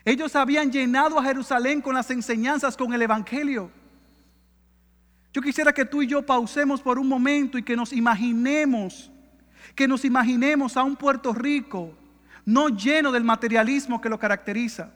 Ellos 0.04 0.36
habían 0.36 0.72
llenado 0.72 1.20
a 1.20 1.24
Jerusalén 1.24 1.82
con 1.82 1.94
las 1.94 2.10
enseñanzas, 2.10 2.76
con 2.76 2.94
el 2.94 3.02
Evangelio. 3.02 3.70
Yo 5.34 5.42
quisiera 5.42 5.72
que 5.72 5.86
tú 5.86 6.02
y 6.02 6.08
yo 6.08 6.26
pausemos 6.26 6.82
por 6.82 7.00
un 7.00 7.08
momento 7.08 7.58
y 7.58 7.64
que 7.64 7.76
nos 7.76 7.94
imaginemos, 7.94 9.12
que 9.76 9.88
nos 9.88 10.04
imaginemos 10.04 10.76
a 10.76 10.84
un 10.84 10.96
Puerto 10.96 11.34
Rico 11.34 11.94
no 12.46 12.70
lleno 12.70 13.12
del 13.12 13.24
materialismo 13.24 14.02
que 14.02 14.10
lo 14.10 14.20
caracteriza. 14.20 14.92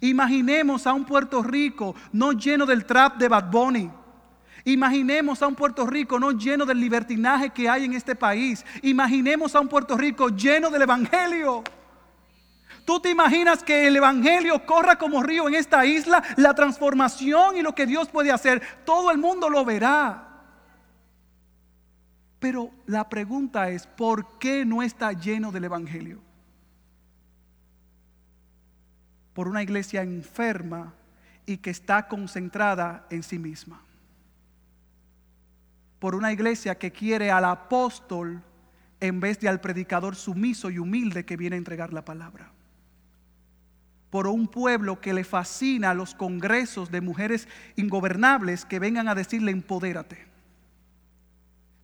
Imaginemos 0.00 0.86
a 0.86 0.92
un 0.92 1.04
Puerto 1.04 1.42
Rico 1.42 1.94
no 2.12 2.32
lleno 2.32 2.66
del 2.66 2.84
trap 2.84 3.16
de 3.16 3.28
Bad 3.28 3.50
Bunny. 3.50 3.90
Imaginemos 4.64 5.42
a 5.42 5.46
un 5.46 5.54
Puerto 5.54 5.86
Rico 5.86 6.18
no 6.18 6.32
lleno 6.32 6.64
del 6.64 6.80
libertinaje 6.80 7.50
que 7.50 7.68
hay 7.68 7.84
en 7.84 7.94
este 7.94 8.14
país. 8.14 8.64
Imaginemos 8.82 9.54
a 9.54 9.60
un 9.60 9.68
Puerto 9.68 9.96
Rico 9.96 10.28
lleno 10.28 10.70
del 10.70 10.82
Evangelio. 10.82 11.62
¿Tú 12.84 13.00
te 13.00 13.10
imaginas 13.10 13.62
que 13.62 13.86
el 13.86 13.96
Evangelio 13.96 14.64
corra 14.66 14.96
como 14.96 15.22
río 15.22 15.48
en 15.48 15.54
esta 15.54 15.86
isla? 15.86 16.22
La 16.36 16.54
transformación 16.54 17.56
y 17.56 17.62
lo 17.62 17.74
que 17.74 17.86
Dios 17.86 18.08
puede 18.08 18.30
hacer, 18.30 18.62
todo 18.84 19.10
el 19.10 19.18
mundo 19.18 19.48
lo 19.48 19.64
verá. 19.64 20.28
Pero 22.38 22.70
la 22.86 23.08
pregunta 23.08 23.70
es, 23.70 23.86
¿por 23.86 24.38
qué 24.38 24.64
no 24.66 24.82
está 24.82 25.12
lleno 25.12 25.50
del 25.50 25.64
Evangelio? 25.64 26.20
por 29.34 29.48
una 29.48 29.62
iglesia 29.62 30.00
enferma 30.02 30.94
y 31.44 31.58
que 31.58 31.70
está 31.70 32.08
concentrada 32.08 33.06
en 33.10 33.22
sí 33.22 33.38
misma. 33.38 33.82
Por 35.98 36.14
una 36.14 36.32
iglesia 36.32 36.78
que 36.78 36.92
quiere 36.92 37.30
al 37.30 37.44
apóstol 37.44 38.42
en 39.00 39.20
vez 39.20 39.40
de 39.40 39.48
al 39.48 39.60
predicador 39.60 40.14
sumiso 40.14 40.70
y 40.70 40.78
humilde 40.78 41.26
que 41.26 41.36
viene 41.36 41.56
a 41.56 41.58
entregar 41.58 41.92
la 41.92 42.04
palabra. 42.04 42.52
Por 44.14 44.28
un 44.28 44.46
pueblo 44.46 45.00
que 45.00 45.12
le 45.12 45.24
fascina 45.24 45.92
los 45.92 46.14
congresos 46.14 46.92
de 46.92 47.00
mujeres 47.00 47.48
ingobernables 47.74 48.64
que 48.64 48.78
vengan 48.78 49.08
a 49.08 49.14
decirle 49.16 49.50
empodérate. 49.50 50.24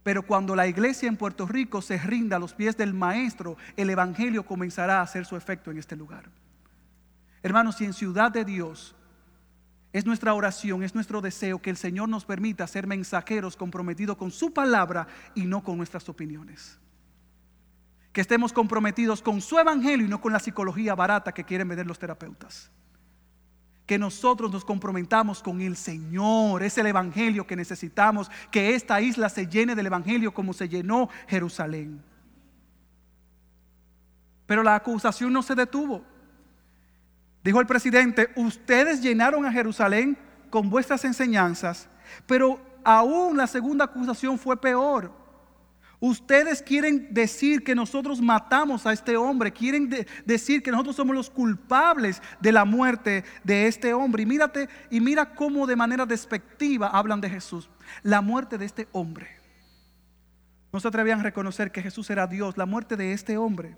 Pero 0.04 0.24
cuando 0.24 0.54
la 0.54 0.68
iglesia 0.68 1.08
en 1.08 1.16
Puerto 1.16 1.44
Rico 1.44 1.82
se 1.82 1.98
rinda 1.98 2.36
a 2.36 2.38
los 2.38 2.54
pies 2.54 2.76
del 2.76 2.94
maestro, 2.94 3.56
el 3.76 3.90
evangelio 3.90 4.46
comenzará 4.46 5.00
a 5.00 5.02
hacer 5.02 5.26
su 5.26 5.34
efecto 5.34 5.72
en 5.72 5.78
este 5.78 5.96
lugar. 5.96 6.30
Hermanos, 7.42 7.74
si 7.74 7.84
en 7.84 7.94
ciudad 7.94 8.30
de 8.30 8.44
Dios 8.44 8.94
es 9.92 10.06
nuestra 10.06 10.32
oración, 10.32 10.84
es 10.84 10.94
nuestro 10.94 11.20
deseo 11.20 11.60
que 11.60 11.70
el 11.70 11.76
Señor 11.76 12.08
nos 12.08 12.24
permita 12.24 12.64
ser 12.68 12.86
mensajeros 12.86 13.56
comprometidos 13.56 14.16
con 14.16 14.30
su 14.30 14.52
palabra 14.52 15.08
y 15.34 15.46
no 15.46 15.64
con 15.64 15.78
nuestras 15.78 16.08
opiniones. 16.08 16.78
Que 18.12 18.20
estemos 18.20 18.52
comprometidos 18.52 19.22
con 19.22 19.40
su 19.40 19.58
evangelio 19.58 20.06
y 20.06 20.08
no 20.08 20.20
con 20.20 20.32
la 20.32 20.40
psicología 20.40 20.94
barata 20.94 21.32
que 21.32 21.44
quieren 21.44 21.68
vender 21.68 21.86
los 21.86 21.98
terapeutas. 21.98 22.70
Que 23.86 23.98
nosotros 23.98 24.50
nos 24.52 24.64
comprometamos 24.64 25.42
con 25.42 25.60
el 25.60 25.76
Señor. 25.76 26.62
Es 26.62 26.78
el 26.78 26.86
evangelio 26.86 27.46
que 27.46 27.56
necesitamos. 27.56 28.30
Que 28.50 28.74
esta 28.74 29.00
isla 29.00 29.28
se 29.28 29.46
llene 29.46 29.74
del 29.74 29.86
evangelio 29.86 30.32
como 30.32 30.52
se 30.52 30.68
llenó 30.68 31.08
Jerusalén. 31.28 32.02
Pero 34.46 34.64
la 34.64 34.74
acusación 34.74 35.32
no 35.32 35.42
se 35.42 35.54
detuvo. 35.54 36.04
Dijo 37.42 37.60
el 37.60 37.66
presidente, 37.66 38.30
ustedes 38.36 39.00
llenaron 39.00 39.46
a 39.46 39.52
Jerusalén 39.52 40.18
con 40.50 40.68
vuestras 40.68 41.04
enseñanzas, 41.04 41.88
pero 42.26 42.60
aún 42.84 43.36
la 43.36 43.46
segunda 43.46 43.84
acusación 43.86 44.38
fue 44.38 44.60
peor. 44.60 45.19
Ustedes 46.00 46.62
quieren 46.62 47.12
decir 47.12 47.62
que 47.62 47.74
nosotros 47.74 48.20
matamos 48.20 48.86
a 48.86 48.92
este 48.92 49.16
hombre, 49.16 49.52
quieren 49.52 49.90
decir 50.24 50.62
que 50.62 50.70
nosotros 50.70 50.96
somos 50.96 51.14
los 51.14 51.28
culpables 51.28 52.22
de 52.40 52.52
la 52.52 52.64
muerte 52.64 53.22
de 53.44 53.66
este 53.66 53.92
hombre. 53.92 54.22
Y 54.22 54.26
mírate 54.26 54.68
y 54.90 55.00
mira 55.00 55.34
cómo 55.34 55.66
de 55.66 55.76
manera 55.76 56.06
despectiva 56.06 56.88
hablan 56.88 57.20
de 57.20 57.28
Jesús. 57.28 57.68
La 58.02 58.22
muerte 58.22 58.56
de 58.56 58.64
este 58.64 58.88
hombre. 58.92 59.28
No 60.72 60.80
se 60.80 60.88
atrevían 60.88 61.20
a 61.20 61.24
reconocer 61.24 61.70
que 61.70 61.82
Jesús 61.82 62.08
era 62.08 62.26
Dios. 62.26 62.56
La 62.56 62.64
muerte 62.64 62.96
de 62.96 63.12
este 63.12 63.36
hombre 63.36 63.76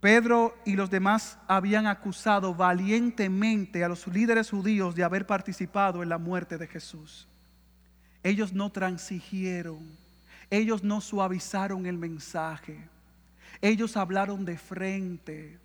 Pedro 0.00 0.56
y 0.64 0.76
los 0.76 0.90
demás 0.90 1.38
habían 1.46 1.86
acusado 1.86 2.54
valientemente 2.54 3.84
a 3.84 3.88
los 3.88 4.06
líderes 4.06 4.50
judíos 4.50 4.94
de 4.94 5.04
haber 5.04 5.26
participado 5.26 6.02
en 6.02 6.08
la 6.08 6.16
muerte 6.16 6.56
de 6.56 6.66
Jesús. 6.66 7.28
Ellos 8.22 8.52
no 8.52 8.70
transigieron, 8.70 9.78
ellos 10.50 10.84
no 10.84 11.00
suavizaron 11.00 11.86
el 11.86 11.96
mensaje, 11.96 12.88
ellos 13.62 13.96
hablaron 13.96 14.44
de 14.44 14.58
frente. 14.58 15.58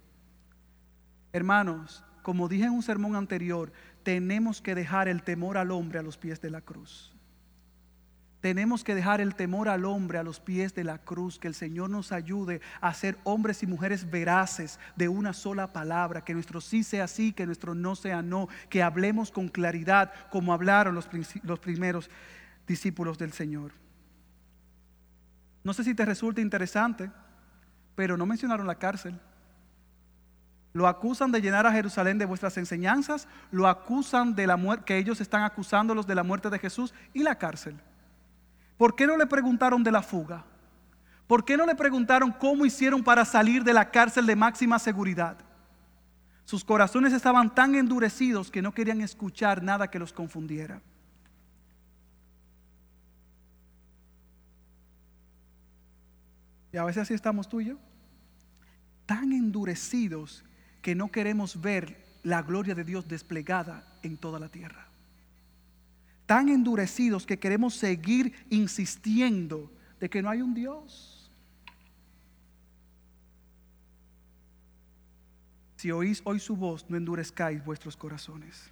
Hermanos, 1.33 2.03
como 2.21 2.47
dije 2.47 2.65
en 2.65 2.71
un 2.71 2.83
sermón 2.83 3.15
anterior, 3.15 3.71
tenemos 4.03 4.61
que 4.61 4.75
dejar 4.75 5.07
el 5.07 5.21
temor 5.23 5.57
al 5.57 5.71
hombre 5.71 5.99
a 5.99 6.03
los 6.03 6.17
pies 6.17 6.39
de 6.39 6.49
la 6.49 6.61
cruz. 6.61 7.15
Tenemos 8.45 8.83
que 8.83 8.93
dejar 8.93 9.21
el 9.21 9.33
temor 9.33 9.67
al 9.67 9.85
hombre 9.85 10.19
a 10.19 10.23
los 10.23 10.39
pies 10.39 10.75
de 10.75 10.83
la 10.83 10.99
cruz, 10.99 11.39
que 11.39 11.47
el 11.47 11.55
Señor 11.55 11.89
nos 11.89 12.11
ayude 12.11 12.61
a 12.79 12.93
ser 12.93 13.17
hombres 13.23 13.63
y 13.63 13.65
mujeres 13.65 14.07
veraces 14.11 14.79
de 14.95 15.09
una 15.09 15.33
sola 15.33 15.73
palabra, 15.73 16.23
que 16.23 16.35
nuestro 16.35 16.61
sí 16.61 16.83
sea 16.83 17.07
sí, 17.07 17.33
que 17.33 17.47
nuestro 17.47 17.73
no 17.73 17.95
sea 17.95 18.21
no, 18.21 18.47
que 18.69 18.83
hablemos 18.83 19.31
con 19.31 19.47
claridad 19.47 20.13
como 20.29 20.53
hablaron 20.53 20.93
los, 20.93 21.09
los 21.41 21.59
primeros 21.59 22.11
discípulos 22.67 23.17
del 23.17 23.33
Señor. 23.33 23.71
No 25.63 25.73
sé 25.73 25.83
si 25.83 25.95
te 25.95 26.05
resulta 26.05 26.41
interesante, 26.41 27.11
pero 27.95 28.17
no 28.17 28.25
mencionaron 28.25 28.67
la 28.67 28.75
cárcel. 28.75 29.19
Lo 30.73 30.87
acusan 30.87 31.31
de 31.31 31.41
llenar 31.41 31.65
a 31.65 31.71
Jerusalén 31.71 32.17
de 32.17 32.25
vuestras 32.25 32.57
enseñanzas, 32.57 33.27
lo 33.49 33.67
acusan 33.67 34.35
de 34.35 34.45
la 34.45 34.57
muerte, 34.57 34.85
que 34.85 34.97
ellos 34.97 35.21
están 35.21 35.43
acusándolos 35.43 36.05
de 36.05 36.15
la 36.15 36.23
muerte 36.23 36.49
de 36.49 36.59
Jesús 36.59 36.93
y 37.13 37.23
la 37.23 37.35
cárcel. 37.35 37.79
¿Por 38.77 38.95
qué 38.95 39.07
no 39.07 39.15
le 39.15 39.25
preguntaron 39.25 39.83
de 39.83 39.91
la 39.91 40.01
fuga? 40.01 40.43
¿Por 41.27 41.45
qué 41.45 41.57
no 41.57 41.65
le 41.65 41.75
preguntaron 41.75 42.31
cómo 42.31 42.65
hicieron 42.65 43.03
para 43.03 43.25
salir 43.25 43.63
de 43.63 43.73
la 43.73 43.89
cárcel 43.89 44.25
de 44.25 44.35
máxima 44.35 44.77
seguridad? 44.77 45.37
Sus 46.43 46.63
corazones 46.63 47.13
estaban 47.13 47.55
tan 47.55 47.73
endurecidos 47.73 48.51
que 48.51 48.61
no 48.61 48.73
querían 48.73 49.01
escuchar 49.01 49.63
nada 49.63 49.89
que 49.89 49.97
los 49.97 50.13
confundiera. 50.13 50.81
Y 56.75 56.77
a 56.77 56.83
veces 56.83 57.03
así 57.03 57.15
estamos 57.15 57.49
tú 57.49 57.61
y 57.61 57.65
yo, 57.65 57.77
tan 59.07 59.31
endurecidos 59.31 60.45
que 60.83 60.93
no 60.93 61.11
queremos 61.11 61.59
ver 61.59 61.97
la 62.21 62.43
gloria 62.43 62.75
de 62.75 62.83
Dios 62.83 63.07
desplegada 63.07 63.87
en 64.03 64.17
toda 64.17 64.39
la 64.39 64.49
tierra 64.49 64.85
tan 66.25 66.49
endurecidos 66.49 67.25
que 67.25 67.39
queremos 67.39 67.75
seguir 67.75 68.33
insistiendo 68.49 69.71
de 69.99 70.09
que 70.09 70.21
no 70.21 70.29
hay 70.29 70.41
un 70.41 70.53
Dios. 70.53 71.31
Si 75.77 75.91
oís 75.91 76.21
hoy 76.23 76.39
su 76.39 76.55
voz, 76.55 76.85
no 76.89 76.97
endurezcáis 76.97 77.63
vuestros 77.63 77.95
corazones. 77.95 78.71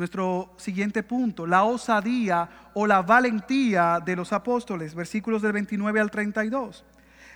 Nuestro 0.00 0.54
siguiente 0.56 1.02
punto, 1.02 1.46
la 1.46 1.64
osadía 1.64 2.48
o 2.72 2.86
la 2.86 3.02
valentía 3.02 4.00
de 4.02 4.16
los 4.16 4.32
apóstoles, 4.32 4.94
versículos 4.94 5.42
del 5.42 5.52
29 5.52 6.00
al 6.00 6.10
32. 6.10 6.86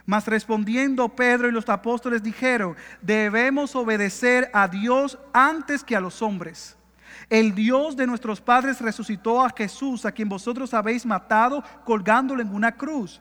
Mas 0.06 0.26
respondiendo 0.26 1.10
Pedro 1.10 1.46
y 1.46 1.52
los 1.52 1.68
apóstoles 1.68 2.22
dijeron, 2.22 2.74
debemos 3.02 3.76
obedecer 3.76 4.50
a 4.54 4.66
Dios 4.66 5.18
antes 5.34 5.84
que 5.84 5.94
a 5.94 6.00
los 6.00 6.22
hombres. 6.22 6.78
El 7.28 7.54
Dios 7.54 7.96
de 7.96 8.06
nuestros 8.06 8.40
padres 8.40 8.80
resucitó 8.80 9.44
a 9.44 9.52
Jesús, 9.54 10.06
a 10.06 10.12
quien 10.12 10.30
vosotros 10.30 10.72
habéis 10.72 11.04
matado 11.04 11.62
colgándolo 11.84 12.40
en 12.40 12.48
una 12.48 12.72
cruz. 12.72 13.20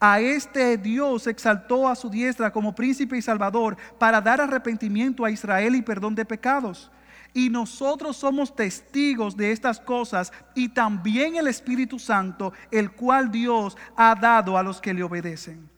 A 0.00 0.18
este 0.18 0.76
Dios 0.76 1.28
exaltó 1.28 1.88
a 1.88 1.94
su 1.94 2.10
diestra 2.10 2.50
como 2.50 2.74
príncipe 2.74 3.16
y 3.16 3.22
salvador 3.22 3.76
para 4.00 4.20
dar 4.20 4.40
arrepentimiento 4.40 5.24
a 5.24 5.30
Israel 5.30 5.76
y 5.76 5.82
perdón 5.82 6.16
de 6.16 6.24
pecados. 6.24 6.90
Y 7.32 7.48
nosotros 7.48 8.16
somos 8.16 8.54
testigos 8.54 9.36
de 9.36 9.52
estas 9.52 9.78
cosas 9.80 10.32
y 10.54 10.70
también 10.70 11.36
el 11.36 11.46
Espíritu 11.46 11.98
Santo, 11.98 12.52
el 12.70 12.90
cual 12.92 13.30
Dios 13.30 13.76
ha 13.96 14.14
dado 14.14 14.58
a 14.58 14.62
los 14.62 14.80
que 14.80 14.94
le 14.94 15.02
obedecen. 15.02 15.68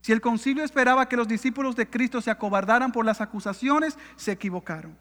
Si 0.00 0.12
el 0.12 0.20
concilio 0.20 0.62
esperaba 0.62 1.08
que 1.08 1.16
los 1.16 1.26
discípulos 1.26 1.74
de 1.74 1.90
Cristo 1.90 2.20
se 2.20 2.30
acobardaran 2.30 2.92
por 2.92 3.04
las 3.04 3.20
acusaciones, 3.20 3.98
se 4.14 4.30
equivocaron. 4.30 4.96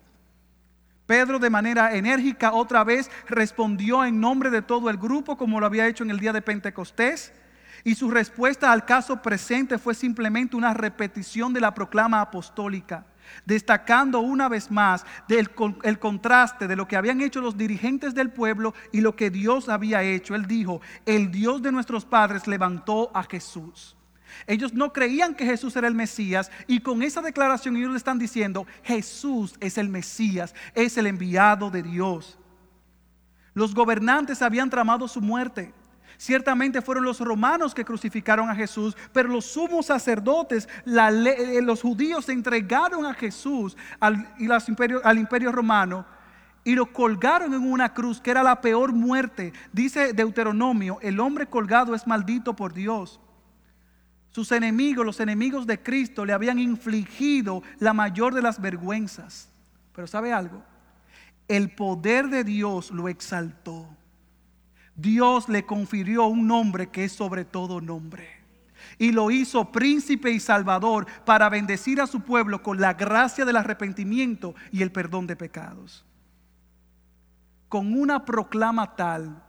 Pedro 1.05 1.37
de 1.37 1.51
manera 1.51 1.95
enérgica 1.95 2.51
otra 2.53 2.83
vez 2.83 3.11
respondió 3.27 4.03
en 4.03 4.19
nombre 4.19 4.49
de 4.49 4.63
todo 4.63 4.89
el 4.89 4.97
grupo 4.97 5.37
como 5.37 5.59
lo 5.59 5.67
había 5.67 5.87
hecho 5.87 6.03
en 6.03 6.09
el 6.09 6.19
día 6.19 6.33
de 6.33 6.41
Pentecostés. 6.41 7.33
Y 7.83 7.93
su 7.93 8.09
respuesta 8.09 8.71
al 8.71 8.85
caso 8.85 9.21
presente 9.21 9.77
fue 9.77 9.93
simplemente 9.93 10.55
una 10.55 10.73
repetición 10.73 11.53
de 11.53 11.61
la 11.61 11.75
proclama 11.75 12.21
apostólica, 12.21 13.05
destacando 13.45 14.19
una 14.19 14.49
vez 14.49 14.71
más 14.71 15.05
el 15.29 15.99
contraste 15.99 16.67
de 16.67 16.75
lo 16.75 16.87
que 16.87 16.95
habían 16.95 17.21
hecho 17.21 17.41
los 17.41 17.57
dirigentes 17.57 18.13
del 18.15 18.31
pueblo 18.31 18.73
y 18.91 19.01
lo 19.01 19.15
que 19.15 19.29
Dios 19.29 19.69
había 19.69 20.03
hecho. 20.03 20.35
Él 20.35 20.47
dijo, 20.47 20.81
el 21.05 21.31
Dios 21.31 21.61
de 21.61 21.71
nuestros 21.71 22.05
padres 22.05 22.47
levantó 22.47 23.11
a 23.13 23.23
Jesús. 23.23 23.95
Ellos 24.47 24.73
no 24.73 24.91
creían 24.91 25.33
que 25.33 25.45
Jesús 25.45 25.75
era 25.75 25.87
el 25.87 25.95
Mesías 25.95 26.51
y 26.67 26.79
con 26.79 27.01
esa 27.01 27.21
declaración 27.21 27.77
ellos 27.77 27.91
le 27.91 27.97
están 27.97 28.19
diciendo, 28.19 28.67
Jesús 28.83 29.55
es 29.59 29.77
el 29.77 29.89
Mesías, 29.89 30.53
es 30.73 30.97
el 30.97 31.07
enviado 31.07 31.69
de 31.69 31.83
Dios. 31.83 32.37
Los 33.53 33.73
gobernantes 33.73 34.41
habían 34.41 34.69
tramado 34.69 35.07
su 35.07 35.21
muerte. 35.21 35.73
Ciertamente 36.17 36.81
fueron 36.81 37.03
los 37.03 37.19
romanos 37.19 37.73
que 37.73 37.85
crucificaron 37.85 38.49
a 38.49 38.55
Jesús, 38.55 38.95
pero 39.11 39.29
los 39.29 39.45
sumos 39.45 39.87
sacerdotes, 39.87 40.69
eh, 40.85 41.61
los 41.61 41.81
judíos 41.81 42.25
se 42.25 42.33
entregaron 42.33 43.05
a 43.05 43.13
Jesús 43.13 43.75
al, 43.99 44.27
al 45.03 45.17
imperio 45.17 45.51
romano 45.51 46.05
y 46.65 46.73
lo 46.73 46.91
colgaron 46.91 47.53
en 47.53 47.61
una 47.61 47.93
cruz 47.93 48.19
que 48.19 48.31
era 48.31 48.43
la 48.43 48.59
peor 48.59 48.91
muerte. 48.91 49.53
Dice 49.71 50.13
Deuteronomio, 50.13 50.97
el 51.01 51.19
hombre 51.19 51.45
colgado 51.45 51.93
es 51.93 52.07
maldito 52.07 52.55
por 52.55 52.73
Dios. 52.73 53.21
Sus 54.31 54.51
enemigos, 54.51 55.05
los 55.05 55.19
enemigos 55.19 55.67
de 55.67 55.81
Cristo, 55.81 56.25
le 56.25 56.33
habían 56.33 56.59
infligido 56.59 57.61
la 57.79 57.93
mayor 57.93 58.33
de 58.33 58.41
las 58.41 58.59
vergüenzas. 58.59 59.49
Pero 59.93 60.07
¿sabe 60.07 60.33
algo? 60.33 60.61
El 61.47 61.69
poder 61.69 62.27
de 62.29 62.43
Dios 62.43 62.91
lo 62.91 63.07
exaltó. 63.07 63.87
Dios 64.95 65.49
le 65.49 65.65
confirió 65.65 66.25
un 66.25 66.47
nombre 66.47 66.87
que 66.87 67.05
es 67.05 67.11
sobre 67.11 67.45
todo 67.45 67.81
nombre. 67.81 68.35
y 68.97 69.11
lo 69.11 69.31
hizo 69.31 69.71
príncipe 69.71 70.31
y 70.31 70.39
salvador 70.39 71.07
para 71.25 71.49
bendecir 71.49 71.99
a 71.99 72.07
su 72.07 72.21
pueblo 72.21 72.61
con 72.61 72.79
la 72.79 72.93
gracia 72.93 73.43
del 73.43 73.57
arrepentimiento 73.57 74.55
y 74.71 74.83
el 74.83 74.91
perdón 74.91 75.27
de 75.27 75.35
pecados. 75.35 76.05
Con 77.67 77.99
una 77.99 78.25
proclama 78.25 78.95
tal, 78.95 79.43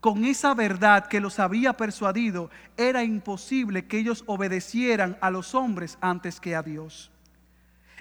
con 0.00 0.24
esa 0.24 0.52
verdad 0.54 1.06
que 1.06 1.20
los 1.20 1.38
había 1.38 1.76
persuadido, 1.76 2.50
era 2.76 3.02
imposible 3.04 3.86
que 3.86 3.98
ellos 3.98 4.24
obedecieran 4.26 5.16
a 5.20 5.30
los 5.30 5.54
hombres 5.54 5.96
antes 6.00 6.40
que 6.40 6.54
a 6.54 6.62
Dios. 6.62 7.10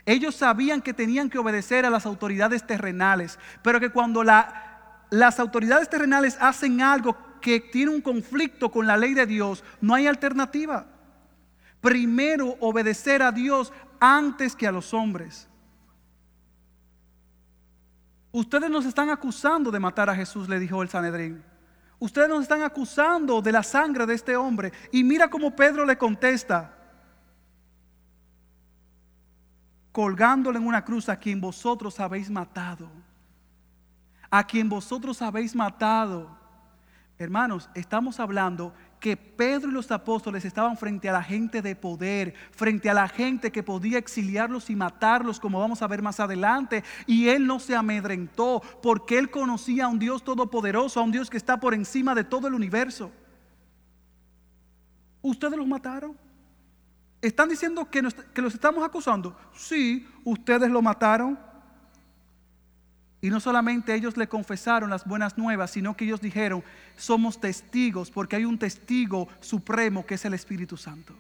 Ellos 0.06 0.36
sabían 0.36 0.82
que 0.82 0.96
tenían 0.96 1.30
que 1.30 1.38
obedecer 1.38 1.86
a 1.86 1.92
las 1.92 2.08
autoridades 2.08 2.66
terrenales, 2.66 3.38
pero 3.62 3.80
que 3.80 3.92
cuando 3.92 4.24
las 5.12 5.40
autoridades 5.40 5.90
terrenales 5.90 6.38
hacen 6.40 6.82
algo 6.82 7.18
que 7.42 7.60
tiene 7.60 7.92
un 7.92 8.02
conflicto 8.02 8.72
con 8.72 8.88
la 8.88 8.96
ley 8.96 9.14
de 9.14 9.26
Dios, 9.26 9.64
no 9.82 9.94
hay 9.94 10.08
alternativa. 10.08 10.88
Primero 11.82 12.56
obedecer 12.62 13.22
a 13.22 13.32
Dios 13.32 13.74
antes 14.00 14.56
que 14.56 14.68
a 14.68 14.72
los 14.72 14.94
hombres. 14.94 15.50
Ustedes 18.32 18.70
nos 18.70 18.86
están 18.86 19.10
acusando 19.10 19.70
de 19.70 19.80
matar 19.80 20.10
a 20.10 20.16
Jesús, 20.16 20.48
le 20.48 20.60
dijo 20.60 20.82
el 20.82 20.88
Sanedrín. 20.88 21.44
Ustedes 22.00 22.30
nos 22.30 22.44
están 22.44 22.64
acusando 22.64 23.42
de 23.42 23.52
la 23.52 23.64
sangre 23.64 24.06
de 24.06 24.14
este 24.14 24.38
hombre. 24.38 24.72
Y 24.94 25.04
mira 25.04 25.30
cómo 25.30 25.54
Pedro 25.54 25.86
le 25.86 25.98
contesta. 25.98 26.74
Colgándole 29.92 30.58
en 30.58 30.66
una 30.66 30.86
cruz 30.86 31.10
a 31.10 31.18
quien 31.18 31.42
vosotros 31.42 32.00
habéis 32.00 32.30
matado. 32.30 32.90
A 34.32 34.46
quien 34.48 34.70
vosotros 34.70 35.22
habéis 35.22 35.56
matado. 35.56 36.42
Hermanos, 37.20 37.70
estamos 37.76 38.20
hablando 38.20 38.74
que 39.00 39.18
Pedro 39.18 39.70
y 39.70 39.74
los 39.74 39.92
apóstoles 39.92 40.46
estaban 40.46 40.78
frente 40.78 41.10
a 41.10 41.14
la 41.14 41.22
gente 41.22 41.62
de 41.62 41.76
poder, 41.76 42.34
frente 42.52 42.90
a 42.90 42.94
la 42.94 43.08
gente 43.08 43.52
que 43.52 43.62
podía 43.62 43.98
exiliarlos 43.98 44.70
y 44.70 44.76
matarlos, 44.76 45.40
como 45.40 45.60
vamos 45.60 45.82
a 45.82 45.88
ver 45.88 46.02
más 46.02 46.20
adelante. 46.20 46.84
Y 47.06 47.28
él 47.28 47.46
no 47.46 47.60
se 47.60 47.76
amedrentó 47.76 48.62
porque 48.82 49.20
él 49.20 49.30
conocía 49.30 49.86
a 49.86 49.88
un 49.88 50.00
Dios 50.00 50.24
todopoderoso, 50.24 51.00
a 51.00 51.04
un 51.04 51.12
Dios 51.12 51.30
que 51.30 51.38
está 51.38 51.60
por 51.60 51.74
encima 51.74 52.16
de 52.16 52.24
todo 52.24 52.48
el 52.48 52.54
universo. 52.54 53.12
¿Ustedes 55.22 55.58
los 55.58 55.68
mataron? 55.68 56.18
¿Están 57.22 57.50
diciendo 57.50 57.88
que, 57.90 58.02
que 58.34 58.42
los 58.42 58.54
estamos 58.54 58.84
acusando? 58.84 59.38
Sí, 59.54 60.08
ustedes 60.24 60.72
lo 60.72 60.82
mataron. 60.82 61.38
Y 63.22 63.30
no 63.30 63.40
solamente 63.40 63.94
ellos 63.94 64.18
le 64.18 64.28
confesaron 64.28 64.90
las 64.90 65.06
buenas 65.06 65.38
nuevas, 65.38 65.70
sino 65.70 65.96
que 65.96 66.06
ellos 66.06 66.22
dijeron, 66.22 66.64
somos 66.98 67.40
testigos 67.40 68.10
porque 68.10 68.36
hay 68.36 68.46
un 68.46 68.58
testigo 68.58 69.28
supremo 69.40 70.04
que 70.06 70.16
es 70.16 70.26
el 70.26 70.34
Espíritu 70.34 70.76
Santo. 70.76 71.14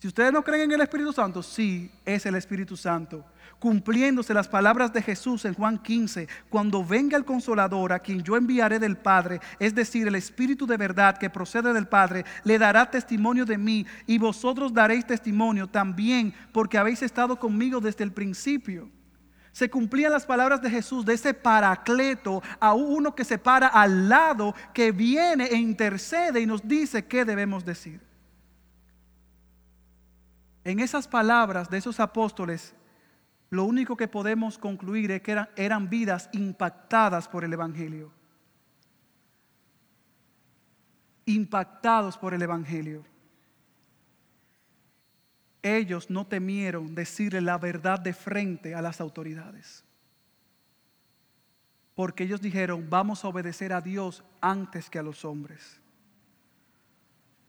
Si 0.00 0.08
ustedes 0.08 0.32
no 0.32 0.42
creen 0.42 0.62
en 0.62 0.72
el 0.72 0.80
Espíritu 0.80 1.12
Santo, 1.12 1.44
sí, 1.44 1.88
es 2.04 2.26
el 2.26 2.34
Espíritu 2.34 2.76
Santo. 2.76 3.24
Cumpliéndose 3.60 4.34
las 4.34 4.48
palabras 4.48 4.92
de 4.92 5.00
Jesús 5.00 5.44
en 5.44 5.54
Juan 5.54 5.78
15, 5.78 6.26
cuando 6.50 6.84
venga 6.84 7.16
el 7.16 7.24
consolador 7.24 7.92
a 7.92 8.00
quien 8.00 8.20
yo 8.24 8.36
enviaré 8.36 8.80
del 8.80 8.96
Padre, 8.96 9.40
es 9.60 9.76
decir, 9.76 10.08
el 10.08 10.16
Espíritu 10.16 10.66
de 10.66 10.76
verdad 10.76 11.16
que 11.16 11.30
procede 11.30 11.72
del 11.72 11.86
Padre, 11.86 12.24
le 12.42 12.58
dará 12.58 12.90
testimonio 12.90 13.44
de 13.44 13.56
mí 13.56 13.86
y 14.08 14.18
vosotros 14.18 14.74
daréis 14.74 15.06
testimonio 15.06 15.68
también 15.68 16.34
porque 16.50 16.78
habéis 16.78 17.02
estado 17.02 17.36
conmigo 17.36 17.80
desde 17.80 18.02
el 18.02 18.10
principio 18.10 18.90
se 19.52 19.68
cumplían 19.70 20.12
las 20.12 20.24
palabras 20.24 20.62
de 20.62 20.70
Jesús 20.70 21.04
de 21.04 21.14
ese 21.14 21.34
paracleto 21.34 22.42
a 22.58 22.72
uno 22.72 23.14
que 23.14 23.24
se 23.24 23.38
para 23.38 23.68
al 23.68 24.08
lado, 24.08 24.54
que 24.72 24.92
viene 24.92 25.44
e 25.44 25.56
intercede 25.56 26.40
y 26.40 26.46
nos 26.46 26.66
dice 26.66 27.06
qué 27.06 27.24
debemos 27.24 27.64
decir. 27.64 28.00
En 30.64 30.80
esas 30.80 31.06
palabras 31.06 31.68
de 31.68 31.78
esos 31.78 32.00
apóstoles, 32.00 32.74
lo 33.50 33.64
único 33.64 33.96
que 33.96 34.08
podemos 34.08 34.56
concluir 34.56 35.10
es 35.10 35.20
que 35.20 35.32
eran, 35.32 35.48
eran 35.56 35.90
vidas 35.90 36.30
impactadas 36.32 37.28
por 37.28 37.44
el 37.44 37.52
Evangelio. 37.52 38.10
Impactados 41.26 42.16
por 42.16 42.32
el 42.32 42.42
Evangelio 42.42 43.11
ellos 45.62 46.10
no 46.10 46.26
temieron 46.26 46.94
decirle 46.94 47.40
la 47.40 47.58
verdad 47.58 48.00
de 48.00 48.12
frente 48.12 48.74
a 48.74 48.82
las 48.82 49.00
autoridades. 49.00 49.84
Porque 51.94 52.24
ellos 52.24 52.40
dijeron, 52.40 52.88
vamos 52.88 53.24
a 53.24 53.28
obedecer 53.28 53.72
a 53.72 53.80
Dios 53.80 54.24
antes 54.40 54.90
que 54.90 54.98
a 54.98 55.02
los 55.02 55.24
hombres. 55.24 55.80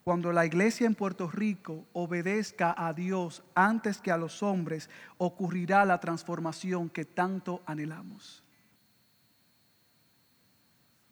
Cuando 0.03 0.33
la 0.33 0.45
iglesia 0.45 0.85
en 0.85 0.95
Puerto 0.95 1.29
Rico 1.29 1.87
obedezca 1.93 2.75
a 2.77 2.93
Dios 2.93 3.41
antes 3.55 3.99
que 3.99 4.11
a 4.11 4.17
los 4.17 4.43
hombres, 4.43 4.89
ocurrirá 5.17 5.85
la 5.85 5.99
transformación 5.99 6.89
que 6.89 7.05
tanto 7.05 7.63
anhelamos. 7.65 8.43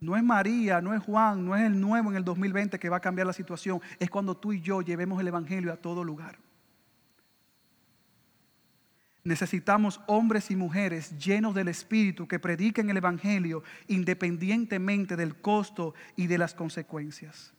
No 0.01 0.17
es 0.17 0.23
María, 0.23 0.81
no 0.81 0.93
es 0.93 1.01
Juan, 1.01 1.45
no 1.45 1.55
es 1.55 1.63
el 1.63 1.79
nuevo 1.79 2.09
en 2.09 2.17
el 2.17 2.25
2020 2.25 2.79
que 2.79 2.89
va 2.89 2.97
a 2.97 3.01
cambiar 3.01 3.27
la 3.27 3.33
situación. 3.33 3.79
Es 3.97 4.09
cuando 4.09 4.35
tú 4.35 4.51
y 4.51 4.59
yo 4.59 4.81
llevemos 4.81 5.21
el 5.21 5.27
Evangelio 5.27 5.71
a 5.71 5.77
todo 5.77 6.03
lugar. 6.03 6.37
Necesitamos 9.23 10.01
hombres 10.07 10.49
y 10.49 10.55
mujeres 10.55 11.17
llenos 11.17 11.53
del 11.53 11.67
Espíritu 11.67 12.27
que 12.27 12.39
prediquen 12.39 12.89
el 12.89 12.97
Evangelio 12.97 13.63
independientemente 13.87 15.15
del 15.15 15.35
costo 15.35 15.93
y 16.15 16.27
de 16.27 16.39
las 16.39 16.55
consecuencias. 16.55 17.53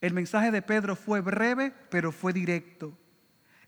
El 0.00 0.14
mensaje 0.14 0.50
de 0.50 0.62
Pedro 0.62 0.96
fue 0.96 1.20
breve, 1.20 1.72
pero 1.90 2.10
fue 2.10 2.32
directo. 2.32 2.98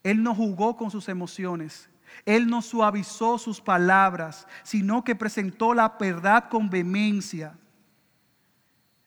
Él 0.03 0.22
no 0.22 0.34
jugó 0.34 0.76
con 0.76 0.90
sus 0.90 1.09
emociones. 1.09 1.88
Él 2.26 2.49
no 2.49 2.61
suavizó 2.61 3.38
sus 3.38 3.61
palabras, 3.61 4.49
sino 4.64 5.05
que 5.05 5.14
presentó 5.14 5.74
la 5.74 5.97
verdad 5.99 6.49
con 6.49 6.68
vehemencia. 6.68 7.57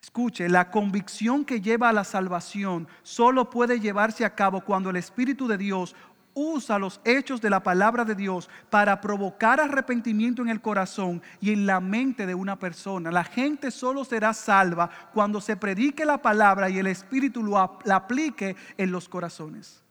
Escuche, 0.02 0.48
la 0.48 0.72
convicción 0.72 1.44
que 1.44 1.60
lleva 1.60 1.90
a 1.90 1.94
la 1.94 2.06
salvación 2.06 2.88
solo 3.04 3.50
puede 3.50 3.82
llevarse 3.82 4.24
a 4.24 4.34
cabo 4.34 4.62
cuando 4.62 4.90
el 4.90 4.96
Espíritu 4.96 5.48
de 5.50 5.58
Dios 5.58 5.96
usa 6.38 6.78
los 6.78 7.02
hechos 7.04 7.42
de 7.42 7.50
la 7.50 7.64
palabra 7.64 8.06
de 8.06 8.14
Dios 8.14 8.48
para 8.70 9.02
provocar 9.02 9.60
arrepentimiento 9.60 10.44
en 10.44 10.50
el 10.50 10.62
corazón 10.62 11.22
y 11.42 11.52
en 11.52 11.66
la 11.66 11.80
mente 11.80 12.28
de 12.28 12.36
una 12.36 12.60
persona. 12.60 13.10
La 13.12 13.24
gente 13.24 13.72
solo 13.72 14.06
será 14.06 14.34
salva 14.34 14.90
cuando 15.14 15.42
se 15.42 15.58
predique 15.58 16.06
la 16.06 16.22
palabra 16.22 16.70
y 16.70 16.78
el 16.78 16.88
Espíritu 16.88 17.42
lo, 17.42 17.80
la 17.86 17.96
aplique 17.96 18.56
en 18.78 18.92
los 18.92 19.10
corazones. 19.10 19.84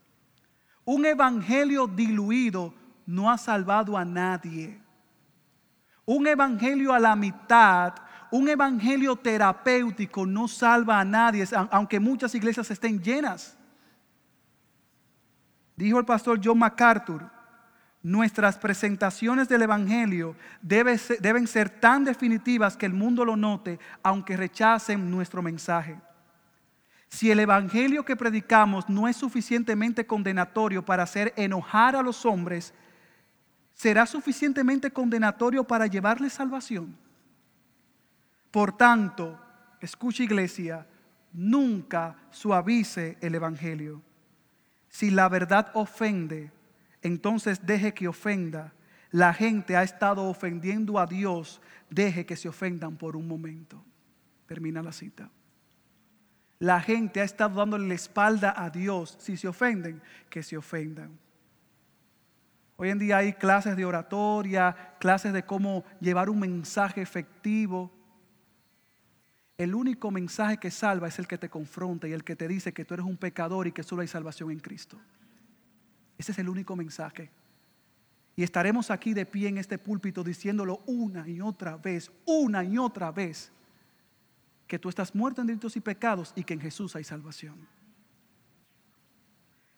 Un 0.85 1.05
evangelio 1.05 1.89
diluido 1.89 2.73
no 3.07 3.29
ha 3.29 3.39
salvado 3.39 3.97
a 3.97 4.05
nadie. 4.05 4.81
Un 6.05 6.29
evangelio 6.29 6.93
a 6.93 7.01
la 7.01 7.17
mitad, 7.17 7.93
un 8.31 8.49
evangelio 8.49 9.17
terapéutico 9.17 10.25
no 10.25 10.47
salva 10.47 11.01
a 11.01 11.05
nadie, 11.05 11.45
aunque 11.73 11.99
muchas 11.99 12.33
iglesias 12.37 12.71
estén 12.71 13.03
llenas. 13.03 13.56
Dijo 15.77 15.99
el 15.99 16.05
pastor 16.07 16.41
John 16.43 16.59
MacArthur, 16.59 17.31
nuestras 18.03 18.57
presentaciones 18.57 19.49
del 19.49 19.63
Evangelio 19.63 20.37
deben 20.63 21.47
ser 21.47 21.69
tan 21.69 22.05
definitivas 22.05 22.77
que 22.77 22.87
el 22.87 22.93
mundo 22.93 23.25
lo 23.25 23.37
note, 23.37 23.79
aunque 24.03 24.37
rechacen 24.37 25.11
nuestro 25.11 25.43
mensaje. 25.43 25.99
Si 27.09 27.31
el 27.31 27.41
Evangelio 27.41 28.05
que 28.05 28.17
predicamos 28.17 28.89
no 28.89 29.07
es 29.09 29.17
suficientemente 29.17 30.07
condenatorio 30.07 30.85
para 30.85 31.03
hacer 31.03 31.33
enojar 31.37 31.97
a 31.97 32.03
los 32.03 32.25
hombres, 32.25 32.73
¿será 33.75 34.07
suficientemente 34.07 34.91
condenatorio 34.91 35.65
para 35.65 35.87
llevarles 35.87 36.33
salvación? 36.33 36.97
Por 38.51 38.77
tanto, 38.77 39.39
escucha 39.81 40.23
iglesia, 40.23 40.87
nunca 41.33 42.17
suavice 42.31 43.19
el 43.21 43.35
Evangelio. 43.35 44.03
Si 44.97 45.11
la 45.11 45.29
verdad 45.29 45.71
ofende, 45.75 46.51
entonces 47.03 47.67
deje 47.67 47.93
que 47.93 48.09
ofenda. 48.09 48.73
La 49.11 49.35
gente 49.35 49.77
ha 49.77 49.83
estado 49.83 50.25
ofendiendo 50.25 50.99
a 50.99 51.05
Dios, 51.05 51.61
deje 51.91 52.25
que 52.25 52.35
se 52.35 52.49
ofendan 52.49 52.97
por 52.97 53.15
un 53.15 53.29
momento. 53.29 53.85
Termina 54.47 54.83
la 54.83 54.93
cita. 54.93 55.29
La 56.61 56.81
gente 56.81 57.21
ha 57.21 57.25
estado 57.25 57.59
dándole 57.59 57.89
la 57.89 57.93
espalda 57.93 58.55
a 58.57 58.71
Dios. 58.71 59.19
Si 59.21 59.37
se 59.37 59.47
ofenden, 59.47 60.01
que 60.31 60.43
se 60.43 60.57
ofendan. 60.57 61.19
Hoy 62.77 62.89
en 62.89 62.99
día 62.99 63.19
hay 63.19 63.35
clases 63.35 63.77
de 63.77 63.85
oratoria, 63.85 64.95
clases 64.99 65.35
de 65.35 65.45
cómo 65.45 65.85
llevar 66.01 66.31
un 66.31 66.41
mensaje 66.41 67.03
efectivo. 67.03 67.93
El 69.59 69.75
único 69.75 70.11
mensaje 70.11 70.59
que 70.59 70.71
salva 70.71 71.09
es 71.09 71.19
el 71.19 71.27
que 71.27 71.39
te 71.39 71.49
confronta 71.49 72.07
y 72.07 72.13
el 72.13 72.25
que 72.25 72.37
te 72.37 72.47
dice 72.47 72.73
que 72.73 72.85
tú 72.85 72.95
eres 72.95 73.07
un 73.07 73.17
pecador 73.17 73.67
y 73.67 73.73
que 73.73 73.83
solo 73.83 74.03
hay 74.03 74.09
salvación 74.09 74.51
en 74.51 74.61
Cristo. 74.61 74.99
Ese 76.19 76.33
es 76.33 76.39
el 76.39 76.49
único 76.49 76.77
mensaje. 76.77 77.31
Y 78.37 78.43
estaremos 78.43 78.91
aquí 78.91 79.15
de 79.15 79.25
pie 79.25 79.49
en 79.49 79.57
este 79.57 79.79
púlpito 79.79 80.23
diciéndolo 80.23 80.83
una 80.87 81.27
y 81.27 81.41
otra 81.41 81.79
vez, 81.79 82.11
una 82.27 82.63
y 82.65 82.77
otra 82.79 83.11
vez. 83.11 83.53
que 84.67 84.81
tú 84.81 84.89
estás 84.89 85.15
muerto 85.15 85.41
en 85.41 85.47
delitos 85.47 85.77
y 85.77 85.81
pecados 85.81 86.33
y 86.35 86.43
que 86.43 86.55
en 86.55 86.61
Jesús 86.61 86.97
hay 86.97 87.05
salvación. 87.05 87.55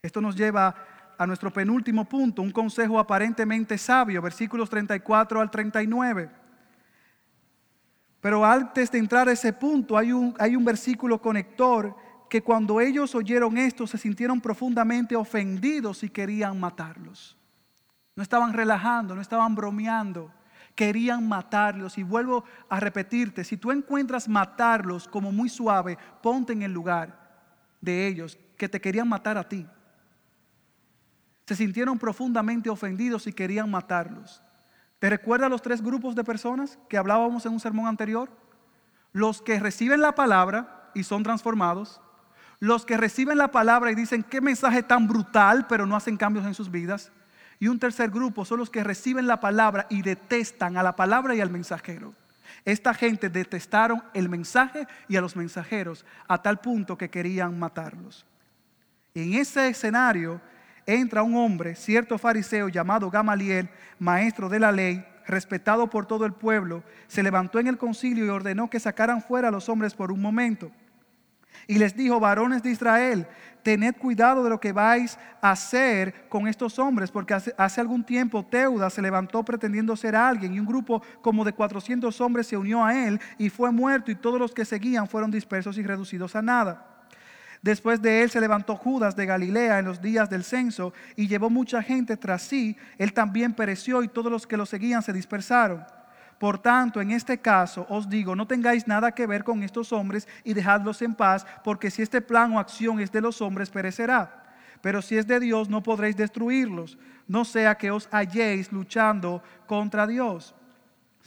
Esto 0.00 0.22
nos 0.22 0.34
lleva 0.34 0.74
a 1.18 1.26
nuestro 1.26 1.52
penúltimo 1.52 2.06
punto, 2.06 2.40
un 2.40 2.50
consejo 2.50 2.98
aparentemente 2.98 3.76
sabio, 3.76 4.22
versículos 4.22 4.70
34 4.70 5.42
al 5.42 5.50
39. 5.50 6.30
Pero 8.20 8.44
antes 8.44 8.90
de 8.90 8.98
entrar 8.98 9.28
a 9.28 9.32
ese 9.32 9.52
punto 9.52 9.96
hay 9.96 10.12
un, 10.12 10.34
hay 10.38 10.56
un 10.56 10.64
versículo 10.64 11.20
conector 11.20 11.94
que 12.28 12.42
cuando 12.42 12.80
ellos 12.80 13.14
oyeron 13.14 13.56
esto 13.56 13.86
se 13.86 13.96
sintieron 13.96 14.40
profundamente 14.40 15.16
ofendidos 15.16 16.02
y 16.02 16.10
querían 16.10 16.58
matarlos. 16.58 17.36
No 18.14 18.22
estaban 18.22 18.52
relajando, 18.52 19.14
no 19.14 19.20
estaban 19.20 19.54
bromeando, 19.54 20.32
querían 20.74 21.26
matarlos. 21.26 21.96
Y 21.96 22.02
vuelvo 22.02 22.44
a 22.68 22.80
repetirte, 22.80 23.44
si 23.44 23.56
tú 23.56 23.70
encuentras 23.70 24.28
matarlos 24.28 25.06
como 25.06 25.32
muy 25.32 25.48
suave, 25.48 25.96
ponte 26.20 26.52
en 26.52 26.62
el 26.62 26.72
lugar 26.72 27.28
de 27.80 28.08
ellos 28.08 28.36
que 28.56 28.68
te 28.68 28.80
querían 28.80 29.08
matar 29.08 29.38
a 29.38 29.48
ti 29.48 29.66
se 31.48 31.56
sintieron 31.56 31.98
profundamente 31.98 32.68
ofendidos 32.68 33.26
y 33.26 33.32
querían 33.32 33.70
matarlos. 33.70 34.42
¿Te 34.98 35.10
recuerdas 35.10 35.50
los 35.50 35.62
tres 35.62 35.82
grupos 35.82 36.14
de 36.14 36.24
personas 36.24 36.78
que 36.88 36.98
hablábamos 36.98 37.46
en 37.46 37.52
un 37.52 37.60
sermón 37.60 37.86
anterior? 37.86 38.30
Los 39.12 39.40
que 39.40 39.60
reciben 39.60 40.00
la 40.00 40.14
palabra 40.14 40.90
y 40.94 41.04
son 41.04 41.22
transformados. 41.22 42.00
Los 42.58 42.84
que 42.84 42.96
reciben 42.96 43.38
la 43.38 43.52
palabra 43.52 43.92
y 43.92 43.94
dicen, 43.94 44.24
qué 44.24 44.40
mensaje 44.40 44.82
tan 44.82 45.06
brutal, 45.06 45.66
pero 45.68 45.86
no 45.86 45.94
hacen 45.94 46.16
cambios 46.16 46.44
en 46.44 46.54
sus 46.54 46.70
vidas. 46.70 47.12
Y 47.60 47.68
un 47.68 47.78
tercer 47.78 48.10
grupo 48.10 48.44
son 48.44 48.58
los 48.58 48.70
que 48.70 48.82
reciben 48.82 49.26
la 49.26 49.40
palabra 49.40 49.86
y 49.88 50.02
detestan 50.02 50.76
a 50.76 50.82
la 50.82 50.96
palabra 50.96 51.34
y 51.34 51.40
al 51.40 51.50
mensajero. 51.50 52.14
Esta 52.64 52.92
gente 52.94 53.28
detestaron 53.28 54.02
el 54.14 54.28
mensaje 54.28 54.86
y 55.08 55.16
a 55.16 55.20
los 55.20 55.36
mensajeros 55.36 56.04
a 56.26 56.42
tal 56.42 56.58
punto 56.58 56.98
que 56.98 57.10
querían 57.10 57.58
matarlos. 57.58 58.26
En 59.14 59.34
ese 59.34 59.68
escenario, 59.68 60.40
entra 60.88 61.22
un 61.22 61.36
hombre, 61.36 61.74
cierto 61.74 62.16
fariseo 62.16 62.68
llamado 62.68 63.10
Gamaliel, 63.10 63.68
maestro 63.98 64.48
de 64.48 64.58
la 64.58 64.72
ley, 64.72 65.04
respetado 65.26 65.90
por 65.90 66.06
todo 66.06 66.24
el 66.24 66.32
pueblo, 66.32 66.82
se 67.06 67.22
levantó 67.22 67.60
en 67.60 67.66
el 67.66 67.76
concilio 67.76 68.24
y 68.24 68.30
ordenó 68.30 68.70
que 68.70 68.80
sacaran 68.80 69.20
fuera 69.20 69.48
a 69.48 69.50
los 69.50 69.68
hombres 69.68 69.94
por 69.94 70.10
un 70.10 70.22
momento. 70.22 70.72
Y 71.66 71.78
les 71.78 71.94
dijo, 71.94 72.18
varones 72.18 72.62
de 72.62 72.70
Israel, 72.70 73.26
tened 73.62 73.96
cuidado 73.96 74.42
de 74.42 74.48
lo 74.48 74.60
que 74.60 74.72
vais 74.72 75.18
a 75.42 75.50
hacer 75.50 76.26
con 76.30 76.48
estos 76.48 76.78
hombres, 76.78 77.10
porque 77.10 77.34
hace, 77.34 77.80
algún 77.80 78.02
tiempo 78.02 78.46
Teuda 78.46 78.88
se 78.88 79.02
levantó 79.02 79.44
pretendiendo 79.44 79.94
ser 79.94 80.16
alguien 80.16 80.54
y 80.54 80.60
un 80.60 80.66
grupo 80.66 81.02
como 81.20 81.44
de 81.44 81.52
400 81.52 82.18
hombres 82.22 82.46
se 82.46 82.56
unió 82.56 82.82
a 82.82 82.94
él 83.06 83.20
y 83.36 83.50
fue 83.50 83.70
muerto 83.70 84.10
y 84.10 84.14
todos 84.14 84.40
los 84.40 84.54
que 84.54 84.64
seguían 84.64 85.06
fueron 85.06 85.30
dispersos 85.30 85.76
y 85.76 85.82
reducidos 85.82 86.34
a 86.34 86.40
nada. 86.40 86.97
Después 87.62 88.00
de 88.00 88.22
él 88.22 88.30
se 88.30 88.40
levantó 88.40 88.76
Judas 88.76 89.16
de 89.16 89.26
Galilea 89.26 89.78
en 89.78 89.84
los 89.84 90.00
días 90.00 90.30
del 90.30 90.44
censo 90.44 90.92
y 91.16 91.26
llevó 91.26 91.50
mucha 91.50 91.82
gente 91.82 92.16
tras 92.16 92.42
sí. 92.42 92.76
Él 92.98 93.12
también 93.12 93.52
pereció 93.52 94.02
y 94.02 94.08
todos 94.08 94.30
los 94.30 94.46
que 94.46 94.56
lo 94.56 94.66
seguían 94.66 95.02
se 95.02 95.12
dispersaron. 95.12 95.84
Por 96.38 96.58
tanto, 96.58 97.00
en 97.00 97.10
este 97.10 97.38
caso 97.38 97.84
os 97.88 98.08
digo, 98.08 98.36
no 98.36 98.46
tengáis 98.46 98.86
nada 98.86 99.10
que 99.12 99.26
ver 99.26 99.42
con 99.42 99.64
estos 99.64 99.92
hombres 99.92 100.28
y 100.44 100.54
dejadlos 100.54 101.02
en 101.02 101.14
paz, 101.14 101.44
porque 101.64 101.90
si 101.90 102.02
este 102.02 102.20
plan 102.20 102.52
o 102.52 102.60
acción 102.60 103.00
es 103.00 103.10
de 103.10 103.20
los 103.20 103.42
hombres, 103.42 103.70
perecerá. 103.70 104.44
Pero 104.80 105.02
si 105.02 105.16
es 105.16 105.26
de 105.26 105.40
Dios, 105.40 105.68
no 105.68 105.82
podréis 105.82 106.16
destruirlos, 106.16 106.96
no 107.26 107.44
sea 107.44 107.74
que 107.74 107.90
os 107.90 108.08
halléis 108.12 108.70
luchando 108.70 109.42
contra 109.66 110.06
Dios 110.06 110.54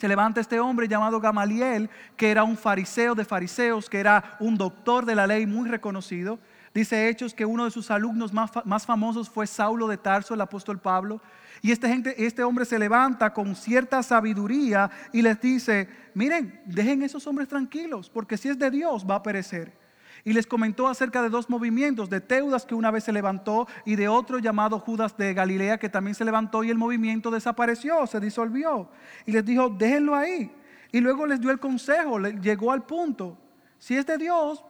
se 0.02 0.08
levanta 0.08 0.42
este 0.42 0.60
hombre 0.60 0.88
llamado 0.88 1.22
Gamaliel, 1.22 1.88
que 2.18 2.32
era 2.32 2.44
un 2.44 2.58
fariseo 2.58 3.14
de 3.14 3.24
fariseos, 3.24 3.88
que 3.88 4.00
era 4.00 4.36
un 4.40 4.58
doctor 4.58 5.06
de 5.06 5.14
la 5.14 5.28
ley 5.28 5.46
muy 5.46 5.70
reconocido. 5.70 6.40
Dice 6.74 7.08
Hechos 7.08 7.36
que 7.36 7.46
uno 7.46 7.66
de 7.66 7.70
sus 7.70 7.92
alumnos 7.92 8.34
más, 8.34 8.50
más 8.66 8.84
famosos 8.84 9.30
fue 9.30 9.46
Saulo 9.46 9.88
de 9.88 10.00
Tarso, 10.00 10.34
el 10.34 10.42
apóstol 10.42 10.80
Pablo. 10.80 11.22
Y 11.62 11.72
este, 11.72 11.88
gente, 11.88 12.26
este 12.26 12.44
hombre 12.44 12.66
se 12.66 12.80
levanta 12.80 13.32
con 13.32 13.56
cierta 13.56 14.02
sabiduría 14.02 14.90
y 15.14 15.22
les 15.22 15.40
dice, 15.40 15.88
miren, 16.16 16.60
dejen 16.66 17.04
esos 17.04 17.28
hombres 17.28 17.48
tranquilos, 17.48 18.10
porque 18.10 18.38
si 18.38 18.50
es 18.50 18.58
de 18.58 18.72
Dios 18.72 19.06
va 19.08 19.18
a 19.18 19.22
perecer 19.22 19.81
y 20.24 20.34
les 20.34 20.48
comentó 20.48 20.88
acerca 20.88 21.22
de 21.22 21.30
dos 21.30 21.50
movimientos, 21.50 22.10
de 22.10 22.22
Teudas 22.22 22.66
que 22.66 22.76
una 22.76 22.92
vez 22.92 23.04
se 23.04 23.12
levantó 23.12 23.68
y 23.86 23.96
de 23.96 24.08
otro 24.08 24.40
llamado 24.40 24.80
Judas 24.80 25.18
de 25.18 25.34
Galilea 25.34 25.78
que 25.78 25.90
también 25.90 26.16
se 26.16 26.26
levantó 26.26 26.64
y 26.64 26.70
el 26.70 26.78
movimiento 26.78 27.32
desapareció, 27.32 28.06
se 28.08 28.20
disolvió. 28.20 28.90
Y 29.26 29.32
les 29.32 29.46
dijo, 29.46 29.70
déjenlo 29.70 30.16
ahí. 30.16 30.52
Y 30.92 31.00
luego 31.00 31.26
les 31.26 31.40
dio 31.40 31.52
el 31.52 31.60
consejo, 31.60 32.20
llegó 32.20 32.72
al 32.72 32.84
punto, 32.84 33.38
si 33.80 33.96
es 33.96 34.06
de 34.06 34.18
Dios, 34.18 34.64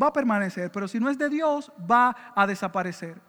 va 0.00 0.08
a 0.08 0.12
permanecer, 0.12 0.72
pero 0.72 0.88
si 0.88 0.98
no 0.98 1.10
es 1.10 1.18
de 1.18 1.28
Dios, 1.28 1.70
va 1.90 2.16
a 2.34 2.46
desaparecer. 2.46 3.20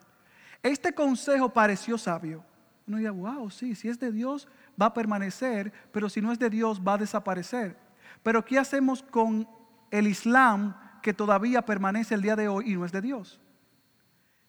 Este 0.64 0.94
consejo 0.94 1.50
pareció 1.50 1.98
sabio. 1.98 2.44
Uno 2.88 2.98
diría, 2.98 3.12
wow, 3.12 3.50
sí, 3.52 3.76
si 3.76 3.88
es 3.88 4.00
de 4.00 4.12
Dios, 4.12 4.48
va 4.82 4.88
a 4.88 4.94
permanecer, 4.94 5.72
pero 5.92 6.10
si 6.10 6.22
no 6.22 6.32
es 6.32 6.40
de 6.40 6.50
Dios, 6.50 6.82
va 6.86 6.94
a 6.94 6.98
desaparecer. 6.98 7.78
Pero 8.24 8.44
¿qué 8.44 8.58
hacemos 8.58 9.04
con 9.04 9.48
el 9.92 10.08
Islam 10.08 10.76
que 11.02 11.14
todavía 11.14 11.64
permanece 11.64 12.16
el 12.16 12.22
día 12.22 12.36
de 12.36 12.48
hoy 12.48 12.72
y 12.72 12.76
no 12.76 12.86
es 12.86 12.92
de 12.92 13.02
Dios? 13.02 13.40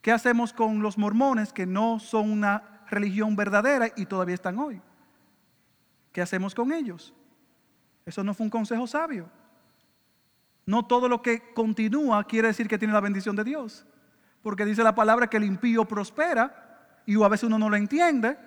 ¿Qué 0.01 0.11
hacemos 0.11 0.53
con 0.53 0.81
los 0.81 0.97
mormones 0.97 1.53
que 1.53 1.65
no 1.65 1.99
son 1.99 2.31
una 2.31 2.83
religión 2.89 3.35
verdadera 3.35 3.89
y 3.95 4.05
todavía 4.05 4.35
están 4.35 4.57
hoy? 4.57 4.81
¿Qué 6.11 6.21
hacemos 6.21 6.55
con 6.55 6.73
ellos? 6.73 7.13
Eso 8.05 8.23
no 8.23 8.33
fue 8.33 8.45
un 8.45 8.49
consejo 8.49 8.87
sabio. 8.87 9.29
No 10.65 10.85
todo 10.85 11.07
lo 11.07 11.21
que 11.21 11.53
continúa 11.53 12.23
quiere 12.23 12.49
decir 12.49 12.67
que 12.67 12.77
tiene 12.77 12.93
la 12.93 12.99
bendición 12.99 13.35
de 13.35 13.43
Dios. 13.43 13.85
Porque 14.41 14.65
dice 14.65 14.83
la 14.83 14.95
palabra 14.95 15.27
que 15.27 15.37
el 15.37 15.43
impío 15.43 15.85
prospera 15.85 17.01
y 17.05 17.21
a 17.21 17.27
veces 17.27 17.45
uno 17.45 17.59
no 17.59 17.69
lo 17.69 17.75
entiende, 17.75 18.37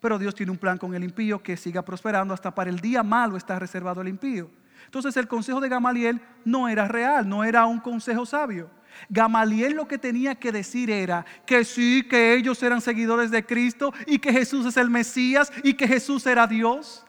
pero 0.00 0.18
Dios 0.18 0.34
tiene 0.34 0.52
un 0.52 0.58
plan 0.58 0.78
con 0.78 0.94
el 0.94 1.04
impío 1.04 1.42
que 1.42 1.56
siga 1.56 1.82
prosperando 1.82 2.34
hasta 2.34 2.54
para 2.54 2.70
el 2.70 2.80
día 2.80 3.02
malo 3.02 3.36
está 3.36 3.58
reservado 3.58 4.02
el 4.02 4.08
impío. 4.08 4.50
Entonces 4.84 5.16
el 5.16 5.28
consejo 5.28 5.60
de 5.60 5.68
Gamaliel 5.68 6.20
no 6.44 6.68
era 6.68 6.88
real, 6.88 7.28
no 7.28 7.44
era 7.44 7.66
un 7.66 7.80
consejo 7.80 8.26
sabio. 8.26 8.70
Gamaliel 9.08 9.74
lo 9.74 9.88
que 9.88 9.98
tenía 9.98 10.34
que 10.34 10.52
decir 10.52 10.90
era 10.90 11.24
que 11.46 11.64
sí, 11.64 12.06
que 12.08 12.34
ellos 12.34 12.62
eran 12.62 12.80
seguidores 12.80 13.30
de 13.30 13.44
Cristo 13.44 13.92
y 14.06 14.18
que 14.18 14.32
Jesús 14.32 14.66
es 14.66 14.76
el 14.76 14.90
Mesías 14.90 15.52
y 15.62 15.74
que 15.74 15.88
Jesús 15.88 16.26
era 16.26 16.46
Dios. 16.46 17.04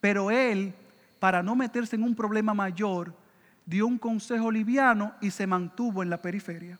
Pero 0.00 0.30
él, 0.30 0.74
para 1.18 1.42
no 1.42 1.54
meterse 1.54 1.96
en 1.96 2.02
un 2.02 2.14
problema 2.14 2.54
mayor, 2.54 3.14
dio 3.64 3.86
un 3.86 3.98
consejo 3.98 4.50
liviano 4.50 5.14
y 5.20 5.30
se 5.30 5.46
mantuvo 5.46 6.02
en 6.02 6.10
la 6.10 6.20
periferia. 6.20 6.78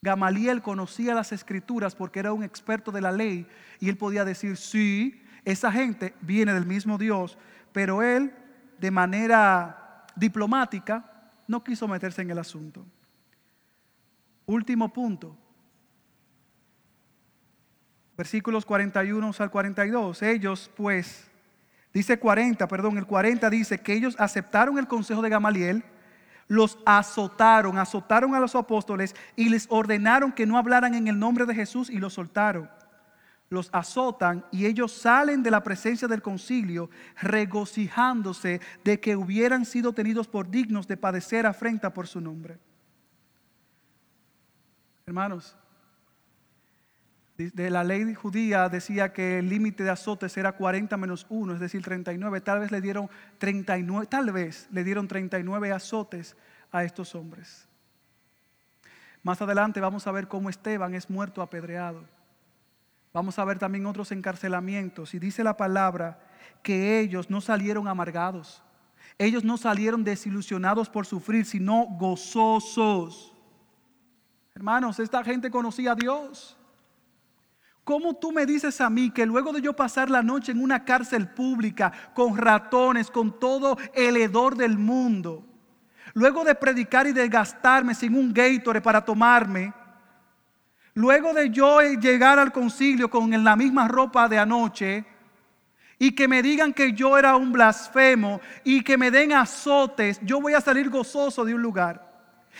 Gamaliel 0.00 0.62
conocía 0.62 1.14
las 1.14 1.32
escrituras 1.32 1.96
porque 1.96 2.20
era 2.20 2.32
un 2.32 2.44
experto 2.44 2.92
de 2.92 3.00
la 3.00 3.10
ley 3.10 3.46
y 3.80 3.88
él 3.88 3.96
podía 3.96 4.24
decir, 4.24 4.56
sí, 4.56 5.20
esa 5.44 5.72
gente 5.72 6.14
viene 6.20 6.54
del 6.54 6.66
mismo 6.66 6.98
Dios, 6.98 7.36
pero 7.72 8.02
él, 8.02 8.32
de 8.78 8.90
manera 8.90 10.04
diplomática, 10.16 11.04
no 11.46 11.62
quiso 11.62 11.88
meterse 11.88 12.22
en 12.22 12.30
el 12.30 12.38
asunto. 12.38 12.84
Último 14.46 14.92
punto. 14.92 15.36
Versículos 18.16 18.64
41 18.64 19.32
al 19.38 19.50
42. 19.50 20.22
Ellos, 20.22 20.70
pues, 20.76 21.30
dice 21.92 22.18
40, 22.18 22.66
perdón, 22.66 22.98
el 22.98 23.06
40 23.06 23.48
dice 23.50 23.78
que 23.80 23.94
ellos 23.94 24.16
aceptaron 24.18 24.78
el 24.78 24.88
consejo 24.88 25.22
de 25.22 25.28
Gamaliel, 25.28 25.84
los 26.48 26.78
azotaron, 26.84 27.78
azotaron 27.78 28.34
a 28.34 28.40
los 28.40 28.54
apóstoles 28.54 29.14
y 29.36 29.50
les 29.50 29.66
ordenaron 29.70 30.32
que 30.32 30.46
no 30.46 30.58
hablaran 30.58 30.94
en 30.94 31.08
el 31.08 31.18
nombre 31.18 31.46
de 31.46 31.54
Jesús 31.54 31.90
y 31.90 31.98
los 31.98 32.14
soltaron 32.14 32.68
los 33.50 33.70
azotan 33.72 34.44
y 34.50 34.66
ellos 34.66 34.92
salen 34.92 35.42
de 35.42 35.50
la 35.50 35.62
presencia 35.62 36.06
del 36.06 36.22
concilio 36.22 36.90
regocijándose 37.20 38.60
de 38.84 39.00
que 39.00 39.16
hubieran 39.16 39.64
sido 39.64 39.92
tenidos 39.92 40.28
por 40.28 40.50
dignos 40.50 40.86
de 40.86 40.96
padecer 40.96 41.46
afrenta 41.46 41.92
por 41.92 42.06
su 42.06 42.20
nombre. 42.20 42.58
Hermanos, 45.06 45.56
de 47.38 47.70
la 47.70 47.84
ley 47.84 48.14
judía 48.14 48.68
decía 48.68 49.12
que 49.12 49.38
el 49.38 49.48
límite 49.48 49.84
de 49.84 49.90
azotes 49.90 50.36
era 50.36 50.52
40 50.52 50.96
menos 50.96 51.24
1, 51.28 51.54
es 51.54 51.60
decir, 51.60 51.82
39. 51.82 52.40
Tal 52.40 52.58
vez 52.58 52.72
le 52.72 52.80
dieron 52.80 53.08
39, 53.38 54.06
tal 54.06 54.32
vez 54.32 54.68
le 54.72 54.82
dieron 54.82 55.06
39 55.06 55.70
azotes 55.72 56.36
a 56.72 56.82
estos 56.82 57.14
hombres. 57.14 57.68
Más 59.22 59.40
adelante 59.40 59.80
vamos 59.80 60.06
a 60.06 60.12
ver 60.12 60.26
cómo 60.26 60.50
Esteban 60.50 60.94
es 60.94 61.08
muerto 61.08 61.40
apedreado. 61.40 62.04
Vamos 63.12 63.38
a 63.38 63.44
ver 63.44 63.58
también 63.58 63.86
otros 63.86 64.12
encarcelamientos. 64.12 65.14
Y 65.14 65.18
dice 65.18 65.42
la 65.42 65.56
palabra 65.56 66.20
que 66.62 67.00
ellos 67.00 67.30
no 67.30 67.40
salieron 67.40 67.88
amargados. 67.88 68.62
Ellos 69.16 69.44
no 69.44 69.56
salieron 69.56 70.04
desilusionados 70.04 70.88
por 70.88 71.06
sufrir, 71.06 71.44
sino 71.44 71.86
gozosos. 71.98 73.34
Hermanos, 74.54 74.98
esta 74.98 75.24
gente 75.24 75.50
conocía 75.50 75.92
a 75.92 75.94
Dios. 75.94 76.56
¿Cómo 77.84 78.14
tú 78.14 78.32
me 78.32 78.44
dices 78.44 78.80
a 78.82 78.90
mí 78.90 79.10
que 79.10 79.24
luego 79.24 79.50
de 79.52 79.62
yo 79.62 79.74
pasar 79.74 80.10
la 80.10 80.22
noche 80.22 80.52
en 80.52 80.62
una 80.62 80.84
cárcel 80.84 81.26
pública 81.28 81.90
con 82.14 82.36
ratones, 82.36 83.10
con 83.10 83.40
todo 83.40 83.78
el 83.94 84.18
hedor 84.18 84.56
del 84.56 84.76
mundo, 84.76 85.42
luego 86.12 86.44
de 86.44 86.54
predicar 86.54 87.06
y 87.06 87.12
de 87.12 87.28
gastarme 87.28 87.94
sin 87.94 88.14
un 88.14 88.34
Gatorade 88.34 88.82
para 88.82 89.02
tomarme, 89.02 89.72
luego 90.98 91.32
de 91.32 91.50
yo 91.50 91.80
llegar 91.80 92.38
al 92.38 92.52
concilio 92.52 93.08
con 93.08 93.30
la 93.42 93.56
misma 93.56 93.88
ropa 93.88 94.28
de 94.28 94.38
anoche 94.38 95.04
y 95.98 96.14
que 96.14 96.28
me 96.28 96.42
digan 96.42 96.72
que 96.72 96.92
yo 96.92 97.16
era 97.16 97.36
un 97.36 97.52
blasfemo 97.52 98.40
y 98.64 98.82
que 98.82 98.96
me 98.96 99.10
den 99.10 99.32
azotes, 99.32 100.20
yo 100.22 100.40
voy 100.40 100.54
a 100.54 100.60
salir 100.60 100.90
gozoso 100.90 101.44
de 101.44 101.54
un 101.54 101.62
lugar. 101.62 102.06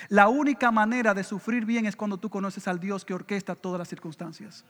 La 0.08 0.28
única 0.28 0.70
manera 0.70 1.14
de 1.14 1.24
sufrir 1.24 1.64
bien 1.64 1.86
es 1.86 1.96
cuando 1.96 2.18
tú 2.18 2.30
conoces 2.30 2.66
al 2.68 2.78
Dios 2.78 3.04
que 3.04 3.14
orquesta 3.14 3.54
todas 3.54 3.78
las 3.78 3.88
circunstancias 3.88 4.64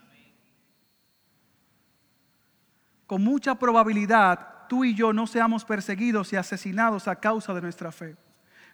con 3.08 3.24
mucha 3.24 3.54
probabilidad 3.54 4.68
tú 4.68 4.84
y 4.84 4.94
yo 4.94 5.14
no 5.14 5.26
seamos 5.26 5.64
perseguidos 5.64 6.30
y 6.34 6.36
asesinados 6.36 7.08
a 7.08 7.16
causa 7.16 7.54
de 7.54 7.62
nuestra 7.62 7.90
fe. 7.90 8.14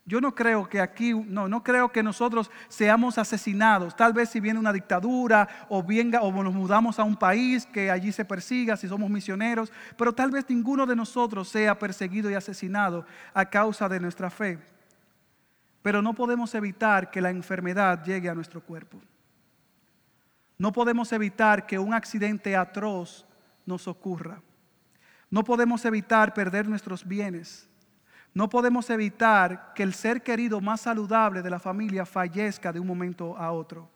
Yo 0.06 0.20
no 0.20 0.34
creo 0.34 0.68
que 0.68 0.80
aquí, 0.80 1.14
no, 1.14 1.48
no 1.48 1.62
creo 1.62 1.90
que 1.90 2.02
nosotros 2.02 2.50
seamos 2.68 3.16
asesinados. 3.16 3.96
Tal 3.96 4.12
vez 4.12 4.28
si 4.28 4.38
viene 4.38 4.58
una 4.58 4.72
dictadura 4.72 5.48
o 5.70 5.82
venga 5.82 6.20
o 6.20 6.42
nos 6.42 6.52
mudamos 6.52 6.98
a 6.98 7.04
un 7.04 7.16
país 7.16 7.64
que 7.64 7.90
allí 7.90 8.12
se 8.12 8.26
persiga 8.26 8.76
si 8.76 8.86
somos 8.86 9.08
misioneros, 9.08 9.72
pero 9.96 10.12
tal 10.12 10.30
vez 10.30 10.44
ninguno 10.48 10.84
de 10.84 10.94
nosotros 10.94 11.48
sea 11.48 11.78
perseguido 11.78 12.30
y 12.30 12.34
asesinado 12.34 13.06
a 13.32 13.46
causa 13.46 13.88
de 13.88 13.98
nuestra 13.98 14.28
fe. 14.28 14.58
Pero 15.80 16.02
no 16.02 16.12
podemos 16.12 16.54
evitar 16.54 17.10
que 17.10 17.22
la 17.22 17.30
enfermedad 17.30 18.04
llegue 18.04 18.28
a 18.28 18.34
nuestro 18.34 18.62
cuerpo. 18.62 19.00
No 20.58 20.70
podemos 20.72 21.12
evitar 21.12 21.66
que 21.66 21.78
un 21.78 21.94
accidente 21.94 22.56
atroz 22.56 23.26
nos 23.64 23.88
ocurra. 23.88 24.42
No 25.30 25.44
podemos 25.44 25.84
evitar 25.86 26.34
perder 26.34 26.68
nuestros 26.68 27.06
bienes. 27.06 27.68
No 28.34 28.48
podemos 28.48 28.90
evitar 28.90 29.72
que 29.74 29.82
el 29.82 29.94
ser 29.94 30.22
querido 30.22 30.60
más 30.60 30.82
saludable 30.82 31.40
de 31.40 31.50
la 31.50 31.60
familia 31.60 32.04
fallezca 32.04 32.72
de 32.72 32.80
un 32.80 32.86
momento 32.86 33.36
a 33.38 33.52
otro. 33.52 33.88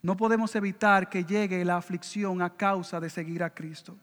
No 0.00 0.16
podemos 0.16 0.54
evitar 0.54 1.08
que 1.08 1.24
llegue 1.24 1.64
la 1.64 1.76
aflicción 1.76 2.40
a 2.40 2.50
causa 2.50 3.00
de 3.00 3.10
seguir 3.10 3.42
a 3.42 3.50
Cristo. 3.50 3.96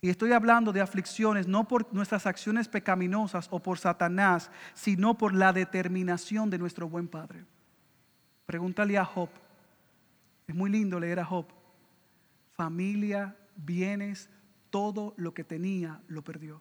Y 0.00 0.08
estoy 0.08 0.32
hablando 0.32 0.72
de 0.72 0.80
aflicciones 0.80 1.48
no 1.48 1.66
por 1.66 1.92
nuestras 1.92 2.26
acciones 2.26 2.68
pecaminosas 2.68 3.48
o 3.50 3.58
por 3.58 3.78
Satanás, 3.78 4.50
sino 4.74 5.18
por 5.18 5.34
la 5.34 5.52
determinación 5.52 6.50
de 6.50 6.58
nuestro 6.58 6.88
buen 6.88 7.08
Padre. 7.08 7.44
Pregúntale 8.46 8.96
a 8.96 9.04
Job. 9.04 9.30
Es 10.46 10.54
muy 10.54 10.70
lindo 10.70 11.00
leer 11.00 11.20
a 11.20 11.24
Job 11.24 11.46
familia, 12.54 13.36
bienes, 13.56 14.30
todo 14.70 15.14
lo 15.16 15.34
que 15.34 15.44
tenía 15.44 16.00
lo 16.08 16.22
perdió. 16.22 16.60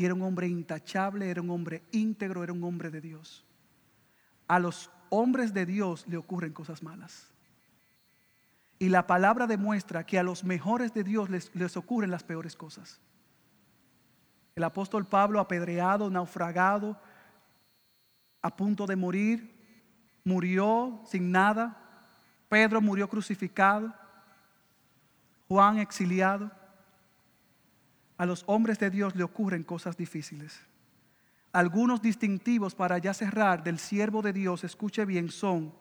Y 0.00 0.06
era 0.06 0.14
un 0.14 0.22
hombre 0.22 0.48
intachable, 0.48 1.28
era 1.28 1.42
un 1.42 1.50
hombre 1.50 1.82
íntegro, 1.92 2.42
era 2.42 2.54
un 2.54 2.64
hombre 2.64 2.88
de 2.88 3.02
Dios. 3.02 3.44
A 4.48 4.58
los 4.58 4.90
hombres 5.10 5.52
de 5.52 5.66
Dios 5.66 6.06
le 6.08 6.16
ocurren 6.16 6.54
cosas 6.54 6.82
malas. 6.82 7.26
Y 8.78 8.88
la 8.88 9.06
palabra 9.06 9.46
demuestra 9.46 10.06
que 10.06 10.18
a 10.18 10.22
los 10.22 10.42
mejores 10.42 10.94
de 10.94 11.04
Dios 11.04 11.28
les, 11.28 11.54
les 11.54 11.76
ocurren 11.76 12.10
las 12.10 12.24
peores 12.24 12.56
cosas. 12.56 12.98
El 14.54 14.64
apóstol 14.64 15.06
Pablo 15.06 15.38
apedreado, 15.38 16.08
naufragado, 16.08 16.98
a 18.40 18.56
punto 18.56 18.86
de 18.86 18.96
morir, 18.96 19.54
murió 20.24 21.02
sin 21.04 21.30
nada. 21.30 21.76
Pedro 22.48 22.80
murió 22.80 23.06
crucificado. 23.06 23.94
Juan 25.46 25.78
exiliado. 25.78 26.50
A 28.20 28.26
los 28.26 28.44
hombres 28.46 28.78
de 28.78 28.90
Dios 28.90 29.16
le 29.16 29.22
ocurren 29.22 29.62
cosas 29.62 29.96
difíciles. 29.96 30.60
Algunos 31.54 32.02
distintivos 32.02 32.74
para 32.74 32.98
ya 32.98 33.14
cerrar 33.14 33.64
del 33.64 33.78
siervo 33.78 34.20
de 34.20 34.34
Dios, 34.34 34.62
escuche 34.62 35.06
bien, 35.06 35.30
son, 35.30 35.72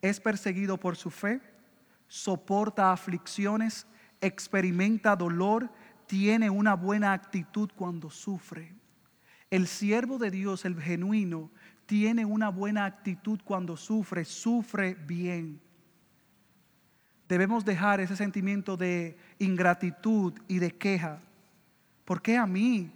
es 0.00 0.18
perseguido 0.18 0.80
por 0.80 0.96
su 0.96 1.10
fe, 1.10 1.42
soporta 2.08 2.90
aflicciones, 2.90 3.86
experimenta 4.22 5.14
dolor, 5.14 5.70
tiene 6.06 6.48
una 6.48 6.72
buena 6.72 7.12
actitud 7.12 7.68
cuando 7.76 8.08
sufre. 8.08 8.74
El 9.50 9.66
siervo 9.66 10.16
de 10.16 10.30
Dios, 10.30 10.64
el 10.64 10.80
genuino, 10.80 11.50
tiene 11.84 12.24
una 12.24 12.48
buena 12.48 12.86
actitud 12.86 13.40
cuando 13.44 13.76
sufre, 13.76 14.24
sufre 14.24 14.94
bien 14.94 15.60
debemos 17.28 17.64
dejar 17.64 18.00
ese 18.00 18.16
sentimiento 18.16 18.76
de 18.76 19.18
ingratitud 19.38 20.34
y 20.48 20.60
de 20.60 20.70
queja. 20.70 21.20
¿Por 22.04 22.20
qué 22.20 22.36
a 22.36 22.46
mí? 22.46 22.92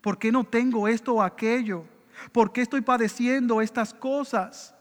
¿Por 0.00 0.18
qué 0.18 0.30
no 0.30 0.44
tengo 0.44 0.86
esto 0.88 1.14
o 1.14 1.22
aquello? 1.22 1.84
¿Por 2.32 2.52
qué 2.52 2.62
estoy 2.62 2.80
padeciendo 2.80 3.60
estas 3.60 3.92
cosas? 3.94 4.74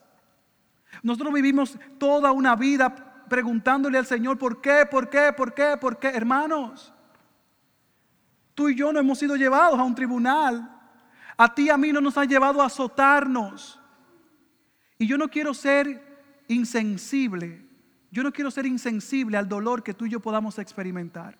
Nosotros 1.02 1.34
vivimos 1.34 1.78
toda 1.98 2.32
una 2.32 2.56
vida 2.56 3.26
preguntándole 3.30 3.98
al 3.98 4.06
Señor, 4.06 4.38
¿por 4.38 4.62
qué? 4.62 4.86
¿Por 4.90 5.10
qué? 5.10 5.34
¿Por 5.36 5.54
qué? 5.54 5.78
¿Por 5.80 5.98
qué? 5.98 6.10
Hermanos, 6.10 6.94
tú 8.54 8.70
y 8.70 8.76
yo 8.76 8.92
no 8.92 9.00
hemos 9.00 9.18
sido 9.18 9.36
llevados 9.36 9.80
a 9.80 9.84
un 9.84 9.96
tribunal. 9.96 10.70
A 11.36 11.54
ti 11.54 11.64
y 11.64 11.70
a 11.70 11.78
mí 11.78 11.92
no 11.92 12.02
nos 12.02 12.18
han 12.18 12.28
llevado 12.28 12.62
a 12.62 12.68
azotarnos. 12.68 13.80
Y 15.00 15.08
yo 15.08 15.18
no 15.18 15.30
quiero 15.30 15.54
ser 15.54 16.44
insensible 16.48 17.64
yo 18.14 18.22
no 18.22 18.32
quiero 18.32 18.52
ser 18.52 18.68
insensible 18.68 19.38
al 19.38 19.50
dolor 19.50 19.82
que 19.82 19.96
tú 19.96 20.06
y 20.06 20.12
yo 20.12 20.20
podamos 20.20 20.60
experimentar. 20.60 21.36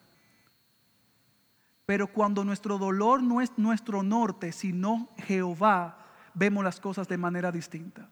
Pero 1.86 2.08
cuando 2.08 2.44
nuestro 2.44 2.78
dolor 2.78 3.22
no 3.22 3.42
es 3.42 3.52
nuestro 3.58 4.04
norte, 4.04 4.52
sino 4.52 5.10
Jehová, 5.18 5.98
vemos 6.34 6.64
las 6.64 6.80
cosas 6.80 7.08
de 7.08 7.18
manera 7.18 7.52
distinta. 7.52 8.10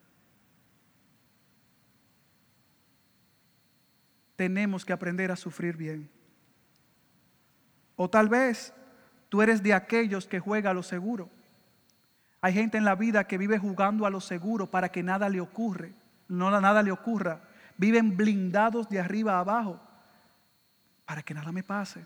Tenemos 4.35 4.83
que 4.83 4.93
aprender 4.93 5.31
a 5.31 5.35
sufrir 5.35 5.77
bien. 5.77 6.09
O 7.95 8.09
tal 8.09 8.27
vez 8.27 8.73
tú 9.29 9.41
eres 9.41 9.61
de 9.61 9.73
aquellos 9.73 10.27
que 10.27 10.39
juega 10.39 10.71
a 10.71 10.73
lo 10.73 10.83
seguro. 10.83 11.29
Hay 12.41 12.53
gente 12.53 12.77
en 12.77 12.85
la 12.85 12.95
vida 12.95 13.27
que 13.27 13.37
vive 13.37 13.59
jugando 13.59 14.05
a 14.05 14.09
lo 14.09 14.19
seguro 14.19 14.69
para 14.69 14.89
que 14.89 15.03
nada 15.03 15.29
le 15.29 15.39
ocurre, 15.39 15.93
no 16.27 16.49
nada 16.59 16.81
le 16.81 16.91
ocurra 16.91 17.41
viven 17.81 18.15
blindados 18.15 18.87
de 18.89 18.99
arriba 18.99 19.37
a 19.37 19.39
abajo 19.39 19.79
para 21.05 21.23
que 21.23 21.33
nada 21.33 21.51
me 21.51 21.63
pase. 21.63 22.05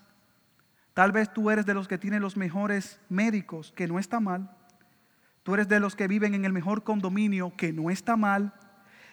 Tal 0.95 1.11
vez 1.11 1.31
tú 1.33 1.51
eres 1.51 1.65
de 1.65 1.73
los 1.73 1.89
que 1.89 1.97
tienen 1.97 2.21
los 2.21 2.37
mejores 2.37 3.01
médicos, 3.09 3.73
que 3.75 3.85
no 3.85 3.99
está 3.99 4.21
mal. 4.21 4.49
Tú 5.43 5.53
eres 5.53 5.67
de 5.67 5.81
los 5.81 5.93
que 5.93 6.07
viven 6.07 6.33
en 6.33 6.45
el 6.45 6.53
mejor 6.53 6.85
condominio, 6.85 7.53
que 7.57 7.73
no 7.73 7.89
está 7.89 8.15
mal. 8.15 8.53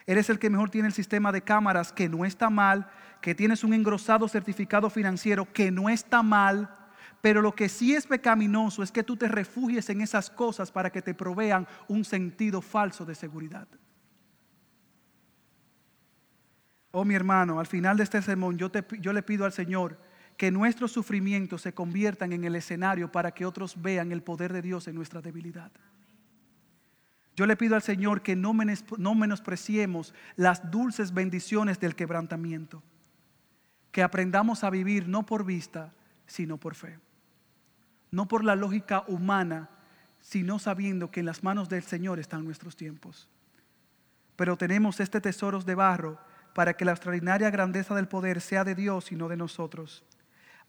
Eres 0.07 0.31
el 0.31 0.39
que 0.39 0.49
mejor 0.49 0.71
tiene 0.71 0.87
el 0.87 0.95
sistema 0.95 1.33
de 1.33 1.43
cámaras, 1.43 1.93
que 1.93 2.09
no 2.09 2.25
está 2.25 2.51
mal. 2.51 2.89
Que 3.21 3.35
tienes 3.35 3.65
un 3.65 3.75
engrosado 3.75 4.29
certificado 4.29 4.91
financiero, 4.91 5.53
que 5.53 5.73
no 5.73 5.89
está 5.89 6.23
mal. 6.23 6.73
Pero 7.21 7.43
lo 7.43 7.53
que 7.53 7.69
sí 7.69 7.97
es 7.97 8.07
pecaminoso 8.07 8.85
es 8.85 8.93
que 8.93 9.03
tú 9.03 9.17
te 9.17 9.27
refugies 9.27 9.91
en 9.91 10.03
esas 10.03 10.31
cosas 10.31 10.71
para 10.71 10.91
que 10.91 11.03
te 11.03 11.15
provean 11.15 11.67
un 11.89 12.05
sentido 12.05 12.63
falso 12.63 13.05
de 13.05 13.17
seguridad. 13.17 13.67
Oh 16.93 17.05
mi 17.05 17.17
hermano, 17.17 17.59
al 17.59 17.67
final 17.67 17.97
de 17.97 18.05
este 18.05 18.23
sermón 18.23 18.57
yo, 18.57 18.71
yo 19.01 19.13
le 19.13 19.23
pido 19.25 19.45
al 19.45 19.53
Señor 19.53 20.12
que 20.43 20.51
nuestros 20.51 20.91
sufrimientos 20.91 21.63
se 21.63 21.73
conviertan 21.73 22.33
en 22.33 22.43
el 22.43 22.57
escenario 22.57 23.13
para 23.13 23.31
que 23.31 23.47
otros 23.47 23.81
vean 23.81 24.11
el 24.11 24.25
poder 24.25 24.53
de 24.53 24.61
Dios 24.61 24.89
en 24.89 24.97
nuestra 24.97 25.23
debilidad. 25.23 25.71
Yo 27.37 27.47
le 27.47 27.57
pido 27.57 27.77
al 27.77 27.83
Señor 27.83 28.23
que 28.23 28.35
no, 28.35 28.53
no 28.99 29.15
menospreciemos 29.15 30.13
las 30.35 30.69
dulces 30.69 31.15
bendiciones 31.15 31.79
del 31.79 31.95
quebrantamiento. 31.95 32.83
Que 33.93 34.03
aprendamos 34.03 34.65
a 34.65 34.71
vivir 34.71 35.07
no 35.07 35.25
por 35.25 35.45
vista, 35.45 35.93
sino 36.27 36.57
por 36.57 36.75
fe. 36.75 36.99
No 38.11 38.27
por 38.27 38.43
la 38.43 38.57
lógica 38.57 39.05
humana, 39.07 39.71
sino 40.19 40.59
sabiendo 40.59 41.13
que 41.13 41.21
en 41.21 41.27
las 41.27 41.45
manos 41.45 41.69
del 41.69 41.85
Señor 41.85 42.19
están 42.19 42.43
nuestros 42.43 42.75
tiempos. 42.75 43.29
Pero 44.35 44.57
tenemos 44.57 44.99
este 44.99 45.21
tesoros 45.21 45.65
de 45.67 45.77
barro 45.77 46.19
para 46.53 46.75
que 46.75 46.85
la 46.85 46.91
extraordinaria 46.91 47.49
grandeza 47.49 47.95
del 47.95 48.09
poder 48.09 48.41
sea 48.41 48.65
de 48.65 48.75
Dios 48.75 49.13
y 49.13 49.15
no 49.15 49.29
de 49.29 49.37
nosotros. 49.37 50.05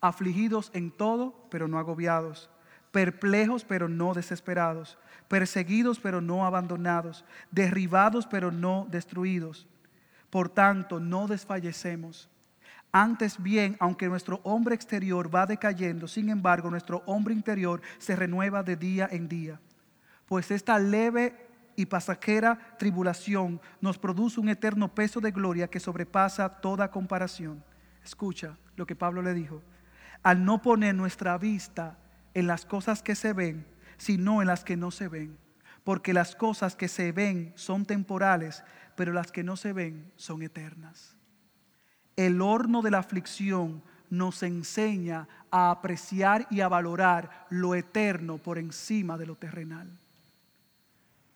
Afligidos 0.04 0.70
en 0.74 0.90
todo, 0.90 1.46
pero 1.48 1.66
no 1.66 1.78
agobiados. 1.78 2.50
Perplejos, 2.92 3.64
pero 3.64 3.88
no 3.88 4.12
desesperados. 4.12 4.98
Perseguidos, 5.28 5.98
pero 5.98 6.20
no 6.20 6.44
abandonados. 6.44 7.24
Derribados, 7.50 8.26
pero 8.26 8.52
no 8.52 8.86
destruidos. 8.90 9.66
Por 10.28 10.50
tanto, 10.50 11.00
no 11.00 11.26
desfallecemos. 11.26 12.28
Antes 12.92 13.42
bien, 13.42 13.78
aunque 13.80 14.06
nuestro 14.06 14.40
hombre 14.42 14.74
exterior 14.74 15.34
va 15.34 15.46
decayendo, 15.46 16.06
sin 16.06 16.28
embargo, 16.28 16.68
nuestro 16.68 17.02
hombre 17.06 17.32
interior 17.32 17.80
se 17.96 18.14
renueva 18.14 18.62
de 18.62 18.76
día 18.76 19.08
en 19.10 19.26
día. 19.26 19.58
Pues 20.26 20.50
esta 20.50 20.78
leve 20.78 21.34
y 21.76 21.86
pasajera 21.86 22.76
tribulación 22.78 23.58
nos 23.80 23.96
produce 23.96 24.38
un 24.38 24.50
eterno 24.50 24.94
peso 24.94 25.22
de 25.22 25.30
gloria 25.30 25.68
que 25.68 25.80
sobrepasa 25.80 26.50
toda 26.50 26.90
comparación. 26.90 27.64
Escucha 28.04 28.58
lo 28.76 28.84
que 28.84 28.94
Pablo 28.94 29.22
le 29.22 29.32
dijo. 29.32 29.62
Al 30.24 30.44
no 30.44 30.60
poner 30.60 30.94
nuestra 30.94 31.38
vista 31.38 31.98
en 32.32 32.48
las 32.48 32.64
cosas 32.64 33.02
que 33.02 33.14
se 33.14 33.32
ven, 33.32 33.66
sino 33.96 34.40
en 34.40 34.48
las 34.48 34.64
que 34.64 34.76
no 34.76 34.90
se 34.90 35.06
ven. 35.06 35.38
Porque 35.84 36.12
las 36.12 36.34
cosas 36.34 36.74
que 36.74 36.88
se 36.88 37.12
ven 37.12 37.52
son 37.56 37.84
temporales, 37.84 38.64
pero 38.96 39.12
las 39.12 39.30
que 39.30 39.44
no 39.44 39.56
se 39.56 39.72
ven 39.72 40.10
son 40.16 40.42
eternas. 40.42 41.16
El 42.16 42.40
horno 42.40 42.82
de 42.82 42.90
la 42.90 42.98
aflicción 42.98 43.82
nos 44.10 44.42
enseña 44.42 45.28
a 45.50 45.70
apreciar 45.70 46.46
y 46.50 46.60
a 46.60 46.68
valorar 46.68 47.46
lo 47.50 47.74
eterno 47.74 48.38
por 48.38 48.58
encima 48.58 49.18
de 49.18 49.26
lo 49.26 49.36
terrenal. 49.36 49.88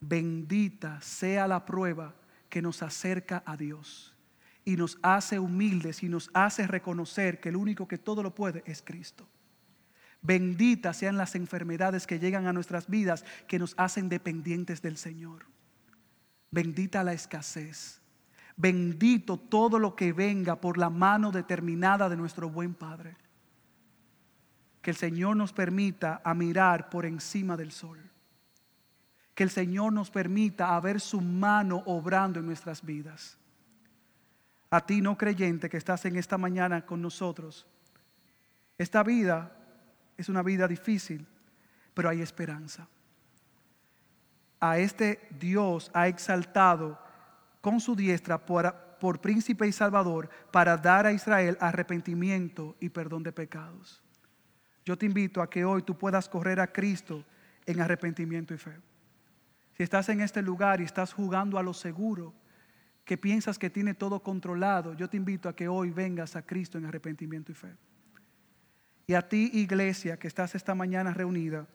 Bendita 0.01 1.01
sea 1.01 1.47
la 1.47 1.65
prueba 1.65 2.15
que 2.49 2.63
nos 2.63 2.83
acerca 2.83 3.43
a 3.45 3.57
Dios 3.57 4.18
y 4.69 4.77
nos 4.77 4.99
hace 5.01 5.39
humildes 5.39 6.03
y 6.03 6.11
nos 6.11 6.29
hace 6.35 6.67
reconocer 6.67 7.41
que 7.41 7.49
el 7.49 7.57
único 7.57 7.89
que 7.89 7.97
todo 7.97 8.23
lo 8.23 8.35
puede 8.35 8.63
es 8.67 8.83
Cristo. 8.83 9.27
Benditas 10.21 10.99
sean 10.99 11.17
las 11.17 11.35
enfermedades 11.37 12.07
que 12.07 12.19
llegan 12.19 12.47
a 12.47 12.53
nuestras 12.53 12.87
vidas 12.87 13.25
que 13.47 13.59
nos 13.59 13.73
hacen 13.79 14.11
dependientes 14.11 14.83
del 14.83 14.99
Señor. 14.99 15.47
Bendita 16.51 17.03
la 17.03 17.15
escasez. 17.15 18.03
Bendito 18.59 19.39
todo 19.39 19.79
lo 19.79 19.97
que 19.97 20.13
venga 20.13 20.61
por 20.61 20.77
la 20.77 20.91
mano 20.91 21.33
determinada 21.33 22.11
de 22.11 22.19
nuestro 22.19 22.51
buen 22.51 22.75
Padre. 22.75 23.17
Que 24.83 24.91
el 24.91 24.97
Señor 24.97 25.35
nos 25.35 25.55
permita 25.55 26.21
a 26.23 26.35
mirar 26.35 26.91
por 26.91 27.07
encima 27.07 27.57
del 27.57 27.73
sol. 27.73 27.99
Que 29.35 29.45
el 29.45 29.51
Señor 29.51 29.95
nos 29.95 30.11
permita 30.11 30.77
a 30.77 30.81
ver 30.81 31.01
su 31.01 31.23
mano 31.23 31.83
obrando 31.87 32.39
en 32.39 32.45
nuestras 32.45 32.85
vidas. 32.85 33.39
A 34.71 34.85
ti 34.85 35.01
no 35.01 35.17
creyente 35.17 35.69
que 35.69 35.77
estás 35.77 36.05
en 36.05 36.17
esta 36.17 36.37
mañana 36.37 36.85
con 36.85 37.01
nosotros. 37.01 37.67
Esta 38.77 39.03
vida 39.03 39.53
es 40.17 40.29
una 40.29 40.43
vida 40.43 40.69
difícil, 40.69 41.27
pero 41.95 42.09
hay 42.09 42.21
esperanza. 42.21 42.87
A 44.61 44.79
este 44.79 45.29
Dios 45.39 45.91
ha 45.95 46.09
exaltado 46.09 46.99
con 47.61 47.81
su 47.81 47.97
diestra 47.97 48.45
por, 48.45 48.75
por, 49.01 49.21
príncipe 49.21 49.67
y 49.67 49.73
salvador 49.73 50.29
para 50.51 50.77
dar 50.77 51.07
a 51.07 51.13
Israel 51.13 51.57
arrepentimiento 51.61 52.77
y 52.81 52.89
perdón 52.89 53.23
de 53.23 53.33
pecados. 53.33 54.03
Yo 54.85 54.97
te 54.99 55.07
invito 55.07 55.41
a 55.41 55.49
que 55.49 55.65
hoy 55.65 55.83
tú 55.83 55.97
puedas 55.97 56.29
correr 56.29 56.61
a 56.61 56.73
Cristo 56.73 57.25
en 57.67 57.81
arrepentimiento 57.81 58.55
y 58.55 58.59
fe. 58.59 58.77
Si 59.77 59.83
estás 59.83 60.09
en 60.09 60.21
este 60.21 60.43
lugar 60.43 60.81
y 60.81 60.85
estás 60.85 61.13
jugando 61.13 61.59
a 61.59 61.63
lo 61.63 61.73
seguro, 61.73 62.35
que 63.09 63.17
piensas 63.17 63.59
que 63.59 63.71
tiene 63.71 63.95
todo 63.95 64.23
controlado, 64.23 64.93
yo 64.93 65.09
te 65.09 65.17
invito 65.17 65.49
a 65.49 65.57
que 65.57 65.67
hoy 65.67 65.89
vengas 65.89 66.37
a 66.37 66.43
Cristo 66.43 66.77
en 66.77 66.85
arrepentimiento 66.85 67.51
y 67.51 67.55
fe. 67.55 67.75
Y 69.07 69.15
a 69.15 69.27
ti, 69.27 69.51
iglesia, 69.55 70.19
que 70.19 70.29
estás 70.29 70.55
esta 70.55 70.75
mañana 70.75 71.15
reunida, 71.15 71.67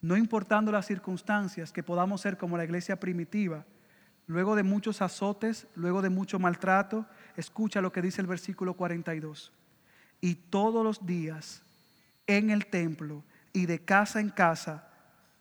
no 0.00 0.16
importando 0.16 0.72
las 0.72 0.86
circunstancias, 0.86 1.72
que 1.72 1.82
podamos 1.82 2.22
ser 2.22 2.38
como 2.38 2.56
la 2.56 2.64
iglesia 2.64 2.98
primitiva, 2.98 3.66
luego 4.26 4.56
de 4.56 4.62
muchos 4.62 5.02
azotes, 5.02 5.66
luego 5.74 6.00
de 6.00 6.08
mucho 6.08 6.38
maltrato, 6.38 7.04
escucha 7.36 7.82
lo 7.82 7.92
que 7.92 8.00
dice 8.00 8.22
el 8.22 8.26
versículo 8.26 8.72
42. 8.72 9.52
Y 10.22 10.36
todos 10.36 10.82
los 10.82 11.04
días 11.04 11.62
en 12.26 12.48
el 12.48 12.64
templo 12.64 13.22
y 13.52 13.66
de 13.66 13.84
casa 13.84 14.20
en 14.20 14.30
casa 14.30 14.88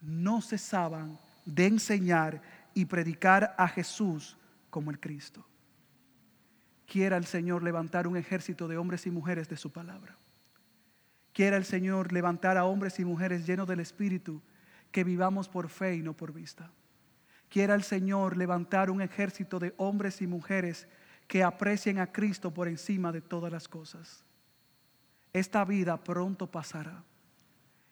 no 0.01 0.41
cesaban 0.41 1.17
de 1.45 1.67
enseñar 1.67 2.41
y 2.73 2.83
predicar 2.83 3.55
a 3.57 3.69
Jesús 3.69 4.35
como 4.73 4.89
el 4.89 4.99
Cristo. 4.99 5.45
Quiera 6.87 7.15
el 7.15 7.25
Señor 7.25 7.61
levantar 7.61 8.07
un 8.07 8.17
ejército 8.17 8.67
de 8.67 8.77
hombres 8.77 9.05
y 9.05 9.11
mujeres 9.11 9.47
de 9.47 9.55
su 9.55 9.71
palabra. 9.71 10.17
Quiera 11.31 11.57
el 11.57 11.63
Señor 11.63 12.11
levantar 12.11 12.57
a 12.57 12.65
hombres 12.65 12.99
y 12.99 13.05
mujeres 13.05 13.45
llenos 13.45 13.67
del 13.67 13.81
Espíritu 13.81 14.41
que 14.91 15.03
vivamos 15.03 15.47
por 15.47 15.69
fe 15.69 15.97
y 15.97 16.01
no 16.01 16.17
por 16.17 16.33
vista. 16.33 16.71
Quiera 17.49 17.75
el 17.75 17.83
Señor 17.83 18.35
levantar 18.35 18.89
un 18.89 19.03
ejército 19.03 19.59
de 19.59 19.75
hombres 19.77 20.23
y 20.23 20.25
mujeres 20.25 20.87
que 21.27 21.43
aprecien 21.43 21.99
a 21.99 22.11
Cristo 22.11 22.51
por 22.51 22.67
encima 22.67 23.11
de 23.11 23.21
todas 23.21 23.51
las 23.51 23.67
cosas. 23.67 24.25
Esta 25.33 25.63
vida 25.65 26.03
pronto 26.03 26.49
pasará 26.49 27.03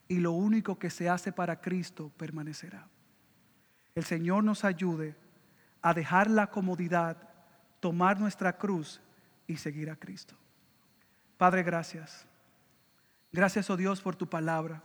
y 0.07 0.15
lo 0.15 0.31
único 0.31 0.79
que 0.79 0.89
se 0.89 1.09
hace 1.09 1.31
para 1.31 1.61
Cristo 1.61 2.11
permanecerá 2.17 2.89
el 3.95 4.03
Señor 4.03 4.43
nos 4.43 4.63
ayude 4.63 5.15
a 5.81 5.93
dejar 5.93 6.29
la 6.29 6.47
comodidad, 6.47 7.17
tomar 7.79 8.19
nuestra 8.19 8.57
cruz 8.57 9.01
y 9.47 9.57
seguir 9.57 9.89
a 9.89 9.95
Cristo. 9.95 10.35
Padre, 11.37 11.63
gracias. 11.63 12.25
Gracias, 13.31 13.69
oh 13.69 13.77
Dios, 13.77 14.01
por 14.01 14.15
tu 14.15 14.27
palabra. 14.27 14.83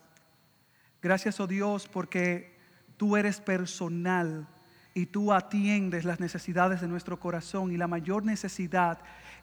Gracias, 1.03 1.39
oh 1.41 1.47
Dios, 1.47 1.89
porque 1.89 2.59
tú 2.97 3.17
eres 3.17 3.41
personal 3.41 4.49
y 4.95 5.07
tú 5.07 5.33
atiendes 5.33 6.05
las 6.05 6.21
necesidades 6.21 6.81
de 6.81 6.89
nuestro 6.89 7.21
corazón. 7.21 7.73
Y 7.73 7.77
la 7.77 7.89
mayor 7.89 8.25
necesidad 8.25 8.99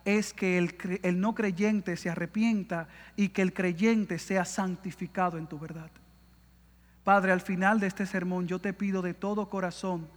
es 0.06 0.34
que 0.34 0.58
el, 0.58 1.00
el 1.04 1.20
no 1.20 1.36
creyente 1.36 1.96
se 1.98 2.10
arrepienta 2.10 2.88
y 3.16 3.30
que 3.30 3.44
el 3.44 3.54
creyente 3.54 4.18
sea 4.18 4.46
santificado 4.46 5.38
en 5.38 5.48
tu 5.48 5.60
verdad. 5.60 5.92
Padre, 7.04 7.34
al 7.34 7.42
final 7.42 7.80
de 7.80 7.88
este 7.88 8.06
sermón 8.06 8.48
yo 8.48 8.60
te 8.60 8.74
pido 8.74 9.02
de 9.02 9.14
todo 9.14 9.50
corazón 9.50 10.08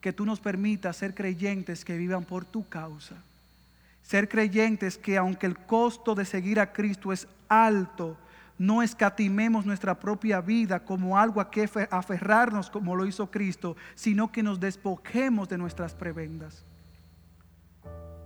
que 0.00 0.12
tú 0.12 0.24
nos 0.24 0.40
permitas 0.40 0.96
ser 0.96 1.14
creyentes 1.14 1.84
que 1.84 1.96
vivan 1.96 2.24
por 2.24 2.44
tu 2.44 2.68
causa. 2.68 3.16
Ser 4.02 4.28
creyentes 4.28 4.96
que 4.96 5.16
aunque 5.16 5.46
el 5.46 5.56
costo 5.56 6.14
de 6.14 6.24
seguir 6.24 6.58
a 6.58 6.72
Cristo 6.72 7.12
es 7.12 7.28
alto, 7.48 8.16
no 8.58 8.82
escatimemos 8.82 9.64
nuestra 9.64 9.98
propia 9.98 10.40
vida 10.40 10.80
como 10.80 11.18
algo 11.18 11.40
a 11.40 11.50
que 11.50 11.68
aferrarnos 11.90 12.70
como 12.70 12.94
lo 12.94 13.06
hizo 13.06 13.30
Cristo, 13.30 13.76
sino 13.94 14.30
que 14.32 14.42
nos 14.42 14.60
despojemos 14.60 15.48
de 15.48 15.58
nuestras 15.58 15.94
prebendas. 15.94 16.64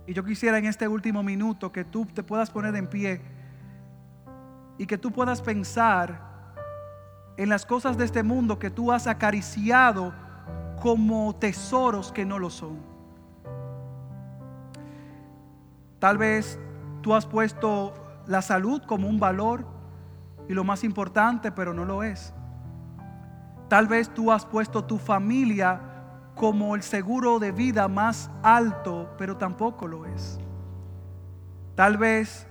Y 0.07 0.13
yo 0.13 0.23
quisiera 0.23 0.57
en 0.57 0.65
este 0.65 0.87
último 0.87 1.23
minuto 1.23 1.71
que 1.71 1.83
tú 1.83 2.05
te 2.05 2.23
puedas 2.23 2.51
poner 2.51 2.75
en 2.75 2.87
pie 2.87 3.21
y 4.77 4.85
que 4.85 4.97
tú 4.97 5.11
puedas 5.11 5.41
pensar 5.41 6.21
en 7.37 7.49
las 7.49 7.65
cosas 7.65 7.97
de 7.97 8.05
este 8.05 8.23
mundo 8.23 8.59
que 8.59 8.69
tú 8.69 8.91
has 8.91 9.07
acariciado 9.07 10.13
como 10.85 11.33
tesoros 11.33 12.11
que 12.11 12.25
no 12.25 12.37
lo 12.37 12.51
son. 12.51 12.77
Tal 15.97 16.19
vez 16.19 16.59
tú 17.01 17.15
has 17.15 17.25
puesto 17.25 17.95
la 18.27 18.43
salud 18.43 18.83
como 18.85 19.07
un 19.07 19.19
valor 19.19 19.65
y 20.47 20.53
lo 20.53 20.63
más 20.63 20.83
importante, 20.83 21.51
pero 21.51 21.73
no 21.73 21.85
lo 21.85 22.03
es. 22.03 22.35
Tal 23.67 23.87
vez 23.87 24.13
tú 24.13 24.31
has 24.31 24.45
puesto 24.45 24.83
tu 24.83 24.99
familia 24.99 25.81
como 26.35 26.75
el 26.75 26.83
seguro 26.83 27.39
de 27.39 27.51
vida 27.51 27.87
más 27.87 28.29
alto, 28.43 29.09
pero 29.17 29.37
tampoco 29.37 29.87
lo 29.87 30.05
es. 30.05 30.39
Tal 31.73 31.97
vez 31.97 32.45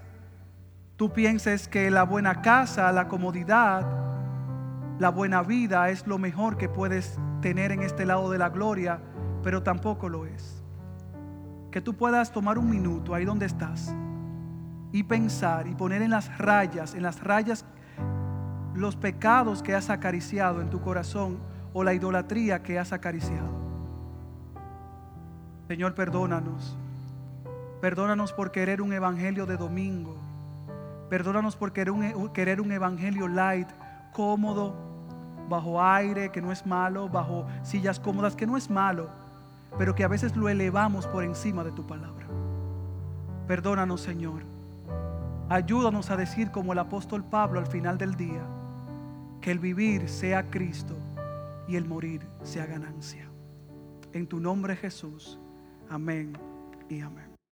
tú 0.97 1.13
pienses 1.13 1.69
que 1.69 1.89
la 1.89 2.03
buena 2.03 2.43
casa, 2.43 2.91
la 2.91 3.07
comodidad, 3.07 4.14
la 4.99 5.09
buena 5.11 5.43
vida 5.43 5.91
es 5.91 6.07
lo 6.07 6.19
mejor 6.19 6.57
que 6.57 6.69
puedes 6.69 7.19
tener 7.41 7.73
en 7.73 7.83
este 7.83 8.07
lado 8.07 8.31
de 8.31 8.39
la 8.39 8.51
gloria, 8.51 9.01
pero 9.43 9.63
tampoco 9.63 10.09
lo 10.09 10.27
es. 10.27 10.63
Que 11.71 11.81
tú 11.81 11.95
puedas 11.95 12.31
tomar 12.31 12.59
un 12.59 12.71
minuto 12.71 13.15
ahí 13.15 13.25
donde 13.25 13.47
estás 13.47 13.95
y 14.93 15.03
pensar 15.03 15.67
y 15.67 15.75
poner 15.75 16.03
en 16.03 16.11
las 16.11 16.39
rayas, 16.39 16.95
en 16.95 17.03
las 17.03 17.23
rayas 17.23 17.65
los 18.75 18.95
pecados 18.95 19.63
que 19.63 19.75
has 19.75 19.91
acariciado 19.91 20.61
en 20.61 20.71
tu 20.71 20.81
corazón 20.81 21.39
o 21.73 21.83
la 21.83 21.95
idolatría 21.95 22.63
que 22.63 22.79
has 22.79 22.93
acariciado. 22.93 23.65
Señor, 25.67 25.95
perdónanos. 25.95 26.77
Perdónanos 27.81 28.33
por 28.33 28.53
querer 28.53 28.81
un 28.81 28.93
evangelio 28.93 29.45
de 29.47 29.57
domingo. 29.57 30.17
Perdónanos 31.11 31.57
por 31.57 31.73
querer 31.73 31.91
un, 31.91 32.29
querer 32.33 32.61
un 32.61 32.71
evangelio 32.71 33.27
light 33.29 33.69
cómodo, 34.15 34.75
bajo 35.51 35.83
aire, 35.83 36.31
que 36.31 36.41
no 36.41 36.53
es 36.53 36.65
malo, 36.65 37.11
bajo 37.11 37.47
sillas 37.63 38.01
cómodas, 38.01 38.35
que 38.35 38.47
no 38.47 38.57
es 38.57 38.71
malo, 38.71 39.11
pero 39.77 39.95
que 39.95 40.05
a 40.05 40.09
veces 40.09 40.35
lo 40.37 40.49
elevamos 40.49 41.07
por 41.07 41.23
encima 41.23 41.63
de 41.65 41.73
tu 41.73 41.87
palabra. 41.87 42.27
Perdónanos, 43.47 44.01
Señor. 44.01 44.43
Ayúdanos 45.51 46.11
a 46.11 46.17
decir 46.17 46.51
como 46.51 46.73
el 46.73 46.79
apóstol 46.79 47.23
Pablo 47.25 47.61
al 47.61 47.67
final 47.67 47.99
del 47.99 48.15
día, 48.15 48.47
que 49.43 49.51
el 49.51 49.59
vivir 49.59 50.09
sea 50.09 50.49
Cristo 50.49 50.97
y 51.69 51.77
el 51.77 51.85
morir 51.85 52.27
sea 52.43 52.65
ganancia. 52.65 53.29
En 54.13 54.27
tu 54.27 54.41
nombre 54.41 54.77
Jesús. 54.77 55.39
Amén 55.91 56.33
y 56.89 57.01
amén. 57.01 57.24